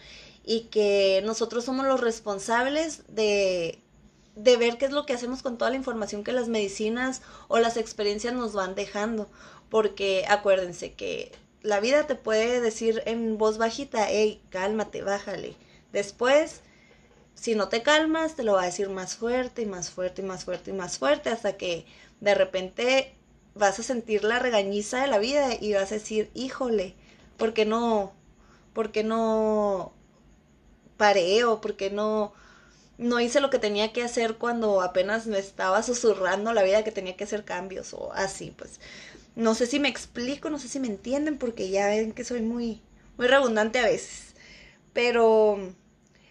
y 0.44 0.62
que 0.62 1.22
nosotros 1.24 1.64
somos 1.64 1.86
los 1.86 2.00
responsables 2.00 3.04
de, 3.06 3.78
de 4.34 4.56
ver 4.56 4.78
qué 4.78 4.86
es 4.86 4.90
lo 4.90 5.06
que 5.06 5.12
hacemos 5.12 5.42
con 5.42 5.58
toda 5.58 5.70
la 5.70 5.76
información 5.76 6.24
que 6.24 6.32
las 6.32 6.48
medicinas 6.48 7.22
o 7.46 7.60
las 7.60 7.76
experiencias 7.76 8.34
nos 8.34 8.52
van 8.52 8.74
dejando 8.74 9.28
porque 9.70 10.24
acuérdense 10.28 10.92
que 10.92 11.32
la 11.62 11.80
vida 11.80 12.06
te 12.06 12.14
puede 12.14 12.60
decir 12.60 13.02
en 13.06 13.38
voz 13.38 13.58
bajita, 13.58 14.06
hey, 14.08 14.40
cálmate, 14.50 15.02
bájale. 15.02 15.56
Después, 15.92 16.60
si 17.34 17.54
no 17.54 17.68
te 17.68 17.82
calmas, 17.82 18.36
te 18.36 18.44
lo 18.44 18.52
va 18.54 18.62
a 18.62 18.66
decir 18.66 18.90
más 18.90 19.16
fuerte 19.16 19.62
y 19.62 19.66
más 19.66 19.90
fuerte 19.90 20.22
y 20.22 20.24
más 20.24 20.44
fuerte 20.44 20.70
y 20.70 20.74
más 20.74 20.98
fuerte 20.98 21.30
hasta 21.30 21.56
que 21.56 21.86
de 22.20 22.34
repente 22.34 23.14
vas 23.54 23.78
a 23.78 23.82
sentir 23.82 24.24
la 24.24 24.38
regañiza 24.38 25.00
de 25.02 25.08
la 25.08 25.18
vida 25.18 25.54
y 25.60 25.72
vas 25.74 25.90
a 25.92 25.96
decir, 25.96 26.30
híjole, 26.34 26.94
¿por 27.36 27.54
qué 27.54 27.64
no, 27.64 28.12
por 28.72 28.92
qué 28.92 29.04
no 29.04 29.92
paré 30.96 31.44
o 31.44 31.60
por 31.60 31.76
qué 31.76 31.90
no, 31.90 32.32
no 32.98 33.20
hice 33.20 33.40
lo 33.40 33.50
que 33.50 33.58
tenía 33.58 33.92
que 33.92 34.02
hacer 34.02 34.36
cuando 34.36 34.82
apenas 34.82 35.26
me 35.26 35.38
estaba 35.38 35.82
susurrando 35.82 36.52
la 36.52 36.62
vida 36.62 36.84
que 36.84 36.92
tenía 36.92 37.16
que 37.16 37.24
hacer 37.24 37.44
cambios 37.44 37.94
o 37.94 38.12
así, 38.12 38.52
pues 38.56 38.80
no 39.36 39.54
sé 39.54 39.66
si 39.66 39.80
me 39.80 39.88
explico, 39.88 40.50
no 40.50 40.58
sé 40.58 40.68
si 40.68 40.80
me 40.80 40.86
entienden, 40.86 41.38
porque 41.38 41.68
ya 41.70 41.88
ven 41.88 42.12
que 42.12 42.24
soy 42.24 42.40
muy, 42.40 42.82
muy 43.16 43.26
redundante 43.26 43.78
a 43.78 43.84
veces. 43.84 44.34
Pero 44.92 45.58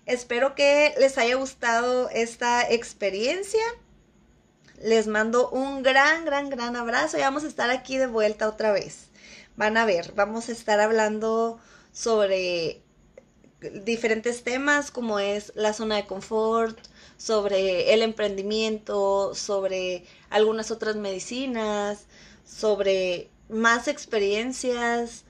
espero 0.05 0.55
que 0.55 0.93
les 0.99 1.17
haya 1.17 1.35
gustado 1.35 2.09
esta 2.09 2.69
experiencia. 2.69 3.63
Les 4.81 5.07
mando 5.07 5.49
un 5.49 5.83
gran, 5.83 6.25
gran, 6.25 6.49
gran 6.49 6.75
abrazo 6.75 7.17
y 7.17 7.21
vamos 7.21 7.43
a 7.43 7.47
estar 7.47 7.69
aquí 7.69 7.97
de 7.97 8.07
vuelta 8.07 8.47
otra 8.47 8.71
vez. 8.71 9.09
Van 9.55 9.77
a 9.77 9.85
ver, 9.85 10.13
vamos 10.15 10.49
a 10.49 10.51
estar 10.51 10.79
hablando 10.79 11.59
sobre 11.91 12.81
diferentes 13.85 14.43
temas 14.43 14.91
como 14.91 15.19
es 15.19 15.53
la 15.55 15.73
zona 15.73 15.95
de 15.95 16.05
confort, 16.05 16.77
sobre 17.17 17.93
el 17.93 18.01
emprendimiento, 18.01 19.35
sobre 19.35 20.05
algunas 20.29 20.71
otras 20.71 20.95
medicinas, 20.95 22.07
sobre 22.53 23.29
más 23.49 23.87
experiencias, 23.87 25.25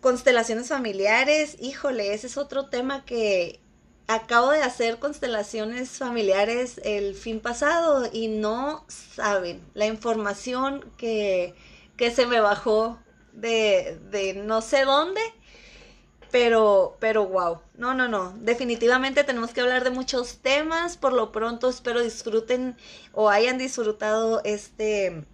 constelaciones 0.00 0.68
familiares. 0.68 1.56
Híjole, 1.60 2.14
ese 2.14 2.26
es 2.26 2.36
otro 2.36 2.66
tema 2.66 3.04
que 3.04 3.60
acabo 4.08 4.50
de 4.50 4.62
hacer 4.62 4.98
constelaciones 4.98 5.90
familiares 5.90 6.80
el 6.84 7.14
fin 7.14 7.40
pasado 7.40 8.08
y 8.12 8.28
no 8.28 8.84
saben 8.88 9.62
la 9.74 9.86
información 9.86 10.84
que, 10.96 11.54
que 11.96 12.10
se 12.10 12.26
me 12.26 12.40
bajó 12.40 12.98
de, 13.32 13.98
de 14.10 14.34
no 14.34 14.60
sé 14.60 14.84
dónde 14.84 15.20
pero, 16.32 16.96
pero 16.98 17.26
wow. 17.26 17.60
No, 17.76 17.94
no, 17.94 18.08
no. 18.08 18.32
Definitivamente 18.38 19.22
tenemos 19.22 19.52
que 19.52 19.60
hablar 19.60 19.84
de 19.84 19.90
muchos 19.90 20.38
temas. 20.38 20.96
Por 20.96 21.12
lo 21.12 21.30
pronto 21.30 21.68
espero 21.68 22.02
disfruten 22.02 22.76
o 23.12 23.28
hayan 23.28 23.58
disfrutado 23.58 24.40
este, 24.44 25.26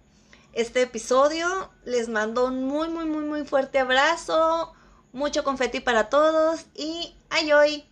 este 0.53 0.81
episodio. 0.83 1.71
Les 1.83 2.09
mando 2.09 2.45
un 2.45 2.63
muy, 2.63 2.89
muy, 2.89 3.05
muy, 3.05 3.23
muy 3.23 3.45
fuerte 3.45 3.79
abrazo. 3.79 4.73
Mucho 5.11 5.43
confeti 5.43 5.79
para 5.79 6.09
todos. 6.09 6.67
Y 6.75 7.15
ay, 7.29 7.51
hoy. 7.53 7.88